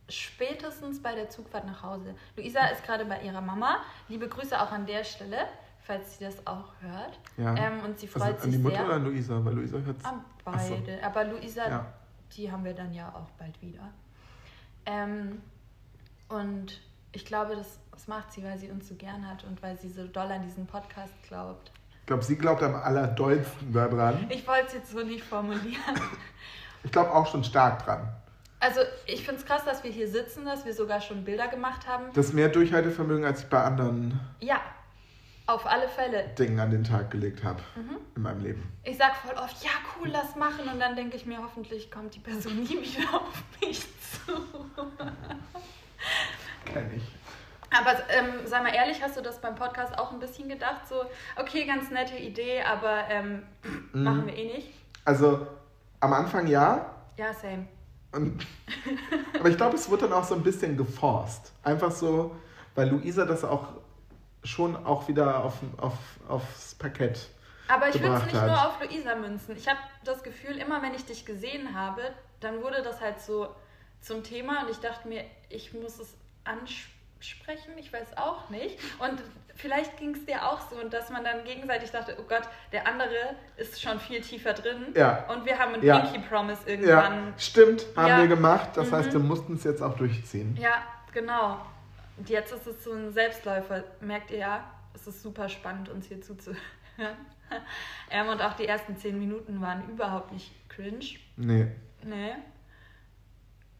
Spätestens 0.09 1.01
bei 1.01 1.15
der 1.15 1.29
Zugfahrt 1.29 1.65
nach 1.65 1.81
Hause. 1.81 2.13
Luisa 2.35 2.65
ist 2.67 2.83
gerade 2.83 3.05
bei 3.05 3.21
ihrer 3.21 3.41
Mama. 3.41 3.77
Liebe 4.09 4.27
Grüße 4.27 4.59
auch 4.61 4.71
an 4.71 4.85
der 4.85 5.03
Stelle, 5.03 5.37
falls 5.79 6.17
sie 6.17 6.25
das 6.25 6.45
auch 6.45 6.73
hört. 6.81 7.19
Ja. 7.37 7.55
Ähm, 7.55 7.79
und 7.85 7.97
sie 7.99 8.07
also 8.07 8.19
freut 8.19 8.35
an 8.35 8.41
sich 8.41 8.51
die 8.51 8.57
Mutter 8.57 8.75
sehr. 8.77 8.85
oder 8.85 8.95
an 8.95 9.03
Luisa? 9.05 9.45
Weil 9.45 9.53
Luisa 9.53 9.77
hört 9.79 10.05
An 10.05 10.25
Ach 10.45 10.59
so. 10.59 10.75
beide. 10.75 11.03
Aber 11.03 11.23
Luisa, 11.23 11.69
Ja. 11.69 11.85
die 12.35 12.51
haben 12.51 12.65
wir 12.65 12.73
dann 12.73 12.93
ja 12.93 13.09
auch 13.15 13.29
bald 13.39 13.59
wieder. 13.61 13.89
Ähm, 14.85 15.41
und 16.27 16.81
ich 17.13 17.25
glaube, 17.25 17.55
das, 17.55 17.79
das 17.91 18.07
macht 18.07 18.33
sie, 18.33 18.43
weil 18.43 18.57
sie 18.57 18.69
uns 18.69 18.89
so 18.89 18.95
gern 18.95 19.27
hat 19.27 19.45
und 19.45 19.61
weil 19.63 19.77
sie 19.77 19.87
so 19.89 20.05
doll 20.07 20.29
an 20.31 20.41
diesen 20.41 20.67
Podcast 20.67 21.13
glaubt. 21.27 21.71
Ich 22.01 22.07
glaube, 22.07 22.23
sie 22.23 22.35
glaubt 22.35 22.61
am 22.61 22.75
allerdollsten 22.75 23.71
daran. 23.71 24.25
Ich 24.29 24.45
wollte 24.45 24.67
es 24.67 24.73
jetzt 24.73 24.91
so 24.91 24.99
nicht 25.03 25.23
formulieren. 25.23 25.95
Ich 26.83 26.91
glaube 26.91 27.11
auch 27.13 27.27
schon 27.27 27.43
stark 27.43 27.85
dran. 27.85 28.07
Also 28.59 28.79
ich 29.05 29.25
finde 29.25 29.41
es 29.41 29.45
krass, 29.45 29.65
dass 29.65 29.83
wir 29.83 29.91
hier 29.91 30.07
sitzen, 30.07 30.45
dass 30.45 30.65
wir 30.65 30.73
sogar 30.73 31.01
schon 31.01 31.23
Bilder 31.25 31.47
gemacht 31.47 31.87
haben. 31.87 32.05
Das 32.13 32.27
ist 32.27 32.33
mehr 32.33 32.47
Durchhaltevermögen, 32.49 33.25
als 33.25 33.41
ich 33.43 33.49
bei 33.49 33.61
anderen 33.61 34.19
Ja, 34.39 34.61
auf 35.47 35.65
alle 35.65 35.89
Fälle. 35.89 36.29
Dingen 36.39 36.57
an 36.61 36.71
den 36.71 36.83
Tag 36.85 37.11
gelegt 37.11 37.43
habe 37.43 37.59
Mhm. 37.75 37.97
in 38.15 38.21
meinem 38.21 38.41
Leben. 38.41 38.71
Ich 38.83 38.97
sag 38.97 39.15
voll 39.17 39.35
oft, 39.35 39.61
ja 39.63 39.71
cool, 39.99 40.07
lass 40.09 40.35
machen. 40.37 40.67
Und 40.71 40.79
dann 40.79 40.95
denke 40.95 41.17
ich 41.17 41.25
mir, 41.25 41.39
hoffentlich 41.43 41.91
kommt 41.91 42.15
die 42.15 42.19
Person 42.19 42.55
nie 42.63 42.69
wieder 42.81 43.13
auf 43.15 43.43
mich 43.61 43.81
zu. 43.81 44.31
Kenn 46.65 46.89
ich. 46.95 47.03
Aber 47.75 47.91
ähm, 48.09 48.45
sei 48.45 48.61
mal 48.61 48.73
ehrlich, 48.73 49.01
hast 49.01 49.17
du 49.17 49.21
das 49.21 49.41
beim 49.41 49.55
Podcast 49.55 49.97
auch 49.97 50.11
ein 50.11 50.19
bisschen 50.19 50.47
gedacht? 50.47 50.87
So, 50.87 51.03
okay, 51.35 51.65
ganz 51.65 51.89
nette 51.89 52.15
Idee, 52.15 52.61
aber 52.61 53.03
ähm, 53.09 53.43
Mhm. 53.93 54.03
machen 54.03 54.27
wir 54.27 54.35
eh 54.37 54.53
nicht. 54.53 54.67
Also 55.05 55.45
am 56.03 56.13
Anfang 56.13 56.47
ja. 56.47 56.85
Ja, 57.17 57.33
same. 57.33 57.67
Und, 58.11 58.45
aber 59.39 59.49
ich 59.49 59.57
glaube, 59.57 59.75
es 59.75 59.89
wurde 59.89 60.03
dann 60.03 60.13
auch 60.13 60.23
so 60.23 60.35
ein 60.35 60.43
bisschen 60.43 60.75
geforst. 60.77 61.53
Einfach 61.63 61.91
so, 61.91 62.35
weil 62.75 62.89
Luisa 62.89 63.25
das 63.25 63.43
auch 63.43 63.69
schon 64.43 64.75
auch 64.85 65.07
wieder 65.07 65.43
auf, 65.43 65.55
auf, 65.77 65.97
aufs 66.27 66.75
Parkett. 66.75 67.29
Aber 67.69 67.87
ich 67.87 68.01
würde 68.01 68.17
es 68.17 68.25
nicht 68.25 68.35
hat. 68.35 68.47
nur 68.47 68.67
auf 68.67 68.81
Luisa 68.81 69.15
münzen. 69.15 69.55
Ich 69.55 69.67
habe 69.67 69.79
das 70.03 70.21
Gefühl, 70.21 70.57
immer 70.57 70.81
wenn 70.81 70.93
ich 70.93 71.05
dich 71.05 71.25
gesehen 71.25 71.73
habe, 71.73 72.01
dann 72.41 72.61
wurde 72.61 72.83
das 72.83 72.99
halt 72.99 73.21
so 73.21 73.55
zum 74.01 74.21
Thema 74.23 74.63
und 74.63 74.69
ich 74.71 74.79
dachte 74.79 75.07
mir, 75.07 75.23
ich 75.47 75.73
muss 75.73 75.97
es 75.99 76.13
ansprechen, 76.43 77.77
ich 77.77 77.93
weiß 77.93 78.17
auch 78.17 78.49
nicht. 78.49 78.77
Und 78.99 79.21
vielleicht 79.55 79.97
ging 79.97 80.13
es 80.15 80.25
dir 80.25 80.45
auch 80.47 80.59
so 80.69 80.75
und 80.77 80.93
dass 80.93 81.09
man 81.09 81.23
dann 81.23 81.43
gegenseitig 81.43 81.91
dachte, 81.91 82.15
oh 82.19 82.23
Gott, 82.27 82.43
der 82.71 82.87
andere 82.87 83.35
ist 83.57 83.81
schon 83.81 83.99
viel 83.99 84.21
tiefer 84.21 84.53
drin 84.53 84.87
Ja. 84.95 85.25
und 85.29 85.45
wir 85.45 85.57
haben 85.59 85.73
einen 85.75 85.83
Ja. 85.83 85.99
Pinky 85.99 86.19
Promise 86.27 86.61
Ja, 86.65 86.69
irgendwann. 86.71 87.33
stimmt, 87.37 87.85
haben 87.95 88.07
Ja. 88.07 88.17
wir 88.19 88.27
gemacht. 88.27 88.69
Das 88.75 88.89
Mhm. 88.89 88.95
heißt, 88.95 89.13
wir 89.13 89.19
mussten 89.19 89.53
es 89.55 89.63
jetzt 89.63 89.81
auch 89.81 89.95
durchziehen. 89.95 90.57
Ja, 90.59 90.83
genau. 91.13 91.59
Und 92.17 92.29
jetzt 92.29 92.51
ist 92.51 92.67
es 92.67 92.83
so 92.83 92.93
ein 92.93 93.11
Selbstläufer. 93.11 93.83
Merkt 94.01 94.31
ihr 94.31 94.37
ja, 94.39 94.63
es 94.93 95.07
ist 95.07 95.21
super 95.23 95.49
spannend, 95.49 95.89
uns 95.89 96.07
hier 96.07 96.21
zuzuhören. 96.21 96.57
ähm, 98.11 98.27
und 98.29 98.41
auch 98.41 98.53
die 98.53 98.67
ersten 98.67 98.97
zehn 98.97 99.17
Minuten 99.19 99.61
waren 99.61 99.87
überhaupt 99.89 100.31
nicht 100.31 100.51
cringe. 100.69 101.05
Nee. 101.37 101.67
Nee. 102.03 102.33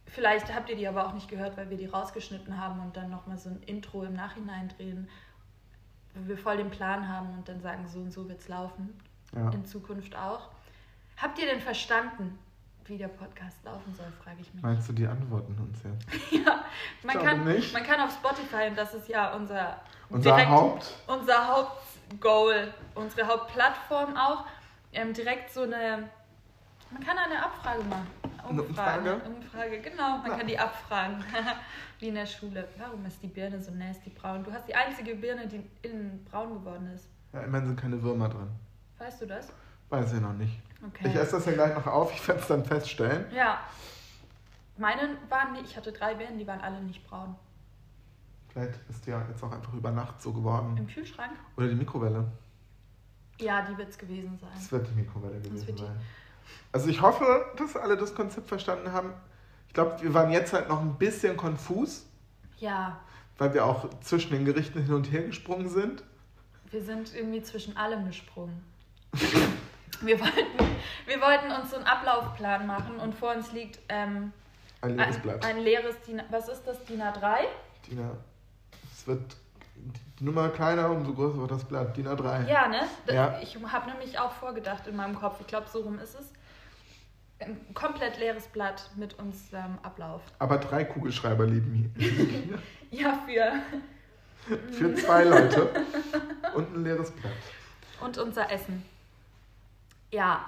Vielleicht 0.05 0.53
habt 0.53 0.69
ihr 0.69 0.75
die 0.75 0.87
aber 0.87 1.07
auch 1.07 1.13
nicht 1.13 1.27
gehört, 1.29 1.57
weil 1.57 1.69
wir 1.69 1.77
die 1.77 1.87
rausgeschnitten 1.87 2.59
haben 2.61 2.79
und 2.81 2.95
dann 2.95 3.09
nochmal 3.09 3.37
so 3.37 3.49
ein 3.49 3.63
Intro 3.65 4.03
im 4.03 4.13
Nachhinein 4.13 4.69
drehen, 4.77 5.09
wir 6.15 6.37
voll 6.37 6.57
den 6.57 6.69
Plan 6.69 7.07
haben 7.07 7.29
und 7.37 7.47
dann 7.49 7.61
sagen, 7.61 7.87
so 7.87 7.99
und 7.99 8.11
so 8.11 8.27
wird's 8.27 8.47
laufen. 8.47 8.97
Ja. 9.35 9.49
In 9.49 9.65
Zukunft 9.65 10.15
auch. 10.15 10.49
Habt 11.17 11.39
ihr 11.39 11.45
denn 11.45 11.59
verstanden, 11.59 12.37
wie 12.85 12.97
der 12.97 13.07
Podcast 13.07 13.63
laufen 13.63 13.93
soll, 13.95 14.05
frage 14.23 14.37
ich 14.41 14.53
mich. 14.53 14.61
Meinst 14.61 14.89
du, 14.89 14.93
die 14.93 15.07
antworten 15.07 15.57
uns 15.59 15.79
jetzt? 15.83 16.31
Ja, 16.45 16.65
man 17.03 17.17
kann, 17.23 17.43
nicht. 17.45 17.71
man 17.73 17.83
kann 17.83 17.99
auf 18.01 18.11
Spotify, 18.11 18.67
und 18.69 18.77
das 18.77 18.93
ist 18.93 19.07
ja 19.07 19.33
unser, 19.33 19.79
Unser 20.09 20.31
direkt- 20.31 20.49
Haupt. 20.49 20.91
unser 21.07 21.47
Hauptgoal, 21.47 22.73
unsere 22.95 23.27
Hauptplattform 23.27 24.15
auch, 24.17 24.45
ähm, 24.91 25.13
direkt 25.13 25.51
so 25.51 25.61
eine, 25.61 26.09
man 26.91 27.03
kann 27.03 27.17
eine 27.17 27.43
Abfrage 27.43 27.83
machen. 27.83 28.07
Eine 28.49 28.61
Umfrage, 28.63 29.13
Umfrage? 29.15 29.29
Umfrage, 29.35 29.81
genau, 29.81 30.17
man 30.17 30.31
Ja. 30.31 30.37
kann 30.37 30.47
die 30.47 30.59
abfragen. 30.59 31.23
Wie 31.99 32.07
in 32.09 32.15
der 32.15 32.25
Schule. 32.25 32.67
Warum 32.77 33.05
ist 33.05 33.21
die 33.23 33.27
Birne 33.27 33.61
so 33.61 33.71
nasty 33.71 34.09
braun? 34.09 34.43
Du 34.43 34.51
hast 34.51 34.67
die 34.67 34.75
einzige 34.75 35.15
Birne, 35.15 35.47
die 35.47 35.63
innen 35.87 36.25
braun 36.29 36.53
geworden 36.53 36.87
ist. 36.93 37.07
Ja, 37.31 37.41
immerhin 37.41 37.67
sind 37.67 37.79
keine 37.79 38.01
Würmer 38.01 38.29
drin. 38.29 38.49
Weißt 38.97 39.21
du 39.21 39.25
das? 39.25 39.47
Weiß 39.89 40.13
ich 40.13 40.19
noch 40.21 40.33
nicht. 40.33 40.59
Okay. 40.85 41.07
Ich 41.07 41.15
esse 41.15 41.33
das 41.37 41.45
ja 41.45 41.53
gleich 41.53 41.73
noch 41.75 41.87
auf, 41.87 42.13
ich 42.13 42.27
werde 42.27 42.41
es 42.41 42.47
dann 42.47 42.63
feststellen. 42.65 43.25
ja. 43.33 43.59
Meine 44.75 45.01
waren 45.29 45.53
nicht, 45.53 45.65
ich 45.65 45.77
hatte 45.77 45.91
drei 45.91 46.15
Birnen, 46.15 46.39
die 46.39 46.47
waren 46.47 46.59
alle 46.59 46.81
nicht 46.81 47.07
braun. 47.07 47.35
Vielleicht 48.49 48.73
ist 48.89 49.05
die 49.05 49.11
ja 49.11 49.23
jetzt 49.29 49.43
auch 49.43 49.51
einfach 49.51 49.71
über 49.73 49.91
Nacht 49.91 50.19
so 50.19 50.33
geworden. 50.33 50.75
Im 50.77 50.87
Kühlschrank? 50.87 51.33
Oder 51.57 51.67
die 51.67 51.75
Mikrowelle. 51.75 52.25
Ja, 53.39 53.61
die 53.61 53.77
wird 53.77 53.89
es 53.89 53.97
gewesen 53.99 54.35
sein. 54.39 54.49
Das 54.55 54.71
wird 54.71 54.87
die 54.89 54.95
Mikrowelle 54.95 55.39
gewesen 55.39 55.77
sein. 55.77 55.95
Also 56.71 56.89
ich 56.89 57.01
hoffe, 57.01 57.45
dass 57.57 57.75
alle 57.75 57.97
das 57.97 58.15
Konzept 58.15 58.47
verstanden 58.47 58.91
haben. 58.91 59.13
Ich 59.67 59.73
glaube, 59.73 60.01
wir 60.01 60.13
waren 60.13 60.31
jetzt 60.31 60.53
halt 60.53 60.69
noch 60.69 60.81
ein 60.81 60.95
bisschen 60.95 61.37
konfus, 61.37 62.05
Ja, 62.59 62.99
weil 63.37 63.53
wir 63.53 63.65
auch 63.65 63.89
zwischen 64.01 64.31
den 64.31 64.45
Gerichten 64.45 64.83
hin 64.83 64.93
und 64.93 65.11
her 65.11 65.23
gesprungen 65.23 65.67
sind. 65.69 66.03
Wir 66.69 66.81
sind 66.83 67.13
irgendwie 67.15 67.41
zwischen 67.43 67.75
allem 67.77 68.05
gesprungen. 68.07 68.63
wir, 70.01 70.19
wollten, 70.19 70.63
wir 71.05 71.21
wollten 71.21 71.51
uns 71.51 71.69
so 71.71 71.77
einen 71.77 71.85
Ablaufplan 71.85 72.65
machen 72.67 72.97
und 72.97 73.13
vor 73.15 73.33
uns 73.35 73.51
liegt 73.51 73.79
ähm, 73.89 74.31
Ein 74.81 74.97
leeres 74.97 75.17
Blatt. 75.19 75.45
ein 75.45 75.59
leeres 75.59 76.01
DIN, 76.01 76.21
was 76.29 76.49
ist 76.49 76.63
das, 76.65 76.83
DIN 76.85 77.01
A3? 77.01 77.37
Dina, 77.89 78.11
es 78.91 79.05
wird 79.07 79.35
Nummer 80.19 80.49
kleiner, 80.49 80.89
umso 80.89 81.13
größer 81.13 81.37
wird 81.37 81.51
das 81.51 81.65
Blatt. 81.65 81.97
DIN 81.97 82.07
A3. 82.07 82.47
Ja, 82.47 82.67
ne? 82.67 82.81
Das, 83.05 83.15
Ja. 83.15 83.39
Ich 83.41 83.57
habe 83.71 83.89
nämlich 83.91 84.19
auch 84.19 84.31
vorgedacht 84.31 84.87
in 84.87 84.95
meinem 84.95 85.15
Kopf, 85.19 85.37
ich 85.41 85.47
glaube, 85.47 85.67
so 85.71 85.81
rum 85.81 85.99
ist 85.99 86.15
es. 86.19 86.31
Ein 87.39 87.59
komplett 87.73 88.19
leeres 88.19 88.47
Blatt 88.47 88.89
mit 88.95 89.19
unserem 89.19 89.77
Ablauf. 89.81 90.21
Aber 90.39 90.57
drei 90.57 90.85
Kugelschreiber 90.85 91.45
lieben 91.45 91.91
hier. 91.97 92.59
Ja, 92.91 93.19
für. 93.25 93.53
Für 94.71 94.93
zwei 94.93 95.23
Leute. 95.23 95.67
Und 96.53 96.75
ein 96.75 96.83
leeres 96.83 97.09
Blatt. 97.09 97.33
Und 98.01 98.19
unser 98.19 98.51
Essen. 98.51 98.85
Ja. 100.11 100.45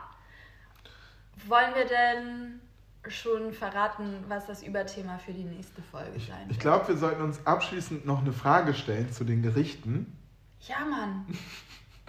Wollen 1.48 1.74
wir 1.74 1.86
denn 1.86 2.62
schon 3.10 3.54
verraten, 3.54 4.24
was 4.28 4.46
das 4.48 4.64
Überthema 4.64 5.18
für 5.18 5.34
die 5.34 5.44
nächste 5.44 5.82
Folge 5.82 6.12
Ich, 6.16 6.28
sein 6.28 6.42
ich 6.44 6.50
wird? 6.50 6.60
glaube, 6.60 6.88
wir 6.90 6.98
sollten 6.98 7.22
uns 7.22 7.46
abschließend 7.46 8.06
noch 8.06 8.22
eine 8.22 8.34
Frage 8.34 8.74
stellen 8.74 9.12
zu 9.12 9.24
den 9.24 9.42
Gerichten. 9.42 10.18
Ja, 10.62 10.80
Mann. 10.86 11.26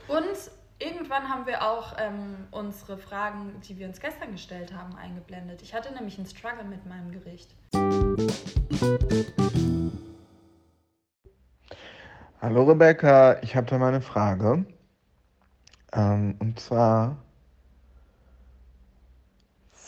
Und 0.08 0.50
irgendwann 0.78 1.28
haben 1.28 1.46
wir 1.46 1.62
auch 1.62 1.94
ähm, 1.98 2.46
unsere 2.50 2.96
Fragen, 2.98 3.60
die 3.68 3.78
wir 3.78 3.88
uns 3.88 4.00
gestern 4.00 4.32
gestellt 4.32 4.72
haben, 4.72 4.94
eingeblendet. 4.96 5.62
Ich 5.62 5.74
hatte 5.74 5.92
nämlich 5.92 6.16
einen 6.18 6.26
Struggle 6.26 6.64
mit 6.64 6.86
meinem 6.86 7.10
Gericht. 7.12 7.50
Hallo 12.40 12.64
Rebecca, 12.64 13.42
ich 13.42 13.56
habe 13.56 13.66
da 13.66 13.78
mal 13.78 13.88
eine 13.88 14.00
Frage. 14.00 14.64
Ähm, 15.92 16.36
und 16.38 16.60
zwar 16.60 17.16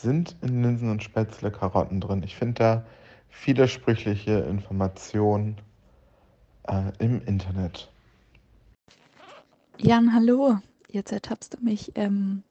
sind 0.01 0.35
in 0.41 0.63
Linsen 0.63 0.91
und 0.91 1.03
Spätzle 1.03 1.51
Karotten 1.51 2.01
drin? 2.01 2.23
Ich 2.23 2.35
finde 2.35 2.53
da 2.53 2.85
widersprüchliche 3.45 4.39
Informationen 4.39 5.57
äh, 6.67 6.91
im 6.99 7.21
Internet. 7.25 7.89
Jan, 9.77 10.13
hallo. 10.13 10.57
Jetzt 10.91 11.11
ertappst 11.11 11.53
du 11.53 11.63
mich, 11.63 11.91
ähm, 11.95 12.43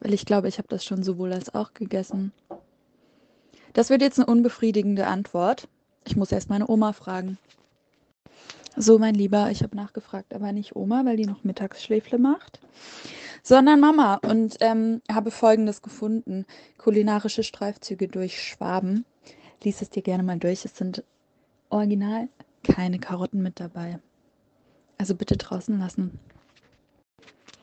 weil 0.00 0.12
ich 0.12 0.26
glaube, 0.26 0.48
ich 0.48 0.58
habe 0.58 0.68
das 0.68 0.84
schon 0.84 1.02
sowohl 1.02 1.32
als 1.32 1.54
auch 1.54 1.72
gegessen. 1.72 2.32
Das 3.72 3.90
wird 3.90 4.02
jetzt 4.02 4.18
eine 4.18 4.26
unbefriedigende 4.26 5.06
Antwort. 5.06 5.68
Ich 6.04 6.16
muss 6.16 6.32
erst 6.32 6.50
meine 6.50 6.68
Oma 6.68 6.92
fragen. 6.92 7.38
So, 8.76 8.98
mein 8.98 9.14
Lieber, 9.14 9.50
ich 9.50 9.62
habe 9.62 9.76
nachgefragt, 9.76 10.34
aber 10.34 10.52
nicht 10.52 10.76
Oma, 10.76 11.04
weil 11.04 11.16
die 11.16 11.26
noch 11.26 11.44
Mittagsschläfle 11.44 12.18
macht, 12.18 12.60
sondern 13.42 13.80
Mama 13.80 14.14
und 14.26 14.56
ähm, 14.60 15.02
habe 15.10 15.30
Folgendes 15.30 15.82
gefunden. 15.82 16.46
Kulinarische 16.78 17.42
Streifzüge 17.42 18.08
durch 18.08 18.42
Schwaben. 18.42 19.04
Lies 19.62 19.82
es 19.82 19.90
dir 19.90 20.02
gerne 20.02 20.22
mal 20.22 20.38
durch. 20.38 20.64
Es 20.64 20.76
sind 20.76 21.04
original 21.68 22.28
keine 22.64 22.98
Karotten 22.98 23.42
mit 23.42 23.60
dabei. 23.60 23.98
Also 24.98 25.14
bitte 25.14 25.36
draußen 25.36 25.78
lassen. 25.78 26.18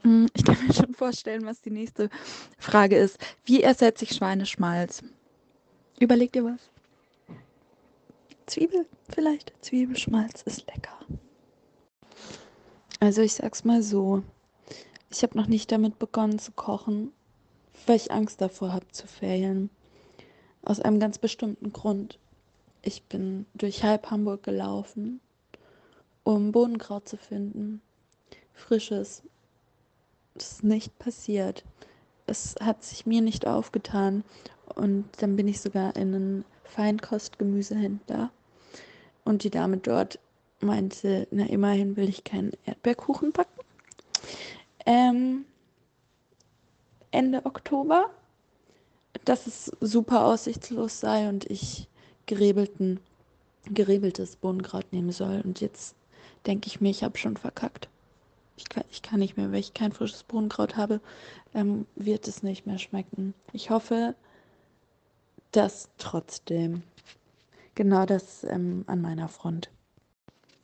Hm, 0.03 0.27
Ich 0.33 0.43
kann 0.45 0.57
mir 0.67 0.73
schon 0.73 0.93
vorstellen, 0.93 1.45
was 1.45 1.61
die 1.61 1.71
nächste 1.71 2.09
Frage 2.57 2.97
ist. 2.97 3.17
Wie 3.45 3.63
ersetze 3.63 4.05
ich 4.05 4.11
Schweineschmalz? 4.15 5.03
Überleg 5.99 6.31
dir 6.33 6.45
was. 6.45 6.69
Zwiebel 8.49 8.85
vielleicht. 9.09 9.53
Zwiebelschmalz 9.61 10.41
ist 10.43 10.65
lecker. 10.67 10.97
Also 12.99 13.21
ich 13.21 13.33
sag's 13.33 13.63
mal 13.63 13.81
so. 13.81 14.23
Ich 15.09 15.23
habe 15.23 15.37
noch 15.37 15.47
nicht 15.47 15.71
damit 15.71 15.99
begonnen 15.99 16.39
zu 16.39 16.51
kochen, 16.51 17.11
weil 17.87 17.95
ich 17.95 18.11
Angst 18.11 18.41
davor 18.41 18.73
habe 18.73 18.87
zu 18.91 19.07
failen. 19.07 19.69
Aus 20.63 20.79
einem 20.79 20.99
ganz 20.99 21.17
bestimmten 21.17 21.71
Grund. 21.71 22.19
Ich 22.81 23.03
bin 23.03 23.45
durch 23.53 23.83
halb 23.83 24.11
Hamburg 24.11 24.43
gelaufen 24.43 25.21
um 26.29 26.51
Bohnenkraut 26.51 27.09
zu 27.09 27.17
finden. 27.17 27.81
Frisches. 28.53 29.23
Das 30.35 30.51
ist 30.51 30.63
nicht 30.63 30.97
passiert. 30.99 31.63
Es 32.27 32.55
hat 32.61 32.83
sich 32.83 33.07
mir 33.07 33.21
nicht 33.21 33.47
aufgetan. 33.47 34.23
Und 34.75 35.05
dann 35.19 35.35
bin 35.35 35.47
ich 35.47 35.59
sogar 35.59 35.95
in 35.95 36.13
einen 36.13 36.45
Feinkostgemüsehändler. 36.65 38.31
Und 39.23 39.43
die 39.43 39.49
Dame 39.49 39.77
dort 39.77 40.19
meinte, 40.61 41.27
na 41.31 41.45
immerhin 41.45 41.95
will 41.95 42.09
ich 42.09 42.23
keinen 42.23 42.51
Erdbeerkuchen 42.65 43.31
backen. 43.31 43.61
Ähm, 44.85 45.45
Ende 47.11 47.45
Oktober, 47.45 48.09
dass 49.25 49.47
es 49.47 49.71
super 49.81 50.25
aussichtslos 50.25 50.99
sei 50.99 51.29
und 51.29 51.49
ich 51.49 51.87
gerebelten, 52.25 52.99
gerebeltes 53.65 54.35
Bohnenkraut 54.35 54.91
nehmen 54.91 55.11
soll. 55.11 55.41
Und 55.43 55.61
jetzt 55.61 55.95
denke 56.45 56.67
ich 56.67 56.81
mir, 56.81 56.89
ich 56.89 57.03
habe 57.03 57.17
schon 57.17 57.37
verkackt. 57.37 57.89
Ich 58.57 58.67
kann, 58.67 58.83
ich 58.91 59.01
kann 59.01 59.19
nicht 59.19 59.37
mehr, 59.37 59.51
weil 59.51 59.59
ich 59.59 59.73
kein 59.73 59.93
frisches 59.93 60.23
Bohnenkraut 60.23 60.75
habe, 60.75 60.99
ähm, 61.53 61.85
wird 61.95 62.27
es 62.27 62.43
nicht 62.43 62.65
mehr 62.65 62.77
schmecken. 62.77 63.33
Ich 63.53 63.69
hoffe, 63.69 64.15
dass 65.51 65.89
trotzdem. 65.97 66.83
Genau 67.79 68.05
das 68.05 68.43
ähm, 68.43 68.83
an 68.87 68.99
meiner 68.99 69.29
Front. 69.29 69.71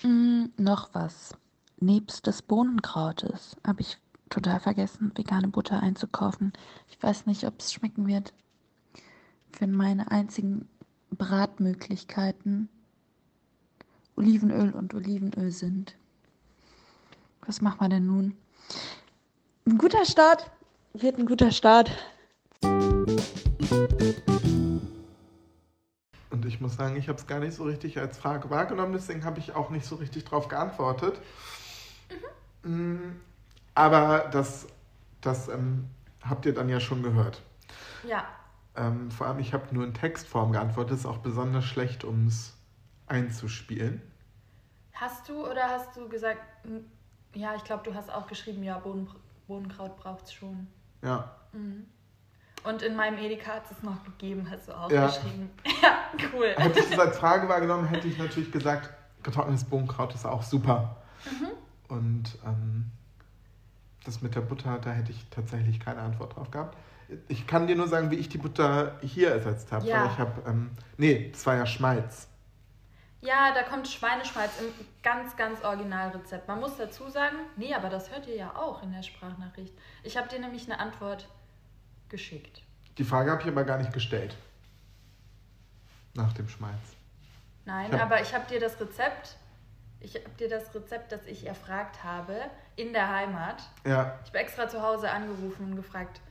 Mm, 0.03 0.47
noch 0.57 0.89
was. 0.91 1.33
Nebst 1.79 2.27
des 2.27 2.41
Bohnenkrautes 2.41 3.55
habe 3.65 3.79
ich 3.79 3.99
total 4.29 4.59
vergessen, 4.59 5.13
vegane 5.15 5.47
Butter 5.47 5.79
einzukaufen. 5.79 6.51
Ich 6.89 7.01
weiß 7.01 7.25
nicht, 7.25 7.45
ob 7.45 7.61
es 7.61 7.71
schmecken 7.71 8.05
wird. 8.05 8.33
Wenn 9.59 9.71
meine 9.71 10.11
einzigen 10.11 10.67
Bratmöglichkeiten 11.09 12.67
Olivenöl 14.17 14.73
und 14.73 14.93
Olivenöl 14.93 15.51
sind. 15.51 15.95
Was 17.45 17.61
machen 17.61 17.79
wir 17.79 17.87
denn 17.87 18.07
nun? 18.07 18.35
Ein 19.65 19.77
guter 19.77 20.03
Start. 20.03 20.51
Wird 20.91 21.17
ein 21.17 21.25
guter 21.25 21.51
Start. 21.51 21.89
Und 26.35 26.45
ich 26.45 26.59
muss 26.61 26.75
sagen, 26.75 26.95
ich 26.97 27.07
habe 27.07 27.17
es 27.17 27.27
gar 27.27 27.39
nicht 27.39 27.55
so 27.55 27.63
richtig 27.63 27.97
als 27.97 28.17
Frage 28.17 28.49
wahrgenommen, 28.49 28.93
deswegen 28.93 29.23
habe 29.25 29.39
ich 29.39 29.55
auch 29.55 29.69
nicht 29.69 29.85
so 29.85 29.95
richtig 29.95 30.25
drauf 30.25 30.47
geantwortet. 30.49 31.19
Mm, 32.63 33.11
Aber 33.73 34.29
das, 34.31 34.67
das 35.21 35.47
ähm, 35.49 35.89
habt 36.21 36.45
ihr 36.45 36.53
dann 36.53 36.69
ja 36.69 36.79
schon 36.79 37.03
gehört. 37.03 37.41
Ja, 38.03 38.25
Ähm, 38.75 39.09
vor 39.11 39.27
allem, 39.27 39.39
ich 39.39 39.53
habe 39.53 39.73
nur 39.73 39.85
in 39.85 39.93
Textform 39.93 40.51
geantwortet, 40.51 40.97
ist 40.99 41.05
auch 41.05 41.19
besonders 41.19 41.63
schlecht, 41.65 42.03
um 42.03 42.27
es 42.27 42.53
einzuspielen. 43.07 44.01
hast 44.93 45.27
du 45.29 45.45
oder 45.49 45.69
hast 45.69 45.95
du 45.95 46.07
gesagt, 46.09 46.41
hm, 46.63 46.85
ja, 47.33 47.55
ich 47.55 47.63
glaube, 47.63 47.83
du 47.83 47.93
hast 47.93 48.09
auch 48.11 48.27
geschrieben, 48.27 48.63
ja, 48.63 48.79
Bohnen, 48.79 49.09
Bohnenkraut 49.47 49.97
braucht 49.97 50.25
es 50.25 50.33
schon. 50.33 50.67
Ja, 51.01 51.35
Mhm. 51.53 51.85
Und 52.65 52.81
in 52.81 52.95
meinem 52.95 53.17
Edeka 53.17 53.53
hat 53.53 53.71
es 53.71 53.83
noch 53.83 54.03
gegeben, 54.03 54.47
hast 54.49 54.67
du 54.67 54.73
auch 54.73 54.89
Ja. 54.91 55.07
geschrieben. 55.07 55.49
Ja, 55.81 55.97
cool. 56.33 56.53
hätte 56.57 56.79
ich 56.79 56.89
das 56.89 56.97
als 56.99 57.17
Frage 57.17 57.47
wahrgenommen, 57.49 57.85
hätte 57.87 58.07
ich 58.07 58.17
natürlich 58.17 58.51
gesagt, 58.51 58.89
getrocknetes 59.23 59.65
Bohnenkraut 59.65 60.13
ist 60.15 60.25
auch 60.25 60.41
super. 60.43 60.95
Und 61.89 62.23
ähm, 62.45 62.91
das 64.05 64.21
mit 64.21 64.33
der 64.35 64.41
Butter, 64.41 64.79
da 64.79 64.91
hätte 64.91 65.11
ich 65.11 65.25
tatsächlich 65.29 65.79
keine 65.79 66.01
Antwort 66.01 66.35
drauf 66.35 66.49
gehabt. 66.51 66.77
Ich 67.27 67.45
kann 67.45 67.67
dir 67.67 67.75
nur 67.75 67.87
sagen, 67.87 68.09
wie 68.11 68.15
ich 68.15 68.29
die 68.29 68.37
Butter 68.39 68.97
hier 69.01 69.31
ersetzt 69.31 69.71
habe. 69.71 69.85
Ja. 69.85 70.01
Weil 70.05 70.11
ich 70.11 70.17
habe, 70.17 70.49
ähm, 70.49 70.71
nee, 70.97 71.29
das 71.31 71.45
war 71.45 71.55
ja 71.55 71.65
Schmalz. 71.65 72.27
Ja, 73.21 73.53
da 73.53 73.63
kommt 73.63 73.87
Schweineschmalz 73.87 74.51
im 74.59 74.67
ganz, 75.03 75.35
ganz 75.35 75.63
Originalrezept. 75.63 76.47
Man 76.47 76.59
muss 76.59 76.77
dazu 76.77 77.09
sagen, 77.09 77.35
nee, 77.57 77.73
aber 77.73 77.89
das 77.89 78.11
hört 78.11 78.27
ihr 78.27 78.35
ja 78.35 78.55
auch 78.55 78.81
in 78.83 78.91
der 78.91 79.03
Sprachnachricht. 79.03 79.73
Ich 80.03 80.17
habe 80.17 80.27
dir 80.29 80.39
nämlich 80.39 80.65
eine 80.71 80.79
Antwort 80.79 81.27
geschickt. 82.09 82.61
Die 82.97 83.03
Frage 83.03 83.31
habe 83.31 83.41
ich 83.41 83.47
aber 83.47 83.63
gar 83.63 83.77
nicht 83.77 83.91
gestellt. 83.93 84.35
Nach 86.13 86.31
dem 86.33 86.47
Schmalz. 86.47 86.75
Nein, 87.65 87.91
Ja. 87.91 88.03
aber 88.03 88.21
ich 88.21 88.33
habe 88.33 88.45
dir 88.47 88.59
das 88.59 88.79
Rezept, 88.79 89.35
ich 89.99 90.15
habe 90.15 90.29
dir 90.39 90.49
das 90.49 90.73
Rezept, 90.73 91.11
das 91.11 91.25
ich 91.25 91.45
erfragt 91.47 92.03
habe, 92.03 92.35
in 92.75 92.93
der 92.93 93.09
Heimat. 93.13 93.63
Ja, 93.85 94.17
Ich 94.23 94.29
habe 94.29 94.39
extra 94.39 94.67
zu 94.69 94.81
Hause 94.81 95.09
angerufen 95.11 95.71
und 95.71 95.75
gefragt, 95.75 96.21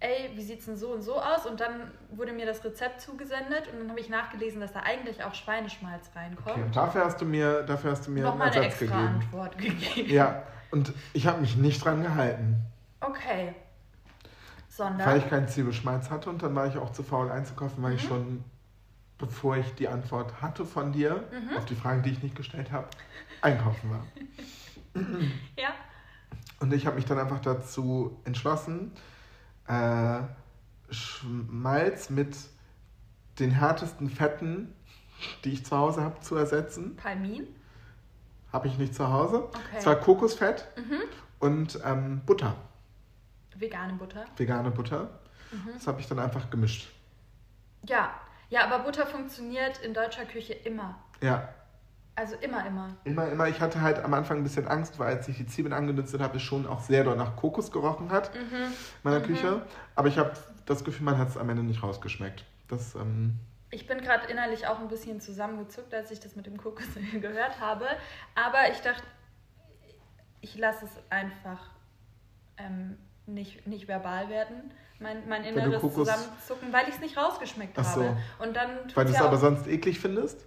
ey, 0.00 0.30
wie 0.34 0.42
sieht's 0.42 0.66
denn 0.66 0.76
so 0.76 0.88
und 0.92 1.02
so 1.02 1.18
aus? 1.20 1.46
Und 1.46 1.60
dann 1.60 1.90
wurde 2.10 2.32
mir 2.32 2.44
das 2.44 2.62
Rezept 2.64 3.00
zugesendet 3.00 3.68
und 3.72 3.78
dann 3.78 3.88
habe 3.88 4.00
ich 4.00 4.08
nachgelesen, 4.10 4.60
dass 4.60 4.72
da 4.72 4.80
eigentlich 4.80 5.22
auch 5.22 5.32
Schweineschmalz 5.34 6.10
reinkommt. 6.14 6.48
okay. 6.56 6.62
Und 6.62 6.76
dafür 6.76 7.04
hast 7.06 7.20
du 7.20 7.24
mir, 7.24 7.62
dafür 7.62 7.92
hast 7.92 8.06
du 8.06 8.10
mir 8.10 8.24
Nochmal 8.24 8.48
einen 8.48 8.56
eine 8.58 8.66
extra 8.66 8.84
gegeben. 8.86 9.06
Antwort 9.06 9.56
gegeben. 9.58 10.10
Ja, 10.10 10.42
und 10.72 10.92
ich 11.14 11.26
habe 11.26 11.40
mich 11.40 11.56
nicht 11.56 11.82
dran 11.84 12.02
gehalten, 12.02 12.56
Okay. 13.00 13.54
Sondern. 14.76 15.06
weil 15.06 15.18
ich 15.18 15.28
keinen 15.28 15.46
Zwiebelschmalz 15.48 16.10
hatte 16.10 16.30
und 16.30 16.42
dann 16.42 16.54
war 16.54 16.66
ich 16.66 16.76
auch 16.78 16.90
zu 16.92 17.02
faul 17.02 17.30
einzukaufen, 17.30 17.82
weil 17.82 17.94
ich 17.94 18.02
Mhm. 18.04 18.08
schon, 18.08 18.44
bevor 19.18 19.56
ich 19.56 19.74
die 19.74 19.86
Antwort 19.88 20.40
hatte 20.42 20.64
von 20.64 20.92
dir, 20.92 21.24
Mhm. 21.32 21.56
auf 21.56 21.64
die 21.64 21.76
Fragen, 21.76 22.02
die 22.02 22.10
ich 22.10 22.22
nicht 22.22 22.34
gestellt 22.34 22.72
habe, 22.72 22.88
einkaufen 23.40 23.90
war. 23.90 24.04
Ja. 25.58 25.68
Und 26.60 26.72
ich 26.72 26.86
habe 26.86 26.96
mich 26.96 27.04
dann 27.04 27.18
einfach 27.18 27.40
dazu 27.40 28.20
entschlossen, 28.24 28.92
äh, 29.66 30.20
Schmalz 30.90 32.10
mit 32.10 32.36
den 33.38 33.50
härtesten 33.50 34.08
Fetten, 34.08 34.72
die 35.44 35.52
ich 35.52 35.64
zu 35.66 35.76
Hause 35.76 36.02
habe, 36.02 36.20
zu 36.20 36.36
ersetzen. 36.36 36.96
Palmin. 36.96 37.46
Habe 38.52 38.68
ich 38.68 38.78
nicht 38.78 38.94
zu 38.94 39.08
Hause. 39.12 39.44
Okay. 39.44 39.58
Es 39.78 39.86
war 39.86 39.96
Kokosfett 39.96 40.66
Mhm. 40.76 41.00
und 41.40 41.80
ähm, 41.84 42.20
Butter, 42.24 42.54
Vegane 43.56 43.94
Butter. 43.94 44.24
vegane 44.36 44.70
Butter. 44.70 45.08
Mhm. 45.52 45.70
Das 45.74 45.86
habe 45.86 46.00
ich 46.00 46.08
dann 46.08 46.18
einfach 46.18 46.50
gemischt. 46.50 46.90
Ja. 47.86 48.12
Ja, 48.50 48.64
aber 48.66 48.80
Butter 48.84 49.06
funktioniert 49.06 49.78
in 49.78 49.94
deutscher 49.94 50.24
Küche 50.26 50.52
immer. 50.52 50.98
Ja, 51.20 51.48
Also 52.16 52.36
immer, 52.36 52.64
immer. 52.66 52.94
immer, 53.04 53.28
immer. 53.28 53.48
Ich 53.48 53.60
hatte 53.60 53.80
halt 53.80 53.98
am 53.98 54.14
Anfang 54.14 54.38
ein 54.38 54.42
bisschen 54.44 54.68
Angst, 54.68 54.98
weil 54.98 55.16
als 55.16 55.26
ich 55.28 55.36
die 55.38 55.46
Zwiebeln 55.46 55.72
angedünstet 55.72 56.20
habe, 56.20 56.36
es 56.36 56.42
schon 56.42 56.66
auch 56.66 56.80
sehr 56.80 57.02
doll 57.04 57.16
nach 57.16 57.34
Kokos 57.36 57.72
gerochen 57.72 58.10
hat 58.10 58.32
Mhm. 58.34 58.54
in 58.54 58.72
meiner 59.02 59.20
Küche. 59.20 59.62
Aber 59.96 60.08
ich 60.08 60.18
habe 60.18 60.32
das 60.66 60.84
Gefühl, 60.84 61.04
man 61.04 61.18
hat 61.18 61.28
es 61.28 61.36
am 61.36 61.48
Ende 61.50 61.62
nicht 61.62 61.82
rausgeschmeckt. 61.82 62.44
Das, 62.68 62.94
ähm, 62.94 63.38
Ich 63.70 63.86
bin 63.88 64.00
gerade 64.00 64.26
innerlich 64.28 64.66
auch 64.68 64.78
ein 64.78 64.88
bisschen 64.88 65.20
zusammengezuckt, 65.20 65.92
als 65.92 66.10
ich 66.12 66.20
das 66.20 66.36
mit 66.36 66.46
dem 66.46 66.56
Kokosöl 66.58 67.02
gehört 67.20 67.58
habe. 67.60 67.86
Aber 68.36 68.70
ich 68.70 68.80
dachte, 68.82 69.02
ich 70.40 70.56
lasse 70.56 70.84
es 70.84 70.92
einfach 71.10 71.70
ähm, 72.58 72.98
nicht, 73.26 73.66
nicht 73.66 73.88
verbal 73.88 74.28
werden. 74.28 74.72
Mein, 75.00 75.28
mein 75.28 75.44
inneres 75.44 75.80
Zusammenzucken, 75.82 76.72
weil 76.72 76.88
ich 76.88 76.94
es 76.94 77.00
nicht 77.00 77.16
rausgeschmeckt 77.16 77.76
so. 77.76 77.82
habe. 77.82 78.16
Und 78.38 78.54
dann 78.56 78.70
weil 78.94 79.04
du 79.04 79.10
es 79.10 79.18
ja 79.18 79.24
aber 79.24 79.38
sonst 79.38 79.66
eklig 79.66 79.98
findest. 79.98 80.46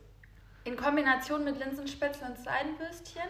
in 0.63 0.75
Kombination 0.77 1.43
mit 1.43 1.59
Linsenspätzle 1.59 2.27
und 2.27 2.37
Seidenwürstchen. 2.37 3.23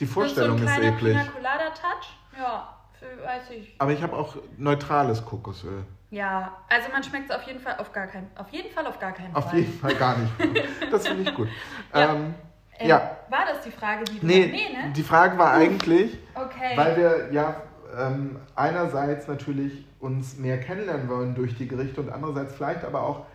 Die 0.00 0.06
Vorstellung 0.06 0.58
so 0.58 0.64
ist 0.64 0.70
ein 0.70 0.78
kleiner 0.80 0.96
eklig. 0.96 1.16
Pina 1.16 1.30
Colada 1.30 1.70
Touch. 1.70 2.16
Ja, 2.36 2.76
weiß 3.24 3.50
ich. 3.50 3.74
Aber 3.78 3.92
ich 3.92 4.02
habe 4.02 4.16
auch 4.16 4.36
neutrales 4.58 5.24
Kokosöl. 5.24 5.84
Ja, 6.10 6.56
also 6.68 6.88
man 6.92 7.02
schmeckt 7.02 7.30
es 7.30 7.36
auf 7.36 7.42
jeden 7.44 7.60
Fall 7.60 7.76
auf 7.78 7.92
gar 7.92 8.06
keinen, 8.08 8.28
auf 8.36 8.48
jeden 8.50 8.70
Fall 8.72 8.86
auf 8.86 8.98
gar 8.98 9.12
keinen 9.12 9.34
Auf 9.34 9.50
Fall. 9.50 9.60
jeden 9.60 9.78
Fall 9.78 9.94
gar 9.94 10.16
nicht. 10.18 10.32
Das 10.90 11.06
finde 11.06 11.28
ich 11.28 11.34
gut. 11.34 11.48
Ja. 11.94 12.14
Ähm, 12.14 12.34
Ähm, 12.78 12.88
ja. 12.88 13.16
War 13.30 13.46
das 13.46 13.60
die 13.62 13.70
Frage, 13.70 14.04
die 14.04 14.18
du 14.18 14.26
nee, 14.26 14.46
nee, 14.46 14.76
ne? 14.76 14.92
die 14.92 15.02
Frage 15.04 15.38
war 15.38 15.52
eigentlich, 15.52 16.18
Okay. 16.34 16.76
weil 16.76 16.96
wir 16.96 17.32
ja 17.32 17.62
ähm, 17.98 18.36
einerseits 18.54 19.28
natürlich 19.28 19.86
uns 20.00 20.36
mehr 20.36 20.60
kennenlernen 20.60 21.08
wollen 21.08 21.34
durch 21.34 21.56
die 21.56 21.68
Gerichte 21.68 22.00
und 22.00 22.10
andererseits 22.10 22.54
vielleicht 22.54 22.84
aber 22.84 23.02
auch 23.02 23.26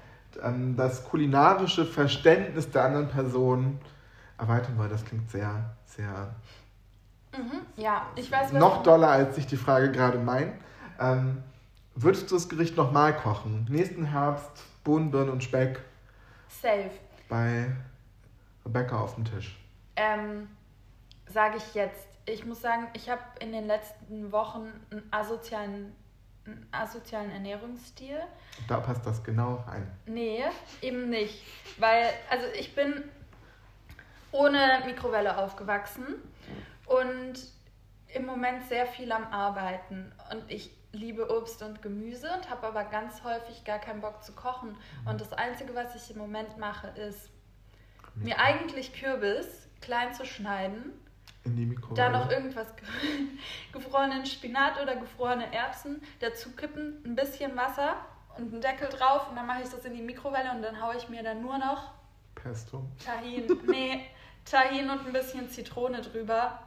ähm, 0.43 0.76
das 0.76 1.03
kulinarische 1.05 1.86
Verständnis 1.86 2.70
der 2.72 2.86
anderen 2.86 3.07
Person 3.10 3.80
erweitern 4.38 4.78
wollen. 4.78 4.89
Das 4.89 5.03
klingt 5.05 5.30
sehr, 5.30 5.76
sehr 5.86 6.34
Mhm. 7.38 7.62
Ja, 7.78 8.07
ich 8.16 8.32
weiß, 8.32 8.53
noch 8.53 8.84
doller, 8.84 9.10
als 9.10 9.36
sich 9.36 9.45
die 9.45 9.57
Frage 9.57 9.91
gerade 9.91 10.18
meint. 10.18 10.53
Ähm, 10.99 11.43
würdest 11.95 12.30
du 12.32 12.36
das 12.36 12.49
Gericht 12.49 12.76
nochmal 12.76 13.16
kochen? 13.16 13.68
Nächsten 13.70 14.05
Herbst 14.05 14.64
Bohnen, 14.84 15.12
Birnen 15.12 15.30
und 15.30 15.43
Speck 15.43 15.80
Safe. 16.47 16.89
bei 17.28 17.72
Rebecca 18.66 18.99
auf 18.99 19.16
dem 19.16 19.26
Tisch. 19.26 19.57
Ähm, 19.95 20.47
Sage 21.30 21.57
ich 21.57 21.73
jetzt. 21.73 22.07
Ich 22.25 22.45
muss 22.45 22.61
sagen, 22.61 22.88
ich 22.93 23.09
habe 23.09 23.21
in 23.39 23.51
den 23.51 23.67
letzten 23.67 24.32
Wochen 24.32 24.71
einen 24.91 25.07
asozialen, 25.11 25.95
einen 26.45 26.67
asozialen 26.71 27.32
Ernährungsstil. 27.32 28.19
Da 28.67 28.80
passt 28.80 29.05
das 29.05 29.23
genau 29.23 29.63
rein. 29.67 29.89
Nee, 30.05 30.43
eben 30.82 31.09
nicht. 31.09 31.43
Weil, 31.77 32.05
also 32.30 32.45
ich 32.59 32.75
bin 32.75 33.03
ohne 34.32 34.84
Mikrowelle 34.86 35.38
aufgewachsen 35.38 36.05
und 36.86 37.34
im 38.13 38.25
Moment 38.25 38.63
sehr 38.67 38.86
viel 38.86 39.11
am 39.11 39.25
Arbeiten. 39.32 40.11
Und 40.32 40.49
ich 40.49 40.71
liebe 40.91 41.30
Obst 41.30 41.61
und 41.61 41.82
Gemüse 41.82 42.32
und 42.36 42.49
habe 42.49 42.67
aber 42.67 42.84
ganz 42.84 43.23
häufig 43.23 43.63
gar 43.63 43.80
keinen 43.80 44.01
Bock 44.01 44.23
zu 44.23 44.34
kochen. 44.34 44.75
Und 45.05 45.21
das 45.21 45.34
Einzige, 45.34 45.75
was 45.75 45.95
ich 45.95 46.11
im 46.11 46.17
Moment 46.17 46.57
mache, 46.57 46.88
ist 46.88 47.30
mir 48.15 48.39
eigentlich 48.39 48.93
Kürbis 48.93 49.67
klein 49.82 50.13
zu 50.13 50.25
schneiden, 50.25 50.93
In 51.46 51.56
die 51.56 51.66
Mikrowelle. 51.66 51.96
da 51.96 52.10
noch 52.10 52.30
irgendwas 52.30 52.68
ge- 52.76 52.86
gefrorenen 53.72 54.26
Spinat 54.26 54.82
oder 54.82 54.96
gefrorene 54.98 55.54
Erbsen 55.54 56.02
dazu 56.20 56.52
kippen, 56.56 57.02
ein 57.06 57.16
bisschen 57.16 57.56
Wasser 57.56 57.96
und 58.38 58.52
einen 58.52 58.62
Deckel 58.62 58.90
drauf 58.90 59.30
und 59.30 59.36
dann 59.36 59.48
mache 59.48 59.62
ich 59.64 59.70
das 59.70 59.86
in 59.86 59.94
die 59.96 60.02
Mikrowelle 60.02 60.52
und 60.52 60.62
dann 60.62 60.82
haue 60.82 60.96
ich 60.98 61.08
mir 61.10 61.24
dann 61.24 61.42
nur 61.42 61.58
noch 61.58 61.94
Pesto. 62.36 62.86
Tahin, 63.04 63.48
nee, 63.68 64.06
Tahin 64.46 64.90
und 64.90 65.06
ein 65.08 65.14
bisschen 65.14 65.50
Zitrone 65.50 66.02
drüber, 66.02 66.60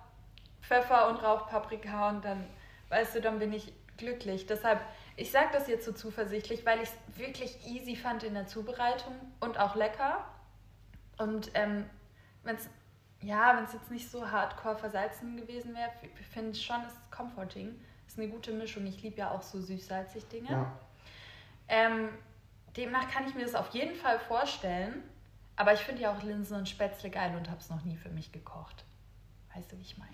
Pfeffer 0.63 1.09
und 1.09 1.17
Rauchpaprika 1.17 2.09
und 2.11 2.25
dann, 2.25 2.45
weißt 2.89 3.15
du, 3.17 3.21
dann 3.21 3.39
bin 3.39 3.53
ich 3.53 3.73
glücklich. 3.97 4.47
Deshalb, 4.47 4.81
ich 5.17 5.31
sage 5.31 5.49
das 5.53 5.69
jetzt 5.69 5.85
so 5.85 5.93
zuversichtlich, 5.93 6.65
weil 6.67 6.81
ich 6.83 6.89
es 6.89 7.19
wirklich 7.19 7.67
easy 7.67 7.95
fand 7.97 8.23
in 8.23 8.35
der 8.35 8.47
Zubereitung 8.47 9.15
und 9.41 9.59
auch 9.59 9.75
lecker. 9.77 10.25
Und 11.19 11.51
ähm, 11.55 11.89
wenn 12.43 12.57
es 12.57 12.69
ja, 13.23 13.57
wenn 13.57 13.65
es 13.65 13.73
jetzt 13.73 13.91
nicht 13.91 14.11
so 14.11 14.31
hardcore 14.31 14.77
versalzen 14.77 15.37
gewesen 15.37 15.75
wäre, 15.75 15.91
finde 16.33 16.51
ich 16.53 16.65
schon, 16.65 16.77
es 16.87 16.93
ist 16.93 17.11
comforting. 17.13 17.75
Ist 18.07 18.19
eine 18.19 18.29
gute 18.29 18.53
Mischung. 18.53 18.85
Ich 18.87 19.03
liebe 19.03 19.17
ja 19.19 19.31
auch 19.31 19.43
so 19.43 19.61
süß-salzig 19.61 20.29
Dinge. 20.29 20.51
Ja. 20.51 20.73
Ähm, 21.69 22.09
demnach 22.77 23.09
kann 23.11 23.27
ich 23.27 23.35
mir 23.35 23.45
das 23.45 23.55
auf 23.55 23.71
jeden 23.71 23.95
Fall 23.95 24.19
vorstellen. 24.19 25.03
Aber 25.57 25.73
ich 25.73 25.81
finde 25.81 26.03
ja 26.03 26.13
auch 26.13 26.23
Linsen 26.23 26.57
und 26.57 26.69
Spätzle 26.69 27.11
geil 27.11 27.35
und 27.37 27.49
habe 27.49 27.61
es 27.61 27.71
noch 27.71 27.85
nie 27.85 27.97
für 27.97 28.09
mich 28.09 28.33
gekocht. 28.33 28.85
Weißt 29.55 29.71
du, 29.71 29.77
wie 29.79 29.83
ich 29.83 29.97
meine? 29.99 30.13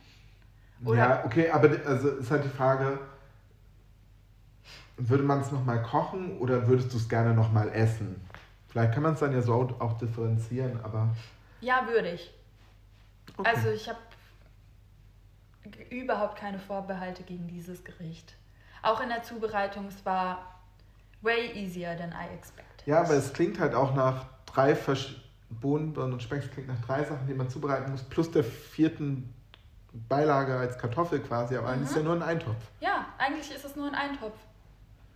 Oder- 0.84 0.98
Ja, 0.98 1.24
okay, 1.24 1.50
aber 1.50 1.70
also 1.86 2.10
ist 2.10 2.30
halt 2.30 2.44
die 2.44 2.48
Frage, 2.48 2.98
würde 4.96 5.22
man 5.22 5.40
es 5.40 5.50
nochmal 5.52 5.82
kochen 5.82 6.38
oder 6.38 6.66
würdest 6.66 6.92
du 6.92 6.96
es 6.98 7.08
gerne 7.08 7.34
nochmal 7.34 7.68
essen? 7.72 8.20
Vielleicht 8.68 8.92
kann 8.94 9.02
man 9.02 9.14
es 9.14 9.20
dann 9.20 9.32
ja 9.32 9.40
so 9.40 9.54
auch 9.78 9.96
differenzieren, 9.98 10.78
aber. 10.84 11.08
Ja, 11.60 11.86
würde 11.86 12.10
ich. 12.12 12.32
Okay. 13.38 13.48
Also 13.48 13.70
ich 13.70 13.88
habe 13.88 13.98
überhaupt 15.90 16.36
keine 16.36 16.58
Vorbehalte 16.58 17.22
gegen 17.22 17.46
dieses 17.48 17.84
Gericht. 17.84 18.34
Auch 18.82 19.00
in 19.00 19.08
der 19.08 19.22
Zubereitung, 19.22 19.86
es 19.88 20.04
war 20.04 20.60
way 21.22 21.52
easier 21.52 21.96
than 21.96 22.10
I 22.10 22.32
expected. 22.34 22.86
ja, 22.86 23.00
aber 23.00 23.14
es 23.14 23.32
klingt 23.32 23.58
halt 23.58 23.74
auch 23.74 23.94
nach 23.94 24.26
drei 24.46 24.74
Versch 24.76 25.16
Bohnen, 25.50 25.92
Birnen 25.94 26.12
und 26.12 26.22
Speck, 26.22 26.42
es 26.44 26.50
klingt 26.50 26.68
nach 26.68 26.80
drei 26.80 27.04
Sachen, 27.04 27.26
die 27.26 27.34
man 27.34 27.48
zubereiten 27.48 27.90
muss, 27.90 28.02
plus 28.02 28.30
der 28.30 28.44
vierten 28.44 29.34
Beilage 29.92 30.54
als 30.54 30.76
Kartoffel 30.78 31.20
quasi, 31.20 31.56
aber 31.56 31.68
eigentlich 31.68 31.88
ist 31.88 31.96
ja 31.96 32.02
nur 32.02 32.14
ein 32.14 32.22
Eintopf. 32.22 32.62
Ja, 32.80 33.06
eigentlich 33.16 33.50
ist 33.50 33.64
es 33.64 33.74
nur 33.74 33.86
ein 33.86 33.94
Eintopf. 33.94 34.36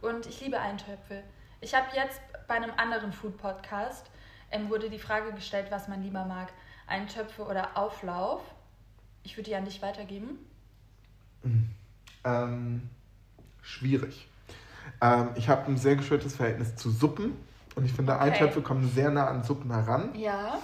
Und 0.01 0.27
ich 0.27 0.41
liebe 0.41 0.59
Eintöpfe. 0.59 1.23
Ich 1.61 1.75
habe 1.75 1.87
jetzt 1.95 2.21
bei 2.49 2.55
einem 2.55 2.73
anderen 2.77 3.13
Food-Podcast 3.13 4.11
ähm, 4.53 4.71
wurde 4.71 4.89
die 4.91 4.99
Frage 4.99 5.33
gestellt, 5.33 5.67
was 5.71 5.89
man 5.89 6.03
lieber 6.03 6.25
mag. 6.25 6.49
Eintöpfe 6.87 7.43
oder 7.45 7.77
Auflauf. 7.77 8.43
Ich 9.25 9.37
würde 9.37 9.51
die 9.51 9.57
an 9.57 9.65
dich 9.65 9.83
weitergeben. 9.83 10.39
Ähm, 12.25 12.89
schwierig. 13.63 14.29
Ähm, 15.01 15.31
ich 15.35 15.49
habe 15.49 15.67
ein 15.67 15.77
sehr 15.77 15.97
gestörtes 15.97 16.37
Verhältnis 16.37 16.77
zu 16.77 16.91
Suppen 16.91 17.33
und 17.75 17.85
ich 17.85 17.93
finde, 17.93 18.15
Okay. 18.15 18.25
Eintöpfe 18.31 18.61
kommen 18.63 18.89
sehr 18.91 19.11
nah 19.11 19.27
an 19.27 19.43
Suppen 19.43 19.73
heran. 19.73 20.15
Ja. 20.15 20.59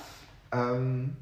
Ähm, 0.53 1.17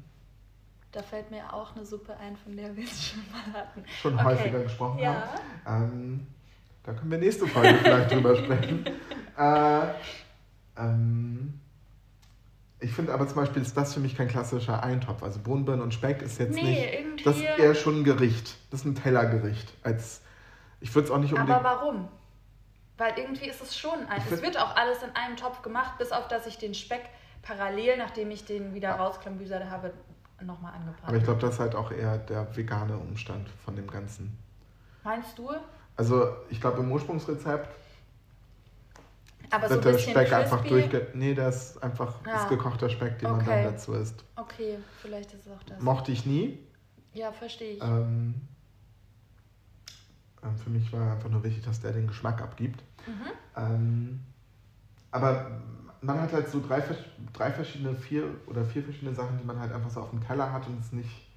Da 0.91 1.01
fällt 1.03 1.29
mir 1.31 1.51
auch 1.53 1.75
eine 1.75 1.85
Suppe 1.85 2.15
ein, 2.17 2.35
von 2.37 2.55
der 2.55 2.75
wir 2.75 2.83
es 2.85 3.07
schon 3.09 3.21
mal 3.31 3.59
hatten. 3.61 3.83
schon 4.01 4.15
Okay. 4.15 4.23
häufiger 4.25 4.63
gesprochen 4.63 4.99
Ja. 4.99 5.27
haben. 5.65 5.83
Ähm, 5.93 6.27
da 6.83 6.93
können 6.93 7.11
wir 7.11 7.17
nächste 7.17 7.47
Folge 7.47 7.77
vielleicht 7.83 8.11
drüber 8.11 8.35
sprechen. 8.35 8.85
Äh, 9.39 9.89
ähm, 10.79 11.59
ich 12.79 12.93
finde 12.93 13.13
aber 13.13 13.27
zum 13.27 13.37
Beispiel 13.37 13.61
ist 13.61 13.75
das 13.75 13.93
für 13.93 13.99
mich 13.99 14.15
kein 14.15 14.27
klassischer 14.27 14.83
Eintopf. 14.83 15.23
Also 15.23 15.39
Bohnen, 15.39 15.65
Birnen 15.65 15.81
und 15.81 15.93
Speck 15.93 16.21
ist 16.21 16.39
jetzt 16.39 16.53
Nee, 16.55 16.61
nicht. 16.63 16.93
irgendwie- 16.93 17.23
Das 17.23 17.37
ist 17.37 17.43
eher 17.43 17.75
schon 17.75 18.01
ein 18.01 18.03
Gericht. 18.03 18.55
Das 18.71 18.81
ist 18.81 18.85
ein 18.85 18.95
Tellergericht. 18.95 19.73
Als, 19.83 20.21
ich 20.79 20.93
würde 20.93 21.07
es 21.07 21.11
auch 21.11 21.17
nicht 21.17 21.33
unbedingt. 21.33 21.57
Aber 21.57 21.81
warum? 21.81 22.07
Weil 22.97 23.17
irgendwie 23.17 23.47
ist 23.47 23.61
es 23.61 23.77
schon 23.77 24.05
ein. 24.07 24.21
Es 24.29 24.41
wird 24.41 24.59
auch 24.59 24.75
alles 24.75 25.03
in 25.03 25.09
einem 25.15 25.37
Topf 25.37 25.61
gemacht, 25.61 25.97
bis 25.97 26.11
auf 26.11 26.27
dass 26.27 26.47
ich 26.47 26.57
den 26.57 26.73
Speck 26.73 27.01
parallel, 27.41 27.97
nachdem 27.97 28.31
ich 28.31 28.45
den 28.45 28.73
wieder 28.73 28.91
rausklambüsert 28.91 29.69
habe, 29.69 29.93
nochmal 30.41 30.73
angebraten 30.73 31.05
aber 31.07 31.17
ich 31.17 31.23
glaube, 31.23 31.39
das 31.41 31.55
ist 31.55 31.59
halt 31.59 31.73
auch 31.75 31.91
eher 31.91 32.17
der 32.17 32.55
vegane 32.55 32.95
Umstand 32.97 33.49
von 33.65 33.75
dem 33.75 33.89
Ganzen. 33.89 34.37
Meinst 35.03 35.37
du? 35.37 35.49
Also 35.95 36.27
ich 36.49 36.61
glaube 36.61 36.79
im 36.81 36.91
Ursprungsrezept 36.91 37.69
Aber 39.49 39.67
so 39.69 39.75
wird 39.75 39.85
ein 39.85 39.91
der 39.93 39.99
Speck 39.99 40.33
einfach 40.33 40.63
durchge... 40.65 41.07
Nee, 41.13 41.33
das 41.33 41.71
ist 41.71 41.83
einfach 41.83 42.15
Ja. 42.25 42.43
ist 42.43 42.49
gekochter 42.49 42.89
Speck, 42.89 43.19
den 43.19 43.31
man 43.31 43.41
Okay. 43.41 43.63
dann 43.63 43.73
dazu 43.73 43.93
isst. 43.93 44.23
Okay, 44.35 44.77
vielleicht 45.01 45.33
ist 45.33 45.45
es 45.45 45.51
auch 45.51 45.63
das. 45.63 45.79
Mochte 45.79 46.11
ich 46.11 46.25
nie. 46.25 46.59
Ja, 47.13 47.31
verstehe 47.31 47.73
ich. 47.75 47.81
Ähm, 47.81 48.35
ähm, 50.43 50.57
für 50.57 50.69
mich 50.69 50.91
war 50.91 51.13
einfach 51.13 51.29
nur 51.29 51.43
wichtig, 51.43 51.63
dass 51.63 51.79
der 51.79 51.93
den 51.93 52.07
Geschmack 52.07 52.41
abgibt. 52.41 52.83
Mhm. 53.07 53.31
Ähm, 53.55 54.19
aber 55.11 55.61
man 56.01 56.21
hat 56.21 56.33
halt 56.33 56.49
so 56.49 56.61
drei, 56.65 56.83
drei 57.33 57.51
verschiedene, 57.51 57.95
vier 57.95 58.25
oder 58.47 58.63
vier 58.65 58.83
verschiedene 58.83 59.15
Sachen, 59.15 59.37
die 59.39 59.45
man 59.45 59.59
halt 59.59 59.71
einfach 59.71 59.89
so 59.89 60.01
auf 60.01 60.09
dem 60.11 60.25
Teller 60.25 60.51
hat 60.51 60.67
und 60.67 60.79
es 60.79 60.91
nicht. 60.91 61.27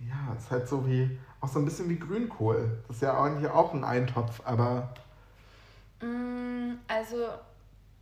ja, 0.00 0.34
ist 0.36 0.50
halt 0.50 0.68
so 0.68 0.86
wie, 0.86 1.18
auch 1.40 1.48
so 1.48 1.58
ein 1.58 1.64
bisschen 1.64 1.88
wie 1.88 1.98
Grünkohl. 1.98 2.78
Das 2.86 2.96
ist 2.96 3.02
ja 3.02 3.20
eigentlich 3.20 3.50
auch 3.50 3.72
ein 3.72 3.82
Eintopf, 3.82 4.42
aber 4.44 4.92
Also 6.88 7.28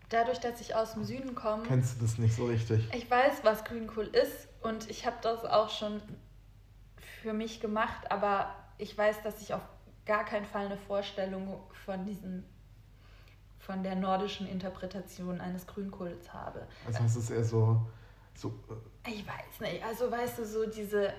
dadurch, 0.09 0.39
dass 0.41 0.61
ich 0.61 0.75
aus 0.75 0.95
dem 0.95 1.05
Süden 1.05 1.35
komme, 1.35 1.63
kennst 1.65 1.97
du 1.97 2.03
das 2.03 2.19
nicht 2.19 2.35
so 2.35 2.47
richtig. 2.47 2.89
ich 2.93 3.11
weiß, 3.11 3.41
was 3.43 3.65
Grünkohl 3.65 4.07
ist 4.07 4.49
und 4.63 4.91
ich 4.91 5.07
habe 5.07 5.17
das 5.23 5.45
auch 5.45 5.71
schon 5.71 6.01
für 7.23 7.33
mich 7.33 7.61
gemacht, 7.61 8.11
aber 8.11 8.55
ich 8.79 8.97
weiß, 8.97 9.23
dass 9.23 9.41
ich 9.41 9.55
auf 9.55 9.63
gar 10.07 10.25
keinen 10.25 10.45
Fall 10.47 10.67
eine 10.67 10.77
Vorstellung 10.77 11.61
von 11.85 12.05
diesem 12.05 12.45
von 13.59 13.83
der 13.83 13.95
nordischen 13.97 14.47
Interpretation 14.47 15.41
eines 15.41 15.67
Grünkohls 15.67 16.35
habe. 16.35 16.67
Also 16.87 17.05
es 17.05 17.17
ist 17.17 17.31
eher 17.31 17.45
so, 17.45 17.81
so 18.35 18.49
äh, 19.07 19.11
Ich 19.11 19.27
weiß 19.27 19.61
nicht, 19.61 19.83
also 19.83 20.11
weißt 20.11 20.39
du, 20.39 20.45
so 20.45 20.67
diese 20.67 21.15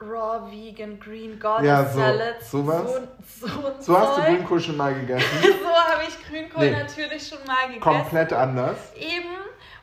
Raw 0.00 0.50
Vegan 0.50 0.98
Green 1.00 1.38
Goddess 1.40 1.66
Ja, 1.66 1.84
so- 1.84 1.98
Salads. 1.98 2.50
sowas? 2.50 2.94
So, 3.40 3.46
so, 3.48 3.66
ein 3.66 3.72
so 3.82 3.98
hast 3.98 4.18
du. 4.18 4.22
Grünkohl 4.22 4.60
schon 4.60 4.76
mal 4.76 4.94
gegessen. 5.00 5.26
So 5.42 5.68
habe 5.68 6.02
ich 6.06 6.24
Grünkohl 6.28 6.70
Nee. 6.70 6.76
natürlich 6.78 7.26
schon 7.26 7.38
mal 7.46 7.62
gegessen. 7.66 7.80
Komplett 7.80 8.32
anders. 8.32 8.92
Eben. 8.94 9.34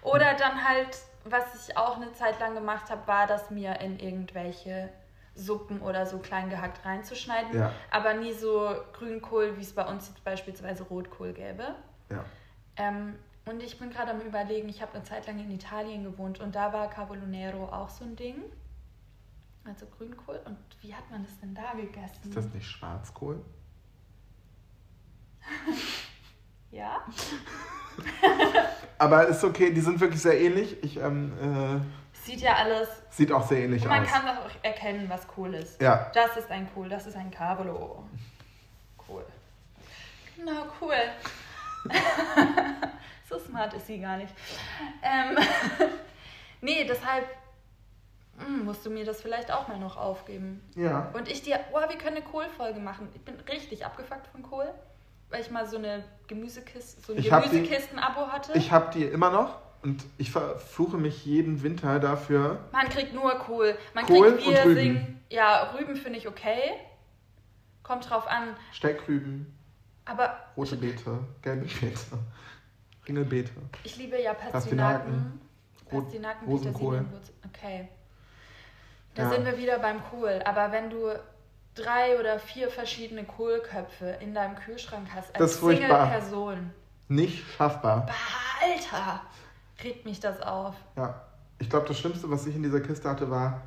Oder 0.01 0.33
dann 0.35 0.63
halt, 0.63 0.97
was 1.25 1.43
ich 1.67 1.75
auch 1.77 1.97
eine 1.97 2.13
Zeit 2.13 2.39
lang 2.39 2.53
gemacht 2.53 2.89
habe, 2.89 3.05
war 3.07 3.27
das 3.27 3.49
mir 3.49 3.79
in 3.81 3.99
irgendwelche 3.99 4.89
Suppen 5.33 5.81
oder 5.81 6.05
so 6.05 6.19
klein 6.19 6.49
gehackt 6.49 6.85
reinzuschneiden. 6.85 7.57
Ja. 7.59 7.71
Aber 7.91 8.13
nie 8.13 8.31
so 8.31 8.73
Grünkohl, 8.93 9.57
wie 9.57 9.61
es 9.63 9.73
bei 9.73 9.83
uns 9.85 10.07
jetzt 10.07 10.23
beispielsweise 10.23 10.83
Rotkohl 10.83 11.33
gäbe. 11.33 11.75
Ja. 12.09 12.23
Ähm, 12.77 13.15
und 13.45 13.61
ich 13.61 13.77
bin 13.77 13.89
gerade 13.89 14.11
am 14.11 14.21
überlegen, 14.21 14.69
ich 14.69 14.81
habe 14.81 14.93
eine 14.93 15.03
Zeit 15.03 15.27
lang 15.27 15.37
in 15.39 15.51
Italien 15.51 16.03
gewohnt 16.05 16.39
und 16.39 16.55
da 16.55 16.71
war 16.71 16.89
Carbonero 16.89 17.65
auch 17.65 17.89
so 17.89 18.05
ein 18.05 18.15
Ding. 18.15 18.41
Also 19.65 19.85
Grünkohl. 19.97 20.39
Und 20.45 20.57
wie 20.81 20.93
hat 20.93 21.09
man 21.09 21.23
das 21.23 21.39
denn 21.39 21.53
da 21.55 21.73
gegessen? 21.73 22.19
Ist 22.23 22.37
das 22.37 22.53
nicht 22.53 22.67
Schwarzkohl? 22.67 23.43
ja? 26.71 27.01
Aber 28.97 29.27
ist 29.27 29.43
okay, 29.43 29.73
die 29.73 29.81
sind 29.81 29.99
wirklich 29.99 30.21
sehr 30.21 30.39
ähnlich. 30.39 30.81
Ich, 30.83 30.97
ähm, 30.97 31.33
Sieht 32.13 32.41
ja 32.41 32.55
alles. 32.55 32.87
äh, 32.87 32.91
sieht 33.09 33.31
auch 33.31 33.47
sehr 33.47 33.59
ähnlich 33.59 33.83
Und 33.83 33.89
man 33.89 34.03
aus. 34.03 34.11
kann 34.11 34.27
auch 34.37 34.49
erkennen, 34.63 35.07
was 35.09 35.27
Kohl 35.27 35.53
ist. 35.53 35.79
Ja. 35.81 36.09
Das 36.13 36.37
ist 36.37 36.49
ein 36.49 36.71
Kohl, 36.73 36.89
das 36.89 37.05
ist 37.05 37.15
ein 37.15 37.29
Carbolo. 37.31 38.03
Cool. 39.07 39.25
Na, 40.43 40.65
cool. 40.81 40.95
so 43.29 43.37
smart 43.39 43.73
ist 43.75 43.87
sie 43.87 43.99
gar 43.99 44.17
nicht. 44.17 44.33
Ähm, 45.03 45.37
nee, 46.61 46.83
deshalb 46.85 47.27
musst 48.63 48.85
du 48.85 48.89
mir 48.89 49.05
das 49.05 49.21
vielleicht 49.21 49.51
auch 49.51 49.67
mal 49.67 49.79
noch 49.79 49.97
aufgeben. 49.97 50.61
Ja. 50.75 51.11
Und 51.13 51.29
ich 51.29 51.41
dir, 51.41 51.59
oh, 51.71 51.79
wir 51.79 51.97
können 51.97 52.17
eine 52.17 52.25
Kohlfolge 52.25 52.79
machen. 52.79 53.07
Ich 53.13 53.21
bin 53.21 53.35
richtig 53.49 53.85
abgefuckt 53.85 54.27
von 54.27 54.43
Kohl, 54.43 54.69
weil 55.29 55.41
ich 55.41 55.51
mal 55.51 55.65
so 55.65 55.77
eine 55.77 56.03
Gemüsekiste, 56.27 57.01
so 57.01 57.13
ein 57.13 57.21
Gemüsekisten-Abo 57.21 58.27
hatte. 58.27 58.53
Ich 58.57 58.71
habe 58.71 58.91
die 58.93 59.03
immer 59.05 59.31
noch 59.31 59.57
und 59.83 60.03
ich 60.17 60.31
verfluche 60.31 60.97
mich 60.97 61.25
jeden 61.25 61.63
Winter 61.63 61.99
dafür. 61.99 62.59
Man 62.71 62.89
kriegt 62.89 63.13
nur 63.13 63.31
Kohl. 63.35 63.77
Man 63.93 64.05
Kohl 64.05 64.33
kriegt 64.33 64.47
und 64.47 64.53
Wirsing. 64.53 64.97
Rüben. 64.97 65.21
Ja, 65.29 65.71
Rüben 65.73 65.95
finde 65.95 66.19
ich 66.19 66.27
okay. 66.27 66.73
Kommt 67.83 68.09
drauf 68.09 68.27
an. 68.27 68.55
Steckrüben, 68.71 69.55
Aber 70.05 70.39
rote 70.57 70.75
Beete, 70.75 71.19
gelbe 71.41 71.65
Beete, 71.65 72.17
Ringelbeete. 73.07 73.51
ich 73.83 73.95
liebe 73.97 74.19
ja 74.19 74.33
Pastinaken, 74.33 75.39
Pastinaken. 75.87 76.01
Pastinaken, 76.05 76.47
Rosenkohl. 76.47 77.05
Okay. 77.47 77.87
Da 79.15 79.23
Ja. 79.23 79.29
sind 79.29 79.45
wir 79.45 79.57
wieder 79.57 79.79
beim 79.79 80.01
Kohl. 80.11 80.41
Aber 80.45 80.71
wenn 80.71 80.89
du 80.89 81.07
drei 81.73 82.19
oder 82.19 82.37
vier 82.39 82.69
verschiedene 82.69 83.23
Kohlköpfe 83.23 84.17
in 84.19 84.33
deinem 84.33 84.55
Kühlschrank 84.55 85.07
hast, 85.13 85.29
Das 85.33 85.41
als 85.41 85.51
ist 85.53 85.59
furchtbar. 85.59 86.05
Single-Person, 86.05 86.71
Nicht 87.07 87.43
schaffbar. 87.57 88.05
bah, 88.05 88.13
Alter, 88.61 89.21
regt 89.83 90.05
mich 90.05 90.19
das 90.19 90.41
auf. 90.41 90.75
Ja. 90.95 91.21
Ich 91.59 91.69
glaube, 91.69 91.87
das 91.87 91.97
Schlimmste, 91.97 92.29
was 92.29 92.45
ich 92.47 92.55
in 92.55 92.63
dieser 92.63 92.81
Kiste 92.81 93.09
hatte, 93.09 93.29
war 93.31 93.61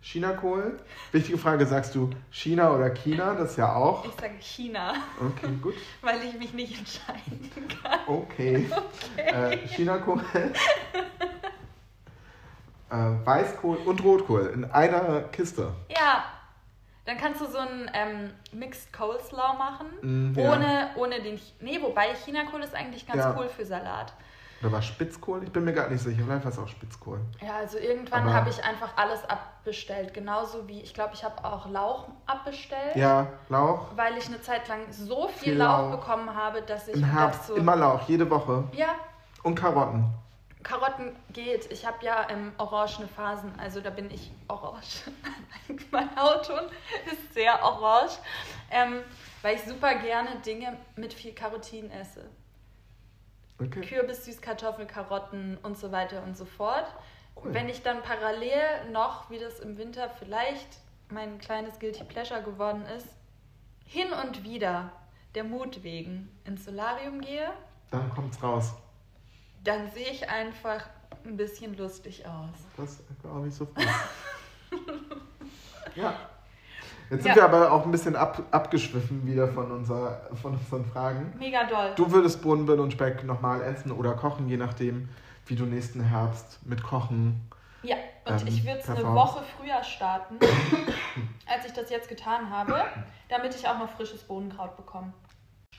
Chinakohl. 0.00 0.78
Wichtige 1.12 1.36
Frage, 1.36 1.66
sagst 1.66 1.94
du 1.94 2.08
China 2.30 2.70
oder 2.74 2.88
China? 2.90 3.34
Das 3.34 3.56
ja 3.56 3.74
auch. 3.74 4.04
Ich 4.06 4.12
sage 4.12 4.34
China, 4.40 4.94
Okay, 5.20 5.52
gut. 5.60 5.74
weil 6.02 6.22
ich 6.24 6.38
mich 6.38 6.54
nicht 6.54 6.78
entscheiden 6.78 7.50
kann. 7.82 7.98
Okay. 8.06 8.66
Äh, 9.16 9.58
Chinakohl. 9.68 10.22
äh, 12.90 13.26
Weißkohl 13.26 13.76
und 13.84 14.02
Rotkohl 14.04 14.50
in 14.54 14.64
einer 14.70 15.22
Kiste. 15.32 15.72
Ja, 15.88 16.24
dann 17.04 17.16
kannst 17.16 17.40
du 17.40 17.46
so 17.46 17.58
einen 17.58 17.90
ähm, 17.94 18.30
Mixed 18.52 18.92
Coleslaw 18.92 19.54
machen. 19.56 19.86
Mm, 20.02 20.38
ja. 20.38 20.52
ohne, 20.52 20.90
ohne 20.96 21.22
den. 21.22 21.40
Nee, 21.60 21.78
wobei 21.80 22.14
Chinakohl 22.14 22.62
ist 22.62 22.74
eigentlich 22.74 23.06
ganz 23.06 23.18
Ja. 23.18 23.34
cool 23.38 23.48
für 23.48 23.64
Salat. 23.64 24.12
Oder 24.60 24.72
war 24.72 24.82
Spitzkohl? 24.82 25.44
Ich 25.44 25.52
bin 25.52 25.64
mir 25.64 25.72
gar 25.72 25.88
nicht 25.88 26.02
sicher. 26.02 26.20
Vielleicht 26.26 26.44
war 26.44 26.50
es 26.50 26.58
auch 26.58 26.66
Spitzkohl. 26.66 27.20
Ja, 27.40 27.58
also 27.58 27.78
irgendwann 27.78 28.32
habe 28.34 28.50
ich 28.50 28.62
einfach 28.64 28.90
alles 28.96 29.24
abbestellt. 29.30 30.12
Genauso 30.12 30.66
wie, 30.66 30.80
ich 30.80 30.92
glaube, 30.94 31.14
ich 31.14 31.22
habe 31.22 31.44
auch 31.44 31.70
Lauch 31.70 32.08
abbestellt. 32.26 32.96
Ja, 32.96 33.28
Lauch. 33.48 33.86
Weil 33.94 34.18
ich 34.18 34.26
eine 34.26 34.40
Zeit 34.42 34.66
lang 34.66 34.80
so 34.90 35.28
viel 35.28 35.52
Viel 35.52 35.58
Lauch 35.58 35.90
Lauch. 35.92 36.00
bekommen 36.00 36.34
habe, 36.34 36.60
dass 36.62 36.88
ich 36.88 36.96
Im 36.96 37.04
Herbst 37.04 37.46
so. 37.46 37.54
immer 37.54 37.76
Lauch, 37.76 38.08
jede 38.08 38.28
Woche. 38.28 38.64
Ja, 38.72 38.88
Und 39.44 39.54
Karotten. 39.54 40.06
Karotten 40.62 41.14
geht. 41.32 41.70
Ich 41.70 41.86
habe 41.86 42.04
ja 42.04 42.28
ähm, 42.30 42.52
orangene 42.58 43.08
Phasen, 43.08 43.52
also 43.58 43.80
da 43.80 43.90
bin 43.90 44.10
ich 44.10 44.30
orange. 44.48 45.04
mein 45.90 46.14
Hautton 46.16 46.68
ist 47.10 47.34
sehr 47.34 47.62
orange, 47.62 48.18
ähm, 48.70 49.02
weil 49.42 49.56
ich 49.56 49.62
super 49.62 49.94
gerne 49.96 50.36
Dinge 50.44 50.76
mit 50.96 51.14
viel 51.14 51.32
Carotin 51.32 51.90
esse. 51.90 52.28
Okay. 53.60 53.80
Kürbis, 53.80 54.24
Süßkartoffel, 54.24 54.86
Karotten 54.86 55.58
und 55.62 55.76
so 55.76 55.90
weiter 55.90 56.22
und 56.22 56.36
so 56.36 56.44
fort. 56.44 56.86
Cool. 57.36 57.54
Wenn 57.54 57.68
ich 57.68 57.82
dann 57.82 58.02
parallel 58.02 58.90
noch, 58.92 59.30
wie 59.30 59.38
das 59.38 59.60
im 59.60 59.78
Winter 59.78 60.10
vielleicht 60.18 60.68
mein 61.10 61.38
kleines 61.38 61.78
Guilty 61.78 62.04
Pleasure 62.04 62.42
geworden 62.42 62.84
ist, 62.96 63.08
hin 63.84 64.08
und 64.12 64.44
wieder 64.44 64.92
der 65.34 65.44
Mut 65.44 65.82
wegen 65.82 66.28
ins 66.44 66.64
Solarium 66.64 67.20
gehe, 67.20 67.50
Dann 67.90 68.10
kommt's 68.10 68.42
raus. 68.42 68.74
Dann 69.64 69.90
sehe 69.90 70.10
ich 70.10 70.28
einfach 70.28 70.84
ein 71.24 71.36
bisschen 71.36 71.76
lustig 71.76 72.24
aus. 72.26 72.50
Das 72.76 73.02
glaube 73.22 73.48
ich 73.48 73.54
sofort. 73.54 73.84
ja. 75.94 76.14
Jetzt 77.10 77.22
sind 77.22 77.30
Ja. 77.30 77.36
wir 77.36 77.44
aber 77.44 77.72
auch 77.72 77.84
ein 77.86 77.90
bisschen 77.90 78.16
ab, 78.16 78.42
abgeschwiffen 78.50 79.26
wieder 79.26 79.48
von, 79.48 79.70
unser, 79.72 80.28
von 80.42 80.52
unseren 80.54 80.84
Fragen. 80.84 81.32
Mega 81.38 81.64
doll. 81.64 81.92
Du 81.96 82.10
würdest 82.12 82.42
Bohnenbirne 82.42 82.82
und 82.82 82.92
Speck 82.92 83.24
nochmal 83.24 83.62
essen 83.62 83.92
oder 83.92 84.12
kochen, 84.14 84.46
je 84.48 84.58
nachdem, 84.58 85.08
wie 85.46 85.56
du 85.56 85.64
nächsten 85.64 86.00
Herbst 86.02 86.60
mit 86.66 86.82
Kochen. 86.82 87.50
Ja, 87.82 87.96
und 88.26 88.42
Ähm, 88.42 88.48
ich 88.48 88.64
würde 88.66 88.80
es 88.80 88.90
eine. 88.90 89.04
Woche 89.14 89.42
früher 89.56 89.82
starten, 89.84 90.38
als 91.46 91.64
ich 91.64 91.72
das 91.72 91.88
jetzt 91.88 92.08
getan 92.10 92.50
habe, 92.50 92.84
damit 93.30 93.54
ich 93.54 93.66
auch 93.66 93.78
noch 93.78 93.88
frisches 93.88 94.22
Bohnenkraut 94.24 94.76
bekomme. 94.76 95.14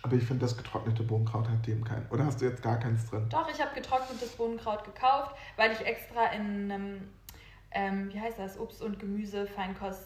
Aber 0.01 0.15
ich 0.15 0.23
finde, 0.23 0.45
das 0.45 0.55
getrocknete 0.55 1.03
Bohnenkraut 1.03 1.47
hat 1.49 1.65
dem 1.67 1.83
keinen. 1.83 2.07
Oder 2.09 2.25
hast 2.25 2.39
du 2.41 2.45
jetzt 2.45 2.61
gar 2.61 2.77
keins 2.79 3.05
drin? 3.09 3.27
Doch, 3.29 3.49
ich 3.53 3.59
habe 3.61 3.73
getrocknetes 3.75 4.29
Bohnenkraut 4.31 4.83
gekauft, 4.85 5.35
weil 5.57 5.71
ich 5.73 5.81
extra 5.85 6.27
in 6.27 6.71
einem, 6.71 7.09
ähm, 7.71 8.09
wie 8.13 8.19
heißt 8.19 8.39
das, 8.39 8.57
Obst 8.57 8.81
und 8.81 8.97
Gemüse, 8.99 9.45
Feinkost, 9.47 10.03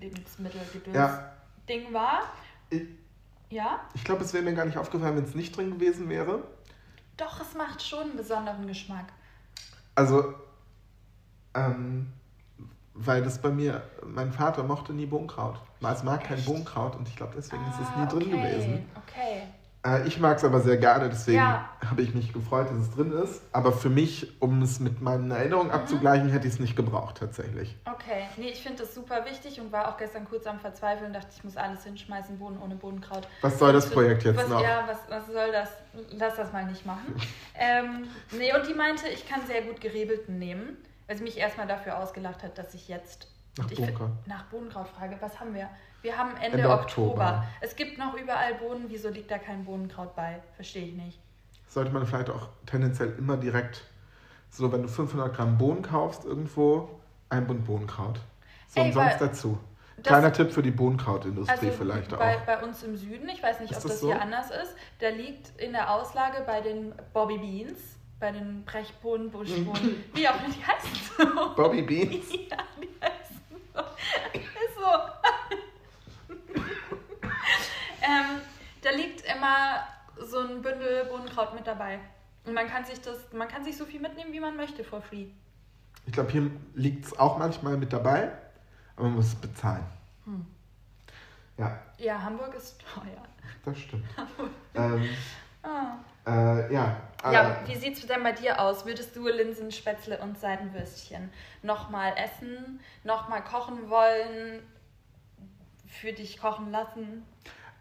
Lebensmittel, 0.00 0.60
Gedöns 0.72 0.94
Ja. 0.96 1.32
Ding 1.68 1.92
war. 1.92 2.22
Ich, 2.70 2.82
Ja, 3.50 3.80
ich 3.94 4.04
glaube, 4.04 4.22
es 4.22 4.32
wäre 4.32 4.44
mir 4.44 4.54
gar 4.54 4.64
nicht 4.64 4.78
aufgefallen, 4.78 5.16
wenn 5.16 5.24
es 5.24 5.34
nicht 5.34 5.56
drin 5.56 5.72
gewesen 5.72 6.08
wäre. 6.08 6.44
doch, 7.16 7.40
es 7.40 7.54
macht 7.54 7.82
schon 7.82 8.00
einen 8.02 8.16
besonderen 8.16 8.66
Geschmack. 8.66 9.06
Also, 9.94 10.34
ähm, 11.54 12.12
weil 12.94 13.22
das 13.22 13.40
bei 13.40 13.50
mir, 13.50 13.82
mein 14.04 14.32
Vater 14.32 14.62
mochte 14.62 14.92
nie 14.92 15.06
Bohnenkraut. 15.06 15.56
Also 15.82 16.04
mag 16.04 16.24
kein 16.24 16.38
Echt? 16.38 16.46
Bohnenkraut 16.46 16.94
und 16.96 17.08
ich 17.08 17.16
glaube, 17.16 17.32
deswegen 17.36 17.62
ist 17.68 17.80
es 17.80 17.88
Ah, 17.94 18.00
nie 18.00 18.06
drin 18.08 18.22
okay, 18.22 18.30
gewesen. 18.30 18.90
Okay. 19.08 19.42
Äh, 19.84 20.06
ich 20.06 20.20
mag 20.20 20.36
es 20.36 20.44
aber 20.44 20.60
sehr 20.60 20.76
gerne, 20.76 21.08
deswegen 21.08 21.38
Ja. 21.38 21.68
habe 21.84 22.02
ich 22.02 22.14
mich 22.14 22.32
gefreut, 22.32 22.70
dass 22.70 22.76
es 22.78 22.90
drin 22.92 23.10
ist. 23.10 23.42
Aber 23.52 23.72
für 23.72 23.88
mich, 23.90 24.40
um 24.40 24.62
es 24.62 24.78
mit 24.78 25.00
meinen 25.02 25.32
Erinnerungen 25.32 25.70
Mhm. 25.70 25.74
abzugleichen, 25.74 26.28
hätte 26.28 26.46
ich 26.46 26.54
es 26.54 26.60
nicht 26.60 26.76
gebraucht 26.76 27.16
tatsächlich. 27.18 27.76
Okay, 27.92 28.28
nee, 28.36 28.50
ich 28.50 28.62
finde 28.62 28.82
das 28.84 28.94
super 28.94 29.24
wichtig 29.24 29.60
und 29.60 29.72
war 29.72 29.88
auch 29.88 29.96
gestern 29.96 30.24
kurz 30.24 30.46
am 30.46 30.60
Verzweifeln 30.60 31.06
und 31.08 31.14
dachte, 31.14 31.30
ich 31.36 31.42
muss 31.42 31.56
alles 31.56 31.82
hinschmeißen, 31.82 32.38
Bohnen 32.38 32.60
ohne 32.62 32.76
Bohnenkraut. 32.76 33.26
Was 33.40 33.58
soll 33.58 33.72
das 33.72 33.90
Projekt 33.90 34.22
jetzt 34.22 34.36
was, 34.36 34.48
noch? 34.48 34.62
Ja, 34.62 34.84
was, 34.86 34.98
was 35.08 35.26
soll 35.26 35.50
das? 35.50 35.70
Lass 36.12 36.36
das 36.36 36.52
mal 36.52 36.64
nicht 36.66 36.86
machen. 36.86 37.16
ähm, 37.58 38.06
nee, 38.38 38.54
und 38.54 38.64
die 38.68 38.74
meinte, 38.74 39.08
ich 39.08 39.28
kann 39.28 39.40
sehr 39.48 39.62
gut 39.62 39.80
gerebelten 39.80 40.38
nehmen, 40.38 40.76
weil 41.12 41.18
sie 41.18 41.24
mich 41.24 41.36
erstmal 41.36 41.66
dafür 41.66 41.98
ausgelacht 41.98 42.42
hat, 42.42 42.56
dass 42.56 42.72
ich 42.72 42.88
jetzt 42.88 43.28
Nach 43.58 43.66
und 43.66 43.76
Bohnenkraut. 43.76 44.10
nach 44.24 44.44
Bohnenkraut 44.44 44.88
frage. 44.88 45.18
Was 45.20 45.38
haben 45.38 45.52
wir? 45.54 45.68
Wir 46.00 46.16
haben 46.16 46.30
Ende, 46.36 46.56
Ende 46.56 46.70
Oktober. 46.70 47.10
Oktober. 47.10 47.44
Es 47.60 47.76
gibt 47.76 47.98
noch 47.98 48.14
überall 48.14 48.54
Bohnen, 48.54 48.86
wieso 48.88 49.10
liegt 49.10 49.30
da 49.30 49.36
kein 49.36 49.66
Bohnenkraut 49.66 50.16
bei? 50.16 50.40
Verstehe 50.56 50.86
ich 50.86 50.94
nicht. 50.94 51.20
Sollte 51.68 51.90
man 51.90 52.06
vielleicht 52.06 52.30
auch 52.30 52.48
tendenziell 52.64 53.14
immer 53.18 53.36
direkt, 53.36 53.82
so 54.48 54.72
wenn 54.72 54.80
du 54.80 54.88
500 54.88 55.36
Gramm 55.36 55.58
Bohnen 55.58 55.82
kaufst 55.82 56.24
irgendwo, 56.24 56.88
ein 57.28 57.46
Bund 57.46 57.66
Bohnenkraut. 57.66 58.18
So 58.68 58.80
Ey, 58.80 58.86
umsonst 58.86 59.20
weil- 59.20 59.28
dazu. 59.28 59.58
Kleiner 60.02 60.32
Tipp 60.32 60.50
für 60.50 60.62
die 60.62 60.70
Bohnenkrautindustrie 60.70 61.52
Also 61.66 61.70
vielleicht 61.78 62.08
bei, 62.16 62.38
auch. 62.38 62.40
bei 62.46 62.62
uns 62.64 62.82
im 62.82 62.96
Süden, 62.96 63.28
ich 63.28 63.42
weiß 63.42 63.60
nicht, 63.60 63.72
Ist 63.72 63.76
ob 63.76 63.82
das 63.82 63.92
das, 63.92 64.00
so? 64.00 64.06
hier 64.06 64.20
anders 64.22 64.50
ist, 64.50 64.74
da 65.00 65.10
liegt 65.10 65.60
in 65.60 65.72
der 65.72 65.92
Auslage 65.92 66.42
bei 66.46 66.62
den 66.62 66.94
Bobby 67.12 67.36
Beans, 67.36 67.78
bei 68.22 68.30
den 68.30 68.64
Brechbohnen, 68.64 69.30
Buschbohnen, 69.32 70.04
wie 70.14 70.28
auch 70.28 70.36
immer 70.38 70.54
die 70.54 70.64
heißen 70.64 70.90
so. 71.18 71.54
Bobby 71.56 71.82
Beans. 71.82 72.26
Ja, 72.48 72.56
die 72.80 72.88
heißen 73.02 73.40
so. 73.74 73.80
Ist 74.38 74.76
so. 74.76 74.86
ähm, 78.02 78.40
da 78.82 78.90
liegt 78.90 79.22
immer 79.22 79.80
so 80.24 80.38
ein 80.38 80.62
Bündel 80.62 81.04
Bohnenkraut 81.06 81.52
mit 81.54 81.66
dabei. 81.66 81.98
Und 82.44 82.54
man 82.54 82.68
kann 82.68 82.84
sich 82.84 83.00
das, 83.00 83.32
man 83.32 83.48
kann 83.48 83.64
sich 83.64 83.76
so 83.76 83.84
viel 83.84 83.98
mitnehmen, 84.00 84.32
wie 84.32 84.38
man 84.40 84.56
möchte, 84.56 84.84
for 84.84 85.02
free. 85.02 85.26
Ich 86.06 86.12
glaube, 86.12 86.30
hier 86.30 86.48
liegt 86.74 87.06
es 87.06 87.18
auch 87.18 87.38
manchmal 87.38 87.76
mit 87.76 87.92
dabei, 87.92 88.30
aber 88.94 89.06
man 89.06 89.14
muss 89.16 89.26
es 89.26 89.34
bezahlen. 89.34 89.84
Hm. 90.26 90.46
Ja, 91.58 91.76
Ja, 91.98 92.22
Hamburg 92.22 92.54
ist 92.54 92.80
teuer. 92.80 93.22
das 93.64 93.78
stimmt. 93.78 94.04
ähm, 94.76 95.08
Ah. 95.64 95.96
Äh, 96.26 96.72
ja, 96.72 96.96
äh, 97.24 97.32
Ja, 97.32 97.56
wie 97.66 97.76
sieht's 97.76 98.06
denn 98.06 98.22
bei 98.22 98.32
dir 98.32 98.60
aus? 98.60 98.84
Würdest 98.86 99.14
du 99.16 99.28
Linsen, 99.28 99.70
Spätzle 99.70 100.18
und 100.18 100.38
Seidenwürstchen 100.38 101.30
nochmal 101.62 102.12
essen, 102.16 102.80
nochmal 103.04 103.42
kochen 103.44 103.88
wollen, 103.88 104.62
für 105.86 106.12
dich 106.12 106.40
kochen 106.40 106.70
lassen? 106.70 107.24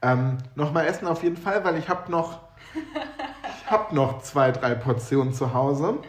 ähm, 0.01 0.37
nochmal 0.55 0.87
essen 0.87 1.07
auf 1.07 1.23
jeden 1.23 1.37
Fall, 1.37 1.63
weil 1.63 1.77
ich 1.77 1.87
habe 1.87 2.11
noch, 2.11 2.39
ich 2.73 3.71
habe 3.71 3.93
noch 3.95 4.21
zwei, 4.21 4.51
drei 4.51 4.73
Portionen 4.75 5.33
zu 5.33 5.53
Hause. 5.53 5.99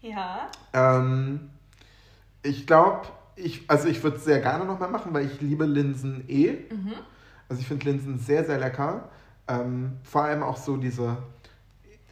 Ja. 0.00 0.48
Ähm, 0.72 1.50
ich 2.42 2.66
glaube, 2.66 3.06
ich, 3.36 3.68
also 3.70 3.88
ich 3.88 4.02
würde 4.02 4.18
es 4.18 4.24
sehr 4.24 4.40
gerne 4.40 4.64
nochmal 4.64 4.90
machen, 4.90 5.14
weil 5.14 5.26
ich 5.26 5.40
liebe 5.40 5.64
Linsen 5.64 6.24
eh. 6.28 6.52
Mhm. 6.70 6.94
Also 7.48 7.60
ich 7.60 7.68
finde 7.68 7.86
Linsen 7.86 8.18
sehr, 8.18 8.44
sehr 8.44 8.58
lecker. 8.58 9.08
Ähm, 9.48 9.98
vor 10.04 10.24
allem 10.24 10.42
auch 10.42 10.56
so 10.56 10.76
diese 10.76 11.16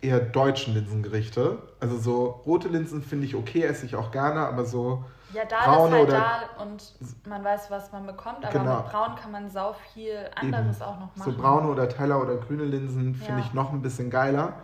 eher 0.01 0.21
deutschen 0.21 0.75
Linsengerichte. 0.75 1.59
Also 1.81 1.99
so 1.99 2.27
rote 2.47 2.69
Linsen 2.69 3.03
finde 3.03 3.27
ich 3.27 3.35
okay, 3.35 3.63
esse 3.63 3.87
ich 3.87 3.97
auch 3.97 4.11
gerne, 4.11 4.41
aber 4.41 4.65
so 4.65 5.05
Ja, 5.33 5.45
Dahl 5.45 5.65
Braune 5.65 5.87
ist 5.89 5.93
halt 5.93 6.09
oder- 6.09 6.19
Dahl 6.19 6.67
und 6.67 6.95
man 7.29 7.45
weiß, 7.45 7.71
was 7.71 7.93
man 7.93 8.07
bekommt, 8.07 8.45
aber 8.45 8.59
Genau. 8.59 8.77
mit 8.83 8.87
Braun 8.87 9.15
kann 9.17 9.31
man 9.33 9.51
sau 9.51 9.75
viel 9.95 10.17
anderes 10.35 10.81
auch 10.81 10.99
noch 11.01 11.15
machen. 11.17 11.33
so 11.33 11.37
braune 11.37 11.69
oder 11.69 11.89
Teller 11.89 12.21
oder 12.23 12.37
grüne 12.37 12.65
Linsen 12.65 13.15
finde 13.15 13.41
Ja. 13.41 13.47
ich 13.47 13.53
noch 13.55 13.73
ein 13.73 13.83
bisschen 13.83 14.09
geiler. 14.11 14.55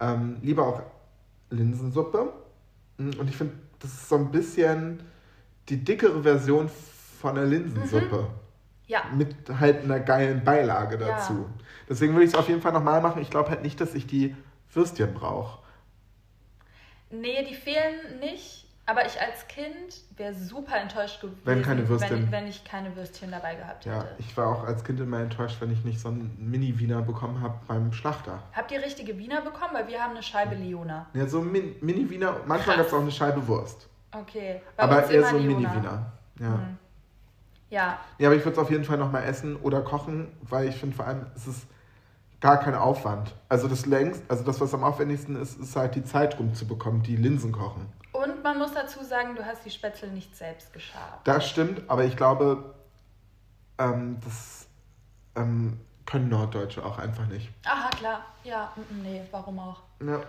Ähm, 0.00 0.38
lieber 0.42 0.66
auch 0.66 0.82
Linsensuppe. 1.50 2.32
Mm, 2.98 3.10
Und 3.18 3.28
ich 3.28 3.36
finde, 3.36 3.54
das 3.78 3.90
ist 3.92 4.08
so 4.08 4.16
ein 4.16 4.30
bisschen 4.30 5.02
die 5.68 5.82
dickere 5.82 6.22
Version 6.22 6.68
von 7.20 7.34
der 7.34 7.44
Linsensuppe. 7.44 8.26
Ja, 8.86 9.02
Mit 9.16 9.36
halt 9.60 9.84
einer 9.84 10.00
geilen 10.00 10.44
Beilage 10.44 10.98
Ja. 11.00 11.08
dazu. 11.16 11.46
Deswegen 11.88 12.12
würde 12.14 12.24
ich 12.24 12.32
es 12.32 12.36
auf 12.38 12.48
jeden 12.48 12.60
Fall 12.60 12.72
nochmal 12.72 13.00
machen. 13.00 13.22
Ich 13.22 13.30
glaube 13.30 13.48
halt 13.50 13.62
nicht, 13.62 13.80
dass 13.80 13.94
ich 13.94 14.06
die 14.06 14.34
Würstchen 14.72 15.12
brauche. 15.14 15.58
nee, 17.10 17.44
die 17.48 17.54
fehlen 17.54 18.18
nicht, 18.20 18.66
aber 18.86 19.06
ich 19.06 19.20
als 19.20 19.46
Kind 19.48 20.00
wäre 20.16 20.34
super 20.34 20.76
enttäuscht 20.76 21.20
gewesen, 21.20 21.40
Wenn 21.44 21.62
keine 21.62 21.88
Würstchen. 21.88 22.24
wenn, 22.24 22.32
wenn 22.32 22.46
ich 22.48 22.64
keine 22.64 22.94
Würstchen 22.96 23.30
dabei 23.30 23.54
gehabt 23.54 23.84
Ja, 23.84 24.02
hätte. 24.02 24.14
ich 24.18 24.36
war 24.36 24.48
auch 24.48 24.64
als 24.64 24.82
Kind 24.82 24.98
immer 25.00 25.20
enttäuscht, 25.20 25.56
wenn 25.60 25.70
ich 25.72 25.84
nicht 25.84 26.00
so 26.00 26.08
einen 26.08 26.34
Mini-Wiener 26.50 27.02
bekommen 27.02 27.40
habe 27.42 27.58
beim 27.68 27.92
Schlachter. 27.92 28.42
Habt 28.52 28.72
ihr 28.72 28.82
richtige 28.82 29.16
Wiener 29.18 29.40
bekommen? 29.42 29.72
Weil 29.74 29.88
wir 29.88 30.02
haben 30.02 30.12
eine 30.12 30.22
Scheibe. 30.22 30.54
Leona. 30.56 31.06
Ja, 31.14 31.26
so 31.26 31.40
ein 31.40 31.52
Min 31.52 31.76
Mini-Wiener. 31.80 32.40
Manchmal 32.46 32.76
gab 32.78 32.86
es 32.86 32.92
auch 32.92 33.00
eine 33.00 33.12
Scheibe 33.12 33.46
Wurst. 33.46 33.88
Okay. 34.10 34.60
Bei 34.76 34.82
aber 34.84 35.08
eher 35.10 35.20
immer 35.20 35.28
so 35.30 35.36
ein. 35.36 35.46
Mini-Wiener. 35.46 36.12
Ja. 36.40 36.46
Hm. 36.46 36.78
Ja, 37.70 37.98
ja, 38.18 38.28
aber 38.28 38.36
ich 38.36 38.44
würde 38.44 38.52
es 38.52 38.58
auf 38.58 38.70
jeden 38.70 38.84
Fall 38.84 38.98
nochmal 38.98 39.24
essen 39.24 39.56
oder 39.56 39.80
kochen, 39.80 40.28
weil 40.42 40.68
ich 40.68 40.74
finde 40.76 40.94
vor 40.94 41.06
allem, 41.06 41.24
es 41.34 41.46
ist 41.46 41.66
gar 42.42 42.58
kein 42.60 42.74
Aufwand. 42.74 43.34
Also 43.48 43.68
das 43.68 43.86
längst, 43.86 44.22
also 44.28 44.44
das, 44.44 44.60
was 44.60 44.74
am 44.74 44.84
aufwendigsten 44.84 45.40
ist, 45.40 45.58
ist 45.58 45.74
halt 45.76 45.94
die 45.94 46.04
Zeit 46.04 46.38
rumzubekommen, 46.38 47.02
die 47.02 47.16
Linsen 47.16 47.52
kochen. 47.52 47.90
und 48.12 48.42
man 48.42 48.58
muss 48.58 48.74
dazu 48.74 49.02
sagen, 49.04 49.34
du 49.36 49.46
hast 49.46 49.64
die 49.64 49.70
Spätzle 49.70 50.08
nicht 50.08 50.36
selbst 50.36 50.72
geschabt. 50.74 51.26
Das 51.26 51.48
stimmt, 51.48 51.88
aber 51.88 52.04
ich 52.04 52.16
glaube, 52.16 52.74
ähm, 53.78 54.18
das 54.24 54.66
ähm, 55.36 55.80
können 56.04 56.28
Norddeutsche 56.28 56.84
auch 56.84 56.98
einfach 56.98 57.26
nicht. 57.28 57.48
Aha, 57.64 57.88
klar. 57.90 58.24
Ja, 58.44 58.72
mm, 58.76 59.02
nee, 59.02 59.22
warum 59.30 59.58
auch? 59.60 59.80
Ja, 60.04 60.20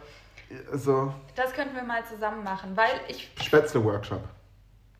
also 0.72 1.14
Das 1.36 1.52
könnten 1.54 1.76
wir 1.76 1.84
mal 1.84 2.06
zusammen 2.06 2.44
machen, 2.44 2.78
weil 2.78 3.02
ich, 3.08 3.30
Spätzle-Workshop. 3.42 4.22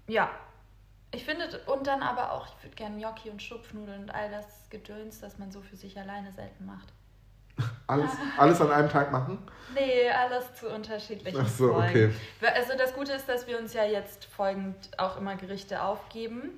ja, 0.08 0.30
ich 1.12 1.24
finde, 1.26 1.44
und 1.68 1.86
dann 1.86 2.02
aber 2.02 2.32
auch, 2.32 2.48
ich 2.48 2.64
würde 2.64 2.76
gerne 2.76 2.98
Gnocchi 2.98 3.30
und 3.30 3.40
Schupfnudeln 3.40 4.02
und 4.02 4.10
all 4.16 4.32
das 4.32 4.46
Gedöns, 4.72 5.20
das 5.22 5.38
man 5.38 5.52
so 5.52 5.62
für 5.62 5.76
sich 5.76 5.96
alleine 6.00 6.32
selten 6.32 6.66
macht. 6.66 6.92
Alles, 7.88 8.10
alles 8.38 8.62
an 8.62 8.72
einem 8.72 8.90
Tag 8.90 9.12
machen? 9.12 9.38
Nee, 9.74 10.10
alles 10.10 10.54
zu 10.56 10.70
unterschiedlichen 10.70 11.40
Ach 11.42 11.48
so, 11.48 11.74
Folgen. 11.74 11.90
okay. 11.90 12.12
Also 12.56 12.74
das 12.78 12.94
Gute 12.94 13.12
ist, 13.14 13.28
dass 13.28 13.48
wir 13.48 13.58
uns 13.60 13.74
ja 13.74 13.84
jetzt 13.86 14.26
folgend 14.26 14.76
auch 14.98 15.18
immer 15.18 15.36
Gerichte 15.36 15.82
aufgeben, 15.82 16.50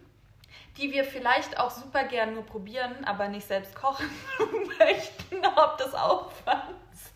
die 0.77 0.91
wir 0.91 1.03
vielleicht 1.05 1.59
auch 1.59 1.71
super 1.71 2.03
gern 2.05 2.33
nur 2.33 2.45
probieren, 2.45 2.93
aber 3.05 3.27
nicht 3.27 3.47
selbst 3.47 3.75
kochen 3.75 4.09
möchten, 4.79 5.45
ob 5.55 5.77
des 5.77 5.93
Aufwands. 5.93 7.11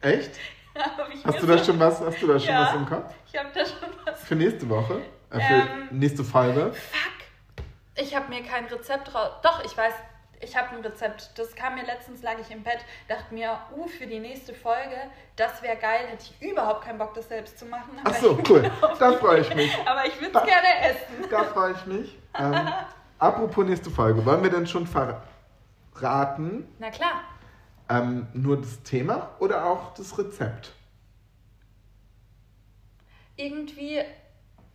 Echt? 0.00 0.32
Hast 1.24 1.42
du 1.42 1.46
da 1.46 1.56
schon 1.62 1.80
was, 1.80 2.00
hast 2.02 2.20
du 2.20 2.26
da 2.26 2.38
schon 2.38 2.48
Ja. 2.50 2.66
was 2.66 2.74
im 2.74 2.84
Kopf? 2.86 3.14
Ich 3.32 3.38
habe 3.38 3.48
da 3.54 3.60
schon 3.64 3.88
was. 4.04 4.22
Für 4.24 4.34
nächste 4.36 4.68
Woche? 4.68 5.00
Äh, 5.30 5.40
für 5.40 5.54
Ähm, 5.54 5.88
nächste 5.90 6.22
Folge? 6.22 6.72
Fuck! 6.74 7.64
Ich 7.94 8.14
habe 8.14 8.28
mir 8.28 8.42
kein 8.42 8.66
Rezept 8.66 9.14
raus. 9.14 9.30
Doch, 9.42 9.64
ich 9.64 9.74
weiß, 9.74 9.94
ich 10.40 10.56
habe 10.56 10.76
ein 10.76 10.82
Rezept. 10.82 11.38
Das 11.38 11.54
kam 11.54 11.74
mir 11.74 11.84
letztens, 11.84 12.22
lag 12.22 12.38
ich 12.40 12.50
im 12.50 12.62
Bett, 12.62 12.78
dachte 13.08 13.32
mir, 13.34 13.58
uh, 13.76 13.86
für 13.86 14.06
die 14.06 14.18
nächste 14.18 14.54
Folge, 14.54 14.96
das 15.36 15.62
wäre 15.62 15.76
geil. 15.76 16.06
Hätte 16.08 16.24
ich 16.24 16.50
überhaupt 16.50 16.84
keinen 16.84 16.98
Bock, 16.98 17.14
das 17.14 17.28
selbst 17.28 17.58
zu 17.58 17.66
machen. 17.66 17.98
Ach 18.04 18.14
so, 18.14 18.38
cool. 18.48 18.70
Da 18.98 19.12
freue 19.12 19.40
ich 19.40 19.54
mich. 19.54 19.76
Aber 19.86 20.06
ich 20.06 20.20
würde 20.20 20.38
es 20.38 20.44
gerne 20.44 20.68
essen. 20.82 21.30
Da 21.30 21.44
freue 21.44 21.72
ich 21.72 21.86
mich. 21.86 22.18
Ähm, 22.38 22.68
apropos 23.18 23.64
nächste 23.64 23.90
Folge, 23.90 24.24
wollen 24.24 24.42
wir 24.42 24.50
denn 24.50 24.66
schon 24.66 24.86
verraten, 24.86 26.68
Na 26.78 26.90
klar. 26.90 27.22
ähm, 27.88 28.26
nur 28.32 28.60
das 28.60 28.82
Thema 28.82 29.30
oder 29.38 29.64
auch 29.64 29.94
das 29.94 30.16
Rezept? 30.18 30.72
Irgendwie 33.36 34.02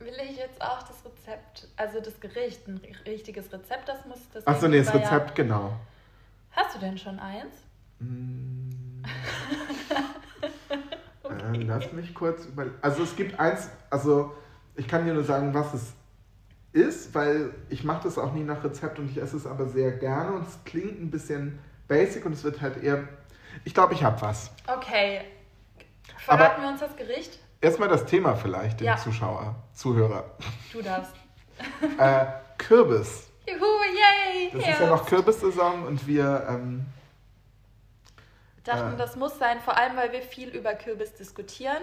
will 0.03 0.13
ich 0.29 0.37
jetzt 0.37 0.61
auch 0.61 0.81
das 0.83 0.97
Rezept, 1.05 1.67
also 1.77 1.99
das 1.99 2.19
Gericht, 2.19 2.67
ein 2.67 2.81
richtiges 3.05 3.51
Rezept, 3.51 3.87
das 3.87 4.05
muss 4.05 4.19
das. 4.33 4.45
Achso, 4.47 4.67
nee, 4.67 4.79
das 4.79 4.91
gegenüber 4.91 5.11
ja- 5.11 5.17
Rezept, 5.17 5.35
genau. 5.35 5.73
Hast 6.51 6.75
du 6.75 6.79
denn 6.79 6.97
schon 6.97 7.19
eins? 7.19 7.53
Mm. 7.99 9.03
äh, 11.23 11.57
lass 11.63 11.91
mich 11.93 12.13
kurz 12.13 12.45
über. 12.45 12.65
Also 12.81 13.03
es 13.03 13.15
gibt 13.15 13.39
eins, 13.39 13.69
also 13.89 14.33
ich 14.75 14.87
kann 14.87 15.05
dir 15.05 15.13
nur 15.13 15.23
sagen, 15.23 15.53
was 15.53 15.73
es 15.73 15.93
ist, 16.73 17.13
weil 17.13 17.53
ich 17.69 17.83
mache 17.83 18.03
das 18.03 18.17
auch 18.17 18.33
nie 18.33 18.43
nach 18.43 18.63
Rezept 18.63 18.99
und 18.99 19.09
ich 19.09 19.21
esse 19.21 19.37
es 19.37 19.45
aber 19.45 19.67
sehr 19.67 19.91
gerne 19.91 20.33
und 20.33 20.47
es 20.47 20.57
klingt 20.65 21.01
ein 21.01 21.11
bisschen 21.11 21.59
basic 21.87 22.25
und 22.25 22.33
es 22.33 22.43
wird 22.43 22.61
halt 22.61 22.81
eher. 22.81 23.07
Ich 23.65 23.73
glaube, 23.73 23.93
ich 23.93 24.03
habe 24.03 24.21
was. 24.21 24.51
Okay. 24.67 25.21
Verraten 26.17 26.61
wir 26.61 26.69
uns 26.69 26.79
das 26.79 26.95
Gericht? 26.95 27.39
Erstmal 27.61 27.89
das 27.89 28.05
Thema 28.05 28.35
vielleicht, 28.35 28.79
den 28.79 28.87
Ja. 28.87 28.97
Zuschauer, 28.97 29.55
Zuhörer. 29.73 30.25
Du 30.73 30.81
darfst. 30.81 31.13
äh, 31.99 32.25
Kürbis. 32.57 33.29
Juhu, 33.47 33.59
yay! 33.63 34.49
Das 34.51 34.67
ist 34.67 34.79
ja 34.79 34.87
noch 34.87 35.05
Kürbissaison 35.05 35.85
und 35.85 36.05
wir. 36.07 36.45
Ähm, 36.49 36.85
dachten, 38.63 38.93
Äh. 38.93 38.97
das 38.97 39.15
muss 39.15 39.37
sein, 39.37 39.59
vor 39.59 39.77
allem 39.77 39.95
weil 39.95 40.11
wir 40.11 40.21
viel 40.21 40.49
über 40.49 40.73
Kürbis 40.73 41.13
diskutieren. 41.15 41.81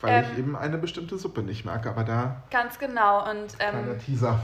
weil 0.00 0.24
Ähm. 0.24 0.30
ich 0.32 0.38
eben 0.38 0.56
eine 0.56 0.76
bestimmte 0.78 1.16
Suppe 1.18 1.42
nicht 1.42 1.64
mag, 1.64 1.86
aber 1.86 2.04
da 2.04 2.42
Ganz 2.50 2.78
genau. 2.78 3.28
Und 3.30 3.58
kleiner 3.58 3.92
ähm, 3.92 3.98
Teaser 4.00 4.40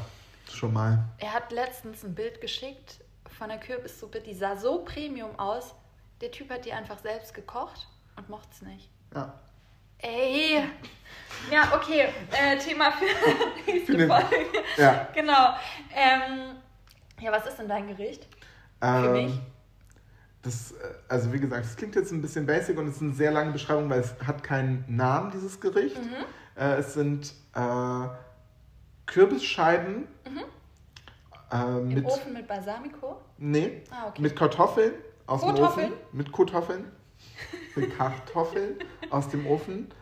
schon 0.50 0.72
mal. 0.72 1.04
er 1.18 1.32
hat 1.34 1.52
letztens 1.52 2.02
ein 2.04 2.14
Bild 2.14 2.40
geschickt 2.40 3.00
von 3.38 3.48
der 3.48 3.58
Kürbissuppe, 3.58 4.20
die 4.20 4.34
sah 4.34 4.56
so 4.56 4.84
Premium 4.84 5.38
aus. 5.38 5.74
Der 6.20 6.30
Typ 6.30 6.50
hat 6.50 6.64
die 6.64 6.72
einfach 6.72 6.98
selbst 7.00 7.34
gekocht 7.34 7.86
und 8.16 8.28
mochte 8.30 8.48
es 8.52 8.62
nicht. 8.62 8.88
Ja. 9.14 9.34
Ey! 10.02 10.62
Ja, 11.50 11.72
okay. 11.74 12.08
Äh, 12.30 12.58
Thema 12.58 12.92
für 12.92 13.04
nächste 13.70 13.98
Für 13.98 14.06
Folge. 14.06 14.36
Ja. 14.76 15.08
Genau. 15.14 15.54
Ähm, 15.94 16.56
ja, 17.20 17.32
was 17.32 17.46
ist 17.46 17.56
denn 17.58 17.68
dein 17.68 17.86
Gericht? 17.88 18.26
Ähm, 18.80 19.12
mich? 19.12 19.40
Das, 20.42 20.72
äh, 20.72 20.76
also 21.08 21.32
wie 21.32 21.38
gesagt, 21.40 21.64
es 21.64 21.76
klingt 21.76 21.94
jetzt 21.94 22.10
ein 22.12 22.20
bisschen 22.20 22.46
basic 22.46 22.76
und 22.78 22.88
es 22.88 22.96
ist 22.96 23.02
eine 23.02 23.12
sehr 23.12 23.30
lange 23.30 23.52
Beschreibung, 23.52 23.88
weil 23.90 24.00
es 24.00 24.14
hat 24.26 24.42
keinen 24.42 24.84
Namen, 24.88 25.30
dieses 25.30 25.60
Gericht. 25.60 25.98
Mhm. 25.98 26.60
Äh, 26.60 26.74
es 26.76 26.94
sind 26.94 27.32
äh, 27.54 28.08
Kürbisscheiben 29.06 30.06
äh, 31.52 31.56
Im 31.56 31.88
mit, 31.88 32.04
Ofen 32.04 32.32
mit 32.32 32.46
Balsamico? 32.48 33.20
nee, 33.38 33.82
Ah, 33.90 34.08
okay. 34.08 34.22
mit 34.22 34.34
Kartoffeln 34.36 34.92
aus 35.26 35.42
Kartoffeln? 35.42 35.88
dem 35.90 35.92
Ofen. 35.94 36.06
Mit 36.16 36.32
Kartoffeln. 36.32 36.84
mit 37.76 37.96
Kartoffeln 37.98 38.76
aus 39.12 39.28
dem 39.28 39.46
Ofen. 39.46 39.92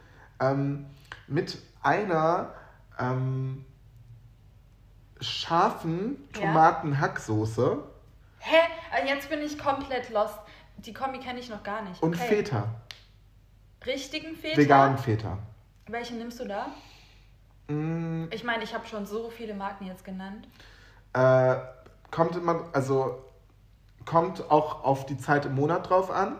Ähm, 0.40 0.86
mit 1.26 1.58
einer 1.82 2.54
ähm, 2.98 3.64
scharfen. 5.20 6.16
Tomaten-Hacksoße 6.32 7.82
Hä? 8.38 8.56
Äh, 8.94 9.06
Jetzt 9.06 9.28
bin 9.28 9.40
ich 9.40 9.58
komplett 9.58 10.10
lost. 10.10 10.38
Die 10.78 10.92
Kombi 10.94 11.18
kenne 11.18 11.40
ich 11.40 11.50
noch 11.50 11.62
gar 11.62 11.82
nicht. 11.82 12.02
und 12.02 12.14
Okay. 12.14 12.26
Feta. 12.28 12.68
Richtigen 13.86 14.34
Feta? 14.34 14.56
Veganen 14.56 14.98
Feta. 14.98 15.38
Welche 15.86 16.14
nimmst 16.14 16.40
du 16.40 16.46
da? 16.46 16.68
Mm, 17.68 18.28
Ich 18.30 18.44
meine, 18.44 18.64
ich 18.64 18.74
habe 18.74 18.86
schon 18.86 19.04
so 19.06 19.28
viele 19.30 19.54
Marken 19.54 19.86
jetzt 19.86 20.04
genannt. 20.04 20.48
Äh, 21.12 21.56
kommt 22.10 22.36
immer, 22.36 22.64
also 22.72 23.22
kommt 24.06 24.50
auch 24.50 24.84
auf 24.84 25.04
die 25.06 25.18
Zeit 25.18 25.44
im 25.44 25.54
Monat 25.54 25.88
drauf 25.90 26.10
an. 26.10 26.36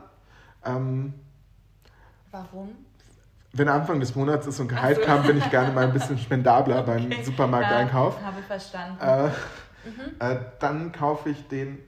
Ähm, 0.65 1.15
Warum? 2.31 2.77
wenn 3.53 3.69
Anfang 3.69 3.99
des 3.99 4.15
Monats 4.15 4.47
ist 4.47 4.61
und 4.61 4.69
Gehalt 4.69 4.99
so. 4.99 5.03
kam, 5.03 5.25
bin 5.27 5.37
ich 5.37 5.51
gerne 5.51 5.73
mal 5.73 5.85
ein 5.85 5.93
bisschen 5.93 6.17
spendabler 6.27 6.85
beim 6.85 7.07
Okay. 7.07 7.23
Supermarkteinkauf. 7.25 8.17
Ja, 8.21 8.27
habe 8.27 8.43
verstanden. 8.43 8.99
Äh, 9.01 9.29
Mhm. 9.83 10.15
äh, 10.21 10.37
dann 10.61 10.93
kaufe 10.93 11.31
ich 11.31 11.49
den 11.49 11.83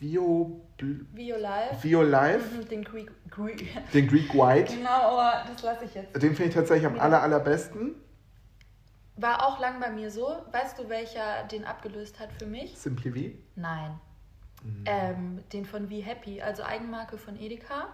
Vio, 0.00 0.66
Vio 1.12 1.36
Live. 1.36 1.82
Vio 1.82 2.02
Live, 2.02 2.52
Mhm, 2.52 2.68
den 2.68 2.84
Greek, 2.84 3.10
Greek. 3.30 3.68
den 3.92 4.08
Greek 4.08 4.34
White. 4.34 4.74
Genau, 4.76 5.18
oh, 5.18 5.30
das 5.46 5.62
lasse 5.62 5.84
ich 5.84 5.94
jetzt. 5.94 6.14
Den 6.14 6.34
finde 6.34 6.44
ich 6.44 6.54
tatsächlich 6.54 6.86
am 6.86 6.96
Ja. 6.96 7.02
aller, 7.02 7.22
allerbesten. 7.22 7.94
War 9.16 9.46
auch 9.46 9.60
lang 9.60 9.78
bei 9.80 9.90
mir 9.90 10.10
so. 10.10 10.26
Weißt 10.52 10.78
du, 10.78 10.88
welcher 10.88 11.44
den 11.50 11.64
abgelöst 11.64 12.18
hat 12.18 12.32
für 12.32 12.46
mich? 12.46 12.76
Simply 12.76 13.12
V. 13.12 13.38
Nein. 13.54 13.98
Mhm. 14.64 14.84
Ähm, 14.86 15.44
den 15.52 15.64
von 15.64 15.88
Wie 15.88 16.00
Happy, 16.00 16.42
also 16.42 16.62
Eigenmarke 16.64 17.16
von 17.18 17.36
Edeka. 17.38 17.88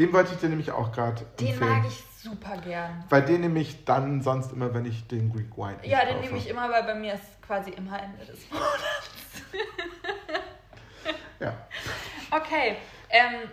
Den 0.00 0.12
wollte 0.14 0.32
ich 0.32 0.40
dir 0.40 0.48
nämlich 0.48 0.70
auch 0.72 0.90
gerade 0.92 1.20
Den 1.38 1.48
empfehlen. 1.48 1.70
mag 1.70 1.84
ich 1.86 2.02
super 2.22 2.56
gern. 2.56 3.04
Weil 3.10 3.22
den 3.22 3.42
nehme 3.42 3.60
ich 3.60 3.84
dann 3.84 4.22
sonst 4.22 4.50
immer, 4.50 4.72
wenn 4.72 4.86
ich 4.86 5.06
den 5.08 5.30
Greek 5.30 5.54
nicht 5.82 5.84
Ja, 5.92 6.00
den 6.06 6.14
kaufe. 6.14 6.20
nehme 6.24 6.38
ich 6.38 6.48
immer, 6.48 6.70
weil 6.70 6.84
bei 6.84 6.94
mir 6.94 7.12
ist 7.14 7.42
quasi 7.46 7.70
immer 7.72 8.02
Ende 8.02 8.24
des 8.24 8.50
Monats. 8.50 8.70
Ja. 11.40 11.54
Okay, 12.30 12.76
ähm, 13.08 13.48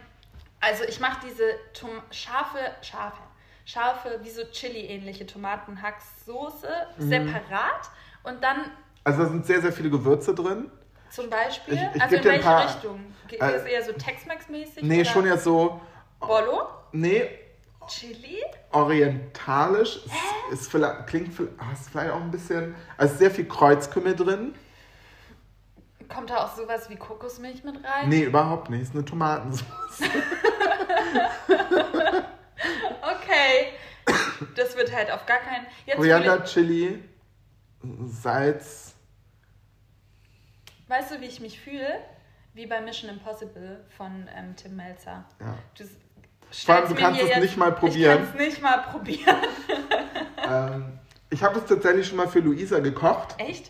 also 0.59 0.83
ich 0.83 0.99
mache 0.99 1.19
diese 1.25 1.43
Tom 1.73 1.89
scharfe, 2.11 2.59
scharfe, 2.81 3.21
scharfe, 3.65 4.19
wie 4.23 4.29
so 4.29 4.43
Chili-ähnliche 4.51 5.25
Tomatenhacksoße 5.25 6.67
Mhm. 6.97 7.09
separat 7.09 7.89
und 8.23 8.43
dann 8.43 8.71
Also 9.05 9.23
da 9.23 9.29
sind 9.29 9.45
sehr, 9.45 9.61
sehr 9.61 9.71
viele 9.71 9.89
Gewürze 9.89 10.35
drin. 10.35 10.69
zum 11.09 11.29
Beispiel, 11.29 11.75
Ich- 11.75 11.95
ich 11.95 12.01
also 12.01 12.15
in 12.17 12.23
welche 12.25 12.43
paar- 12.43 12.65
Richtung? 12.65 13.13
Äh, 13.31 13.55
ist 13.55 13.65
eher 13.65 13.83
so 13.83 13.93
Tex-Mex-mäßig? 13.93 14.83
Nee, 14.83 15.01
oder 15.01 15.09
schon 15.09 15.25
jetzt 15.25 15.45
so. 15.45 15.79
Bollo? 16.19 16.67
Nee, 16.91 17.29
Chili? 17.87 18.43
orientalisch. 18.71 19.99
Es 20.51 20.61
ist 20.61 20.71
vielleicht, 20.71 21.07
klingt 21.07 21.33
ah, 21.57 21.71
ist 21.73 21.89
vielleicht 21.89 22.11
auch 22.11 22.21
ein 22.21 22.31
bisschen. 22.31 22.75
Also 22.97 23.15
sehr 23.15 23.31
viel 23.31 23.47
Kreuzkümmel 23.47 24.15
drin. 24.15 24.55
Kommt 26.09 26.29
da 26.29 26.45
auch 26.45 26.55
sowas 26.55 26.89
wie 26.89 26.95
Kokosmilch 26.95 27.63
mit 27.63 27.83
rein? 27.83 28.09
Nee, 28.09 28.23
überhaupt 28.23 28.69
nicht. 28.69 28.83
Ist 28.83 28.93
eine 28.93 29.05
Tomatensauce. 29.05 29.67
Okay. 32.99 33.73
Das 34.55 34.75
wird 34.75 34.93
halt 34.93 35.11
auf 35.11 35.25
gar 35.25 35.39
keinen. 35.39 35.65
Jetzt 35.85 35.97
Koriander, 35.97 36.43
Chili, 36.43 37.03
Salz. 38.05 38.95
weißt 40.87 41.11
du, 41.11 41.21
wie 41.21 41.25
ich 41.25 41.39
mich 41.39 41.59
fühle? 41.59 41.99
Wie 42.53 42.65
bei 42.65 42.81
Mission 42.81 43.09
Impossible 43.09 43.85
von 43.95 44.27
ähm, 44.35 44.55
Tim 44.55 44.75
Melzer. 44.75 45.25
Ja. 45.39 45.57
Du 45.77 45.83
Vor 46.51 46.75
allem, 46.75 46.87
du 46.89 46.95
kannst 46.95 47.21
es 47.21 47.29
jetzt- 47.29 47.41
nicht 47.41 47.57
mal 47.57 47.69
Ich 47.69 47.75
probieren. 47.75 48.17
kann 48.17 48.27
es 48.29 48.47
nicht 48.47 48.61
mal 48.61 48.77
probieren. 48.83 49.35
Ähm, 50.49 50.97
ich 51.29 51.43
habe 51.43 51.59
es 51.59 51.65
tatsächlich 51.65 52.07
schon 52.07 52.15
mal 52.15 52.29
für 52.29 52.39
Luisa 52.39 52.79
gekocht. 52.79 53.35
Echt? 53.37 53.69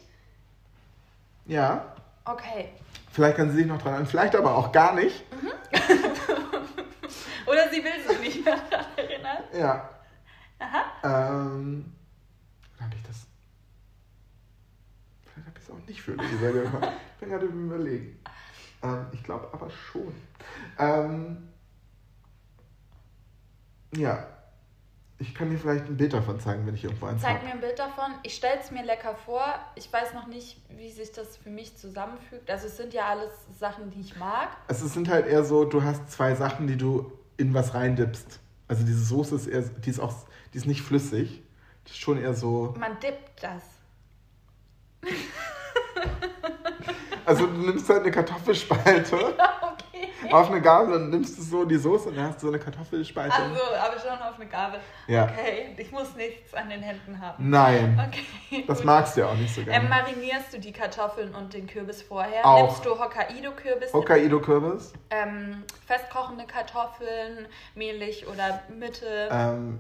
Ja. 1.47 1.95
Okay. 2.23 2.69
Vielleicht 3.11 3.38
kann 3.38 3.49
sie 3.49 3.57
sich 3.57 3.65
noch 3.65 3.82
dran 3.82 3.93
erinnern, 3.93 4.07
vielleicht 4.07 4.36
aber 4.36 4.55
auch 4.55 4.71
gar 4.71 4.93
nicht. 4.93 5.23
Oder 7.47 7.69
sie 7.71 7.84
will 7.84 8.07
sich 8.07 8.19
nicht 8.19 8.45
mehr 8.45 8.57
daran 8.69 8.86
erinnern. 8.95 9.38
Ja. 9.57 9.89
Aha. 10.59 10.84
Ähm, 11.03 11.93
habe 12.80 12.95
ich 12.95 13.01
das. 13.07 13.25
Vielleicht 15.34 15.47
habe 15.47 15.57
ich 15.57 15.63
es 15.63 15.71
auch 15.71 15.88
nicht 15.88 16.01
für 16.03 16.11
Luisa 16.13 16.51
gemacht. 16.51 16.93
Ich 17.15 17.19
bin 17.21 17.30
gerade 17.30 17.45
Überlegen. 17.47 18.19
Ähm, 18.84 19.07
ich 19.13 19.23
glaube 19.23 19.49
aber 19.51 19.69
schon. 19.71 20.13
Ähm, 20.78 21.49
ja. 23.95 24.27
Ich 25.19 25.33
kann 25.33 25.49
dir 25.49 25.57
vielleicht 25.57 25.85
ein 25.85 25.97
Bild 25.97 26.13
davon 26.13 26.39
zeigen, 26.39 26.67
wenn 26.67 26.75
ich 26.75 26.83
irgendwo 26.83 27.07
eins 27.07 27.23
Zeig 27.23 27.38
habe. 27.38 27.45
mir 27.47 27.53
ein 27.53 27.59
Bild 27.59 27.79
davon. 27.79 28.13
Ich 28.21 28.35
stelle 28.35 28.59
es 28.61 28.69
mir 28.69 28.83
lecker 28.83 29.15
vor. 29.15 29.43
Ich 29.73 29.91
weiß 29.91 30.13
noch 30.13 30.27
nicht, 30.27 30.61
wie 30.69 30.91
sich 30.91 31.11
das 31.11 31.38
für 31.38 31.49
mich 31.49 31.75
zusammenfügt. 31.75 32.51
Also 32.51 32.67
es 32.67 32.77
sind 32.77 32.93
ja 32.93 33.07
alles 33.07 33.31
Sachen, 33.59 33.89
die 33.89 34.01
ich 34.01 34.15
mag. 34.17 34.49
Also 34.67 34.85
es 34.85 34.93
sind 34.93 35.09
halt 35.09 35.25
eher 35.25 35.43
so, 35.43 35.65
du 35.65 35.83
hast 35.83 36.11
zwei 36.11 36.35
Sachen, 36.35 36.67
die 36.67 36.77
du 36.77 37.11
in 37.38 37.55
was 37.55 37.73
reindippst. 37.73 38.39
Also 38.67 38.83
diese 38.83 39.03
Soße 39.03 39.35
ist 39.35 39.47
eher, 39.47 39.61
die 39.61 39.89
ist 39.89 39.99
auch, 39.99 40.13
die 40.53 40.59
ist 40.59 40.67
nicht 40.67 40.83
flüssig. 40.83 41.41
Die 41.88 41.89
ist 41.89 41.97
schon 41.99 42.21
eher 42.21 42.35
so. 42.35 42.75
Man 42.77 42.99
dippt 42.99 43.41
das. 43.41 43.63
Also 47.25 47.45
du 47.45 47.53
nimmst 47.53 47.89
halt 47.89 48.03
eine 48.03 48.11
Kartoffelspalte 48.11 49.15
okay. 49.61 49.66
auf 50.32 50.49
eine 50.49 50.61
Gabel 50.61 50.93
und 50.95 51.09
nimmst 51.09 51.38
du 51.38 51.41
so 51.41 51.65
die 51.65 51.78
Soße 51.78 52.09
und 52.09 52.15
dann 52.15 52.28
hast 52.28 52.41
du 52.41 52.47
so 52.47 52.53
eine 52.53 52.59
Kartoffelspalte. 52.61 53.36
Also, 53.36 53.61
aber 53.80 53.99
schon 53.99 54.20
auf 54.22 54.36
eine 54.36 54.47
Gabel. 54.47 54.80
Ja. 55.07 55.26
Okay, 55.26 55.76
ich 55.78 55.91
muss 55.91 56.15
nichts 56.15 56.53
an 56.53 56.70
den 56.70 56.82
Händen 56.82 57.20
haben. 57.22 57.49
Nein. 57.49 57.99
Okay. 58.07 58.63
Das 58.68 58.78
gut. 58.80 58.86
magst 58.86 59.15
du 59.18 59.22
ja 59.22 59.28
auch 59.28 59.36
nicht 59.36 59.53
so 59.53 59.61
Ähm, 59.61 59.68
gerne. 59.68 59.89
marinierst 59.89 60.53
du 60.53 60.59
die 60.59 60.72
Kartoffeln 60.72 61.34
und 61.36 61.53
den 61.53 61.68
Kürbis 61.68 62.01
vorher? 62.01 62.45
Auch. 62.45 62.63
Nimmst 62.68 62.86
du 62.86 62.91
Hokkaido-Kürbis? 62.97 63.93
Hokkaido-Kürbis. 63.93 64.93
Ähm, 65.09 65.63
festkochende 65.86 66.45
Kartoffeln, 66.45 67.47
mehlig 67.76 68.28
oder 68.28 68.61
Mitte? 68.70 69.30
Ähm, 69.32 69.80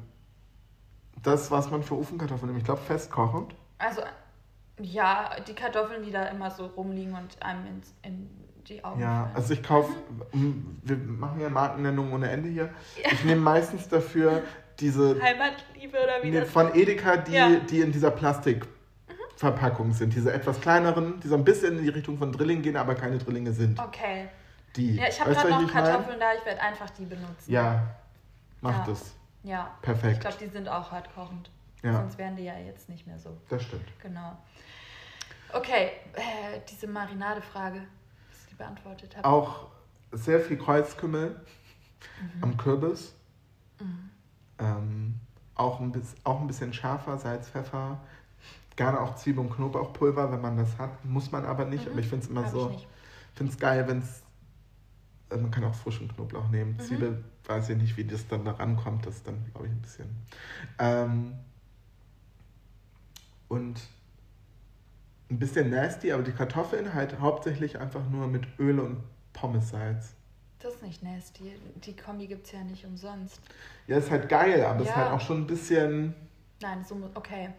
das, 1.23 1.49
was 1.51 1.69
man 1.71 1.83
für 1.83 1.95
Ofenkartoffeln 1.95 2.47
nimmt. 2.47 2.59
Ich 2.59 2.65
glaube 2.65 2.81
festkochend. 2.81 3.55
Also, 3.79 4.01
ja, 4.79 5.31
die 5.47 5.53
Kartoffeln, 5.53 6.03
die 6.03 6.11
da 6.11 6.23
immer 6.25 6.51
so 6.51 6.67
rumliegen 6.67 7.15
und 7.15 7.41
einem 7.41 7.65
ins, 7.67 7.93
in 8.03 8.29
die 8.69 8.83
Augen 8.83 8.99
Ja, 9.01 9.29
also 9.33 9.53
ich 9.53 9.63
kaufe, 9.63 9.91
wir 10.33 10.97
machen 10.97 11.39
ja 11.39 11.49
Markennennungen 11.49 12.13
ohne 12.13 12.29
Ende 12.29 12.49
hier. 12.49 12.69
Ich 13.11 13.23
nehme 13.23 13.41
meistens 13.41 13.87
dafür 13.87 14.43
diese 14.79 15.19
Heimatliebe 15.21 15.97
oder 15.97 16.21
wie 16.23 16.29
Nee, 16.31 16.41
das 16.41 16.49
von 16.49 16.73
Edeka, 16.75 17.17
die, 17.17 17.31
Ja. 17.33 17.49
die 17.49 17.79
in 17.81 17.91
dieser 17.91 18.11
Plastikverpackung 18.11 19.93
sind. 19.93 20.13
Diese 20.13 20.31
etwas 20.33 20.59
kleineren, 20.61 21.19
die 21.19 21.27
so 21.27 21.35
ein 21.35 21.43
bisschen 21.43 21.77
in 21.77 21.83
die 21.83 21.89
Richtung 21.89 22.17
von 22.17 22.31
Drilling 22.31 22.61
gehen, 22.61 22.77
aber 22.77 22.95
keine 22.95 23.17
Drillinge 23.17 23.51
sind. 23.53 23.79
Okay. 23.79 24.29
Die. 24.75 24.95
Ja, 24.95 25.07
ich 25.07 25.19
habe 25.19 25.33
gerade 25.33 25.49
noch 25.49 25.61
ich 25.63 25.73
mein? 25.73 25.83
Kartoffeln 25.83 26.19
da, 26.19 26.33
ich 26.37 26.45
werde 26.45 26.61
einfach 26.61 26.89
die 26.91 27.05
benutzen. 27.05 27.51
Ja, 27.51 27.95
macht 28.61 28.87
Ja. 28.87 28.93
es. 28.93 29.13
Ja. 29.43 29.71
Ich 29.77 29.81
Perfekt. 29.85 30.21
glaube, 30.21 30.37
die 30.39 30.47
sind 30.47 30.67
auch 30.69 30.91
hart 30.91 31.13
kochend. 31.15 31.49
Ja, 31.83 31.93
Sonst 31.93 32.17
wären 32.17 32.35
die 32.35 32.43
ja 32.43 32.57
jetzt 32.57 32.89
nicht 32.89 33.05
mehr 33.07 33.17
so. 33.19 33.37
das 33.49 33.63
stimmt. 33.63 33.85
Genau. 34.01 34.35
Okay, 35.53 35.91
äh, 36.13 36.59
diese 36.69 36.87
Marinade-Frage, 36.87 37.77
ich 37.77 37.96
beantwortet 38.57 39.15
habe. 39.17 39.27
Auch 39.27 39.67
sehr 40.11 40.39
viel 40.39 40.57
Kreuzkümmel 40.57 41.35
Mhm. 42.21 42.43
am 42.43 42.57
Kürbis. 42.57 43.13
Ähm, 44.59 45.15
auch, 45.55 45.79
ein 45.79 45.91
bisschen, 45.91 46.17
auch 46.23 46.39
ein 46.41 46.47
bisschen 46.47 46.73
scharfer, 46.73 47.17
Salz, 47.17 47.49
Pfeffer. 47.49 47.99
Gerne 48.75 48.99
auch 49.01 49.15
Zwiebel- 49.15 49.39
und 49.45 49.51
Knoblauchpulver, 49.53 50.31
wenn 50.31 50.41
man 50.41 50.57
das 50.57 50.77
hat. 50.77 51.03
Muss 51.05 51.31
man 51.31 51.45
aber 51.45 51.65
nicht. 51.65 51.85
Mhm. 51.85 51.91
Aber 51.91 51.99
ich 51.99 52.07
finde 52.07 52.25
es 52.25 52.29
immer 52.31 52.43
Hab 52.43 52.51
so. 52.51 52.69
ich 52.71 52.87
finde 53.33 53.51
es 53.53 53.59
geil, 53.59 53.87
wenn 53.87 53.99
es. 53.99 54.21
äh, 55.31 55.37
Man 55.37 55.51
kann 55.51 55.63
auch 55.63 55.73
frischen 55.75 56.07
Knoblauch 56.07 56.49
nehmen. 56.49 56.73
Mhm. 56.73 56.79
Zwiebel, 56.79 57.23
weiß 57.45 57.69
ich 57.69 57.77
nicht, 57.77 57.97
wie 57.97 58.05
das 58.05 58.27
dann 58.27 58.45
da 58.45 58.51
rankommt. 58.51 59.05
Das 59.05 59.15
ist 59.15 59.27
dann, 59.27 59.43
glaube 59.51 59.67
ich, 59.67 59.73
ein 59.73 59.81
bisschen. 59.81 60.09
Ähm, 60.79 61.33
und 63.47 63.79
ein 65.29 65.39
bisschen 65.39 65.69
nasty, 65.69 66.11
aber 66.11 66.23
die 66.23 66.31
Kartoffeln 66.31 66.93
halt 66.93 67.19
hauptsächlich 67.19 67.79
einfach 67.79 68.07
nur 68.09 68.27
mit 68.27 68.45
Öl 68.59 68.79
und 68.79 69.03
Pommessalz. 69.33 70.13
Das 70.59 70.73
ist 70.75 70.83
nicht 70.83 71.03
nasty. 71.03 71.53
Die 71.75 71.95
Kombi 71.95 72.27
gibt 72.27 72.45
es 72.47 72.51
ja 72.53 72.63
nicht 72.63 72.85
umsonst. 72.85 73.39
Ja, 73.87 73.97
ist 73.97 74.09
halt 74.09 74.27
geil, 74.29 74.65
aber 74.65 74.81
ist 74.81 74.89
Ja. 74.89 74.95
halt 74.95 75.11
auch 75.11 75.21
schon 75.21 75.41
ein 75.41 75.47
bisschen. 75.47 76.15
Nein, 76.61 76.83
so 76.83 76.97
okay. 77.13 77.49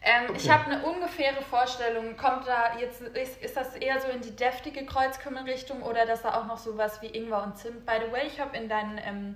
Ähm, 0.00 0.32
Ich 0.36 0.44
Okay. 0.44 0.50
habe 0.52 0.70
eine 0.70 0.84
ungefähre 0.84 1.42
Vorstellung. 1.42 2.16
Kommt 2.16 2.46
da 2.46 2.78
jetzt, 2.78 3.00
ist, 3.00 3.42
ist 3.42 3.56
das 3.56 3.74
eher 3.74 4.00
so 4.00 4.08
in 4.08 4.20
die 4.20 4.36
deftige 4.36 4.86
Kreuzkümmelrichtung 4.86 5.82
oder 5.82 6.06
dass 6.06 6.22
da 6.22 6.40
auch 6.40 6.46
noch 6.46 6.58
sowas 6.58 7.02
wie 7.02 7.06
Ingwer 7.06 7.42
und 7.42 7.56
Zimt? 7.58 7.84
By 7.84 7.94
the 8.06 8.12
way, 8.12 8.26
ich 8.28 8.38
habe 8.38 8.56
in 8.56 8.68
deinen 8.68 8.98
ähm, 9.04 9.34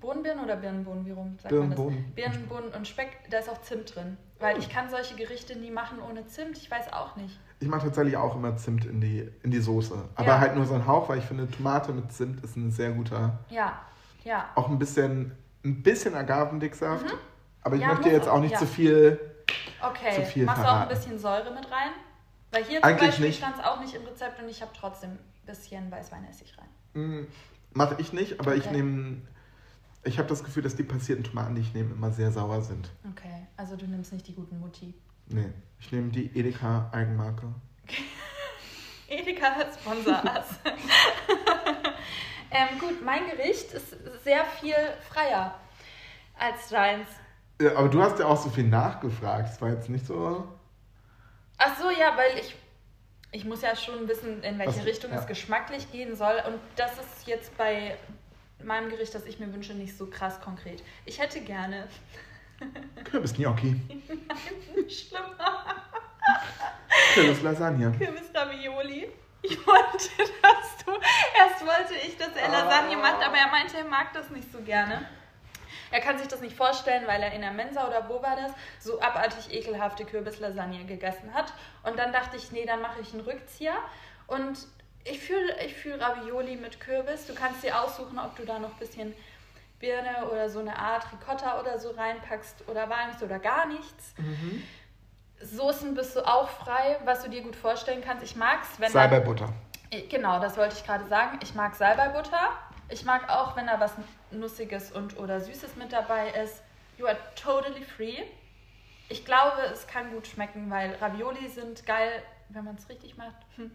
Bohnenbirnen 0.00 0.42
oder 0.44 0.56
Birnenbohnen, 0.56 1.04
wie 1.04 1.10
rum 1.10 1.36
sagt 1.38 1.52
man 1.54 1.70
das? 1.70 1.78
Birnenbohnen. 1.78 2.12
Birnenbohnen 2.14 2.70
und 2.72 2.88
Speck, 2.88 3.18
da 3.30 3.38
ist 3.38 3.50
auch 3.50 3.60
Zimt 3.60 3.94
drin. 3.94 4.16
Weil 4.40 4.58
ich 4.58 4.68
kann 4.68 4.90
solche 4.90 5.14
Gerichte 5.14 5.56
nie 5.56 5.70
machen 5.70 5.98
ohne 6.00 6.26
Zimt. 6.26 6.58
Ich 6.58 6.70
weiß 6.70 6.92
auch 6.92 7.16
nicht. 7.16 7.38
Ich 7.60 7.68
mache 7.68 7.82
tatsächlich 7.86 8.16
auch 8.16 8.34
immer 8.34 8.56
Zimt 8.56 8.84
in 8.84 9.00
die, 9.00 9.30
in 9.42 9.50
die 9.50 9.60
Soße. 9.60 9.94
Aber 10.16 10.28
Ja. 10.28 10.40
halt 10.40 10.56
nur 10.56 10.66
so 10.66 10.74
ein 10.74 10.86
Hauch, 10.86 11.08
weil 11.08 11.18
ich 11.18 11.24
finde, 11.24 11.48
Tomate 11.50 11.92
mit 11.92 12.12
Zimt 12.12 12.42
ist 12.44 12.56
ein 12.56 12.70
sehr 12.70 12.90
guter. 12.90 13.38
Ja, 13.48 13.80
ja. 14.24 14.48
Auch 14.54 14.68
ein 14.68 14.78
bisschen, 14.78 15.32
ein 15.64 15.82
bisschen 15.82 16.14
Agavendicksaft. 16.14 17.06
Aber 17.62 17.76
ich 17.76 17.80
Mhm. 17.82 17.88
Ja, 17.88 17.94
möchte 17.94 18.10
jetzt 18.10 18.28
auch, 18.28 18.40
nicht 18.40 18.52
ja. 18.52 18.58
zu 18.58 18.66
viel 18.66 19.18
Okay, 19.80 20.14
zu 20.14 20.22
viel 20.26 20.44
machst 20.44 20.62
du 20.62 20.66
auch 20.66 20.70
ein 20.72 20.76
verraten. 20.88 20.94
bisschen 20.94 21.18
Säure 21.18 21.54
mit 21.54 21.70
rein? 21.70 21.90
Weil 22.50 22.64
hier 22.64 22.80
zum 22.80 22.88
Eigentlich 22.90 23.08
Beispiel 23.10 23.26
nicht. 23.26 23.38
stand 23.38 23.56
es 23.58 23.64
auch 23.64 23.80
nicht 23.80 23.94
im 23.94 24.04
Rezept 24.04 24.40
und 24.42 24.48
ich 24.48 24.60
habe 24.62 24.70
trotzdem 24.78 25.10
ein 25.10 25.18
bisschen 25.46 25.90
Weißweinessig 25.90 26.54
rein. 26.58 27.02
Mm, 27.02 27.26
Mache 27.72 27.96
ich 27.98 28.12
nicht, 28.12 28.38
aber 28.40 28.54
ich 28.54 28.66
Okay. 28.66 28.76
nehme. 28.76 29.16
Ich 30.04 30.18
habe 30.18 30.28
das 30.28 30.44
Gefühl, 30.44 30.62
dass 30.62 30.76
die 30.76 30.82
passierten 30.82 31.24
Tomaten, 31.24 31.54
die 31.54 31.62
ich 31.62 31.72
nehme, 31.72 31.94
immer 31.94 32.10
sehr 32.10 32.30
sauer 32.30 32.60
sind. 32.60 32.90
Okay, 33.10 33.46
also 33.56 33.76
du 33.76 33.86
nimmst 33.86 34.12
nicht 34.12 34.26
die 34.28 34.34
guten 34.34 34.60
Mutti. 34.60 34.94
Nee, 35.28 35.50
ich 35.80 35.90
nehme 35.90 36.10
die 36.10 36.26
Edeka 36.38 36.90
Eigenmarke. 36.92 37.46
Edeka 39.08 39.54
sponsor 39.72 40.22
us. 40.24 40.58
ähm, 42.50 42.78
gut, 42.78 43.02
mein 43.04 43.26
Gericht 43.30 43.72
ist 43.72 43.96
sehr 44.22 44.44
viel 44.60 44.74
freier 45.08 45.58
als 46.38 46.68
deins. 46.68 47.08
Ja, 47.60 47.76
aber 47.76 47.88
du 47.88 48.02
hast 48.02 48.18
ja 48.18 48.26
auch 48.26 48.42
so 48.42 48.50
viel 48.50 48.64
nachgefragt. 48.64 49.50
Es 49.54 49.60
war 49.62 49.70
jetzt 49.70 49.88
nicht 49.88 50.06
so. 50.06 50.46
Ach 51.56 51.78
so, 51.78 51.88
ja, 51.90 52.16
weil 52.16 52.38
ich 52.38 52.56
ich 53.34 53.44
muss 53.44 53.62
ja 53.62 53.74
schon 53.74 54.06
wissen, 54.06 54.42
in 54.44 54.58
welche 54.60 54.78
Was- 54.78 54.86
Richtung 54.86 55.10
ja. 55.10 55.18
es 55.18 55.26
geschmacklich 55.26 55.90
gehen 55.90 56.14
soll 56.14 56.36
und 56.46 56.60
das 56.76 56.92
ist 56.92 57.26
jetzt 57.26 57.56
bei 57.58 57.96
meinem 58.66 58.90
Gericht, 58.90 59.14
das 59.14 59.26
ich 59.26 59.38
mir 59.38 59.52
wünsche, 59.52 59.74
nicht 59.74 59.96
so 59.96 60.06
krass 60.06 60.40
konkret. 60.40 60.82
Ich 61.04 61.18
hätte 61.20 61.40
gerne 61.40 61.86
Kürbis-Gnocchi. 63.04 63.80
schlimmer 64.88 65.76
Kürbis-Lasagne. 67.14 67.92
Kürbis-Ravioli. 67.98 69.10
Ich 69.42 69.66
wollte, 69.66 70.08
dass 70.42 70.84
du 70.84 70.92
erst 70.92 71.60
wollte 71.66 71.94
ich, 72.06 72.16
dass 72.16 72.34
er 72.34 72.48
Lasagne 72.48 72.96
Ah. 72.96 73.00
macht, 73.00 73.26
aber 73.26 73.36
er 73.36 73.48
meinte, 73.48 73.76
er 73.76 73.84
mag 73.84 74.12
das 74.14 74.30
nicht 74.30 74.50
so 74.50 74.60
gerne. 74.62 75.06
Er 75.90 76.00
kann 76.00 76.18
sich 76.18 76.26
das 76.28 76.40
nicht 76.40 76.56
vorstellen, 76.56 77.06
weil 77.06 77.22
er 77.22 77.32
in 77.32 77.42
der 77.42 77.52
Mensa 77.52 77.86
oder 77.86 78.08
wo 78.08 78.22
war 78.22 78.36
das, 78.36 78.52
so 78.80 79.00
abartig 79.00 79.52
ekelhafte 79.52 80.04
Kürbislasagne 80.04 80.86
gegessen 80.86 81.32
hat. 81.34 81.52
Und 81.82 81.98
dann 81.98 82.12
dachte 82.12 82.36
ich, 82.36 82.50
nee, 82.52 82.64
dann 82.64 82.80
mache 82.80 83.00
ich 83.00 83.12
einen 83.12 83.22
Rückzieher. 83.22 83.76
Und 84.26 84.58
ich 85.04 85.20
fühle 85.20 85.60
ich 85.64 85.74
fühl 85.74 85.94
Ravioli 86.02 86.56
mit 86.56 86.80
Kürbis. 86.80 87.26
Du 87.26 87.34
kannst 87.34 87.62
dir 87.62 87.78
aussuchen, 87.80 88.18
ob 88.18 88.36
du 88.36 88.44
da 88.44 88.58
noch 88.58 88.72
ein 88.72 88.78
bisschen 88.78 89.14
Birne 89.78 90.28
oder 90.30 90.48
so 90.48 90.60
eine 90.60 90.78
Art 90.78 91.04
Ricotta 91.12 91.60
oder 91.60 91.78
so 91.78 91.90
reinpackst 91.90 92.68
oder 92.68 92.88
Walnuss 92.88 93.22
oder 93.22 93.38
gar 93.38 93.66
nichts. 93.66 94.14
Soßen 95.40 95.94
bist 95.94 96.16
du 96.16 96.26
auch 96.26 96.48
frei, 96.48 96.98
was 97.04 97.22
du 97.22 97.28
dir 97.28 97.42
gut 97.42 97.56
vorstellen 97.56 98.02
kannst. 98.02 98.24
Ich 98.24 98.36
mag's, 98.36 98.68
wenn 98.78 98.86
da- 98.92 99.00
Salbeibutter. 99.00 99.52
Genau, 100.08 100.40
das 100.40 100.56
wollte 100.56 100.74
ich 100.76 100.84
gerade 100.84 101.06
sagen. 101.06 101.38
Ich 101.42 101.54
mag 101.54 101.74
Salbeibutter. 101.74 102.50
Ich 102.88 103.04
mag 103.04 103.28
auch, 103.30 103.56
wenn 103.56 103.66
da 103.66 103.78
was 103.78 103.92
Nussiges 104.30 104.90
und 104.92 105.18
oder 105.18 105.40
Süßes 105.40 105.76
mit 105.76 105.92
dabei 105.92 106.30
ist. 106.30 106.62
You 106.98 107.06
are 107.06 107.18
totally 107.40 107.82
free. 107.84 108.22
Ich 109.08 109.24
glaube, 109.24 109.60
es 109.72 109.86
kann 109.86 110.10
gut 110.12 110.26
schmecken, 110.26 110.70
weil 110.70 110.94
Ravioli 111.00 111.48
sind 111.48 111.84
geil, 111.86 112.22
wenn 112.48 112.64
man 112.64 112.76
es 112.76 112.88
richtig 112.88 113.16
macht. 113.16 113.36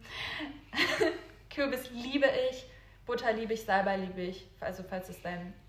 Kürbis 1.50 1.90
liebe 1.92 2.28
ich, 2.50 2.66
Butter 3.06 3.34
liebe 3.34 3.54
ich, 3.54 3.64
Salbei 3.64 3.98
liebe 3.98 4.22
ich. 4.22 4.48
Also 4.60 4.84
falls 4.88 5.10
es 5.10 5.22
dein... 5.22 5.54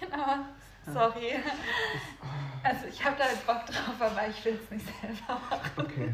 Genau, 0.00 0.44
sorry. 0.92 1.34
Also 2.62 2.86
ich 2.88 3.02
habe 3.02 3.16
da 3.18 3.24
jetzt 3.24 3.46
Bock 3.46 3.64
drauf, 3.64 4.00
aber 4.00 4.28
ich 4.28 4.44
will 4.44 4.58
es 4.62 4.70
nicht 4.70 4.86
selber 5.00 5.40
machen. 5.50 5.70
Okay. 5.78 6.12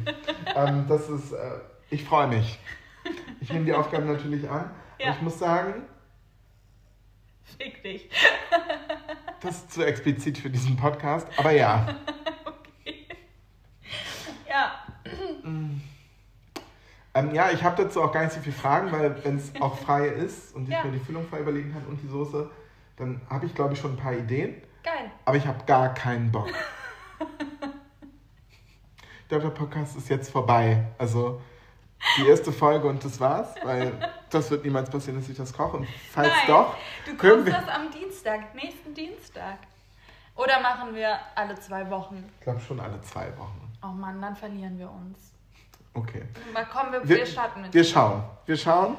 ähm, 0.54 0.86
das 0.88 1.08
ist. 1.08 1.32
Äh, 1.32 1.58
ich 1.90 2.04
freue 2.04 2.28
mich. 2.28 2.60
Ich 3.40 3.52
nehme 3.52 3.64
die 3.64 3.72
Aufgaben 3.72 4.06
natürlich 4.06 4.48
an. 4.48 4.70
Ja. 5.00 5.10
Ich 5.10 5.20
muss 5.22 5.40
sagen, 5.40 5.82
Fick 7.58 7.82
dich. 7.82 8.08
das 9.40 9.56
ist 9.56 9.72
zu 9.72 9.84
explizit 9.84 10.38
für 10.38 10.50
diesen 10.50 10.76
Podcast. 10.76 11.26
Aber 11.36 11.50
ja. 11.50 11.96
Ja, 14.48 14.84
Ähm, 17.16 17.34
ja, 17.34 17.50
ich 17.50 17.62
habe 17.64 17.82
dazu 17.82 18.02
auch 18.02 18.12
gar 18.12 18.22
nicht 18.24 18.32
so 18.34 18.40
viele 18.40 18.54
Fragen, 18.54 18.92
weil 18.92 19.24
wenn 19.24 19.36
es 19.38 19.50
auch 19.60 19.76
frei 19.78 20.06
ist 20.08 20.54
und 20.54 20.64
ich 20.64 20.70
Ja. 20.74 20.84
mir 20.84 20.92
die 20.92 20.98
Füllung 20.98 21.26
frei 21.28 21.40
überlegen 21.40 21.72
kann 21.72 21.84
und 21.86 21.96
die 22.02 22.08
Soße, 22.08 22.50
dann 22.96 23.20
habe 23.30 23.46
ich, 23.46 23.54
glaube 23.54 23.72
ich, 23.74 23.80
schon 23.80 23.92
ein 23.92 23.96
paar 23.96 24.12
Ideen. 24.12 24.62
geil. 24.82 25.10
Aber 25.24 25.36
ich 25.36 25.46
habe 25.46 25.64
gar 25.66 25.92
keinen 25.94 26.30
Bock. 26.30 26.48
Ich 29.22 29.28
glaube, 29.28 29.42
der 29.44 29.50
Podcast 29.50 29.96
ist 29.96 30.08
jetzt 30.08 30.30
vorbei. 30.30 30.84
Also 30.98 31.40
die 32.18 32.28
erste 32.28 32.52
Folge 32.52 32.86
und 32.86 33.04
das 33.04 33.18
war's, 33.18 33.56
weil 33.64 33.92
das 34.30 34.50
wird 34.52 34.64
niemals 34.64 34.88
passieren, 34.88 35.18
dass 35.18 35.28
ich 35.28 35.36
das 35.36 35.52
koche. 35.52 35.78
Und 35.78 35.88
falls 36.12 36.28
Nein, 36.28 36.46
doch, 36.46 36.76
Du 37.04 37.16
kochst 37.16 37.44
wir. 37.46 37.52
das 37.52 37.66
am 37.68 37.90
Dienstag, 37.90 38.54
nächsten 38.54 38.94
Dienstag. 38.94 39.58
Oder 40.36 40.60
machen 40.60 40.94
wir 40.94 41.18
alle 41.34 41.58
zwei 41.58 41.90
Wochen? 41.90 42.24
Ich 42.38 42.44
glaube 42.44 42.60
schon 42.60 42.78
alle 42.78 43.00
zwei 43.00 43.36
Wochen. 43.36 43.68
Oh 43.82 43.88
Mann, 43.88 44.22
dann 44.22 44.36
verlieren 44.36 44.78
wir 44.78 44.88
uns. 44.92 45.32
Okay. 45.96 46.22
Mal 46.52 46.66
kommen 46.66 46.92
wir, 46.92 47.08
Wir, 47.08 47.16
wir 47.18 47.26
starten 47.26 47.62
mit. 47.62 47.72
wir 47.74 47.84
schauen. 47.84 48.22
Wir 48.44 48.56
schauen. 48.56 48.96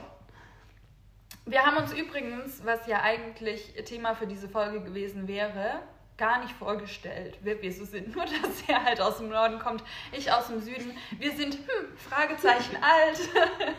Wir 1.45 1.62
haben 1.66 1.78
uns 1.78 1.93
übrigens, 1.93 2.66
was 2.66 2.88
ja 2.88 3.02
eigentlich 3.04 3.74
Thema 3.86 4.16
für 4.16 4.28
diese 4.28 4.50
Folge 4.50 4.82
gewesen 4.82 5.28
wäre, 5.28 5.80
gar 6.18 6.41
nicht 6.41 6.52
vorgestellt, 6.54 7.38
wer 7.41 7.62
wir 7.62 7.72
so 7.72 7.86
sind. 7.86 8.16
Nur, 8.16 8.26
dass 8.43 8.64
er 8.68 8.84
halt 8.84 9.00
aus 9.00 9.18
dem 9.20 9.30
Norden 9.30 9.60
kommt, 9.60 9.84
ich 10.12 10.32
aus 10.32 10.48
dem 10.48 10.60
Süden. 10.60 10.91
Wir 11.20 11.32
sind, 11.32 11.54
hm, 11.54 11.98
Fragezeichen 12.10 12.76
alt. 12.82 13.20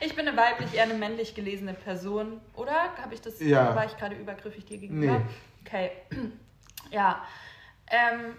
Ich 0.00 0.14
bin 0.16 0.26
eine 0.26 0.36
weiblich, 0.38 0.72
eher 0.74 0.84
eine 0.84 0.94
männlich 0.94 1.34
gelesene 1.34 1.74
Person. 1.74 2.40
Oder? 2.54 2.96
Habe 3.02 3.12
ich 3.12 3.20
das, 3.20 3.40
Ja. 3.40 3.74
war 3.74 3.84
ich 3.84 3.94
gerade 3.98 4.14
übergriffig 4.14 4.64
dir 4.64 4.78
gegenüber? 4.78 5.18
Nee. 5.18 5.24
Okay. 5.66 5.90
Ja. 6.90 7.22
Ähm, 7.90 8.36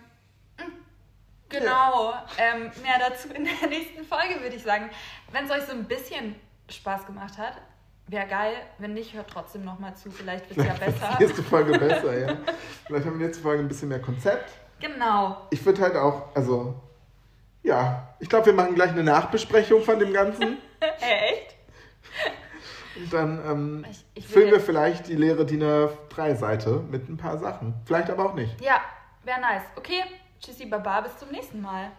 genau. 1.49 2.13
Ähm, 2.37 2.71
mehr 2.81 2.99
dazu 3.09 3.29
in 3.33 3.45
der 3.45 3.69
nächsten 3.69 4.03
Folge, 4.05 4.41
würde 4.41 4.55
ich 4.55 4.63
sagen. 4.63 4.89
Wenn 5.31 5.45
es 5.45 5.51
euch 5.51 5.63
so 5.63 5.71
ein 5.73 5.85
bisschen 5.85 6.35
Spaß 6.69 7.05
gemacht 7.05 7.37
hat, 7.37 7.53
wäre 8.07 8.27
geil. 8.27 8.53
Wenn 8.77 8.93
nicht, 8.93 9.13
hört 9.13 9.29
trotzdem 9.29 9.63
nochmal 9.65 9.95
zu. 9.95 10.11
Vielleicht 10.11 10.49
wird 10.49 10.59
es 10.59 10.65
ja 10.65 10.73
besser. 10.85 11.15
Die 11.19 11.23
nächste 11.23 11.43
Folge 11.43 11.77
besser, 11.77 12.17
ja. 12.17 12.33
Vielleicht 12.85 13.05
haben 13.05 13.19
wir 13.19 13.25
nächste 13.25 13.43
Folge 13.43 13.63
ein 13.63 13.67
bisschen 13.67 13.89
mehr 13.89 14.01
Konzept. 14.01 14.51
Genau. 14.79 15.47
Ich 15.49 15.65
würde 15.65 15.81
halt 15.81 15.95
auch, 15.95 16.35
also, 16.35 16.75
ja, 17.63 18.15
ich 18.19 18.29
glaube, 18.29 18.45
wir 18.47 18.53
machen 18.53 18.75
gleich 18.75 18.91
eine 18.91 19.03
Nachbesprechung 19.03 19.81
von 19.83 19.97
dem 19.99 20.13
Ganzen. 20.13 20.57
Echt? 20.99 21.55
Und 22.95 23.13
dann 23.13 23.45
ähm, 23.45 23.85
Ich- 23.89 24.05
ich 24.15 24.27
füllen 24.27 24.51
wir 24.51 24.59
vielleicht 24.59 25.07
die 25.07 25.15
leere 25.15 25.45
DIN 25.45 25.63
A3-Seite 25.63 26.83
mit 26.89 27.07
ein 27.09 27.17
paar 27.17 27.37
Sachen. 27.37 27.75
Vielleicht 27.85 28.09
aber 28.09 28.25
auch 28.25 28.33
nicht. 28.33 28.59
Ja, 28.61 28.81
wäre 29.23 29.39
nice. 29.39 29.61
Okay. 29.75 30.03
Tschüssi, 30.39 30.65
Baba. 30.65 31.01
Bis 31.01 31.17
zum 31.17 31.29
nächsten 31.29 31.61
Mal. 31.61 31.91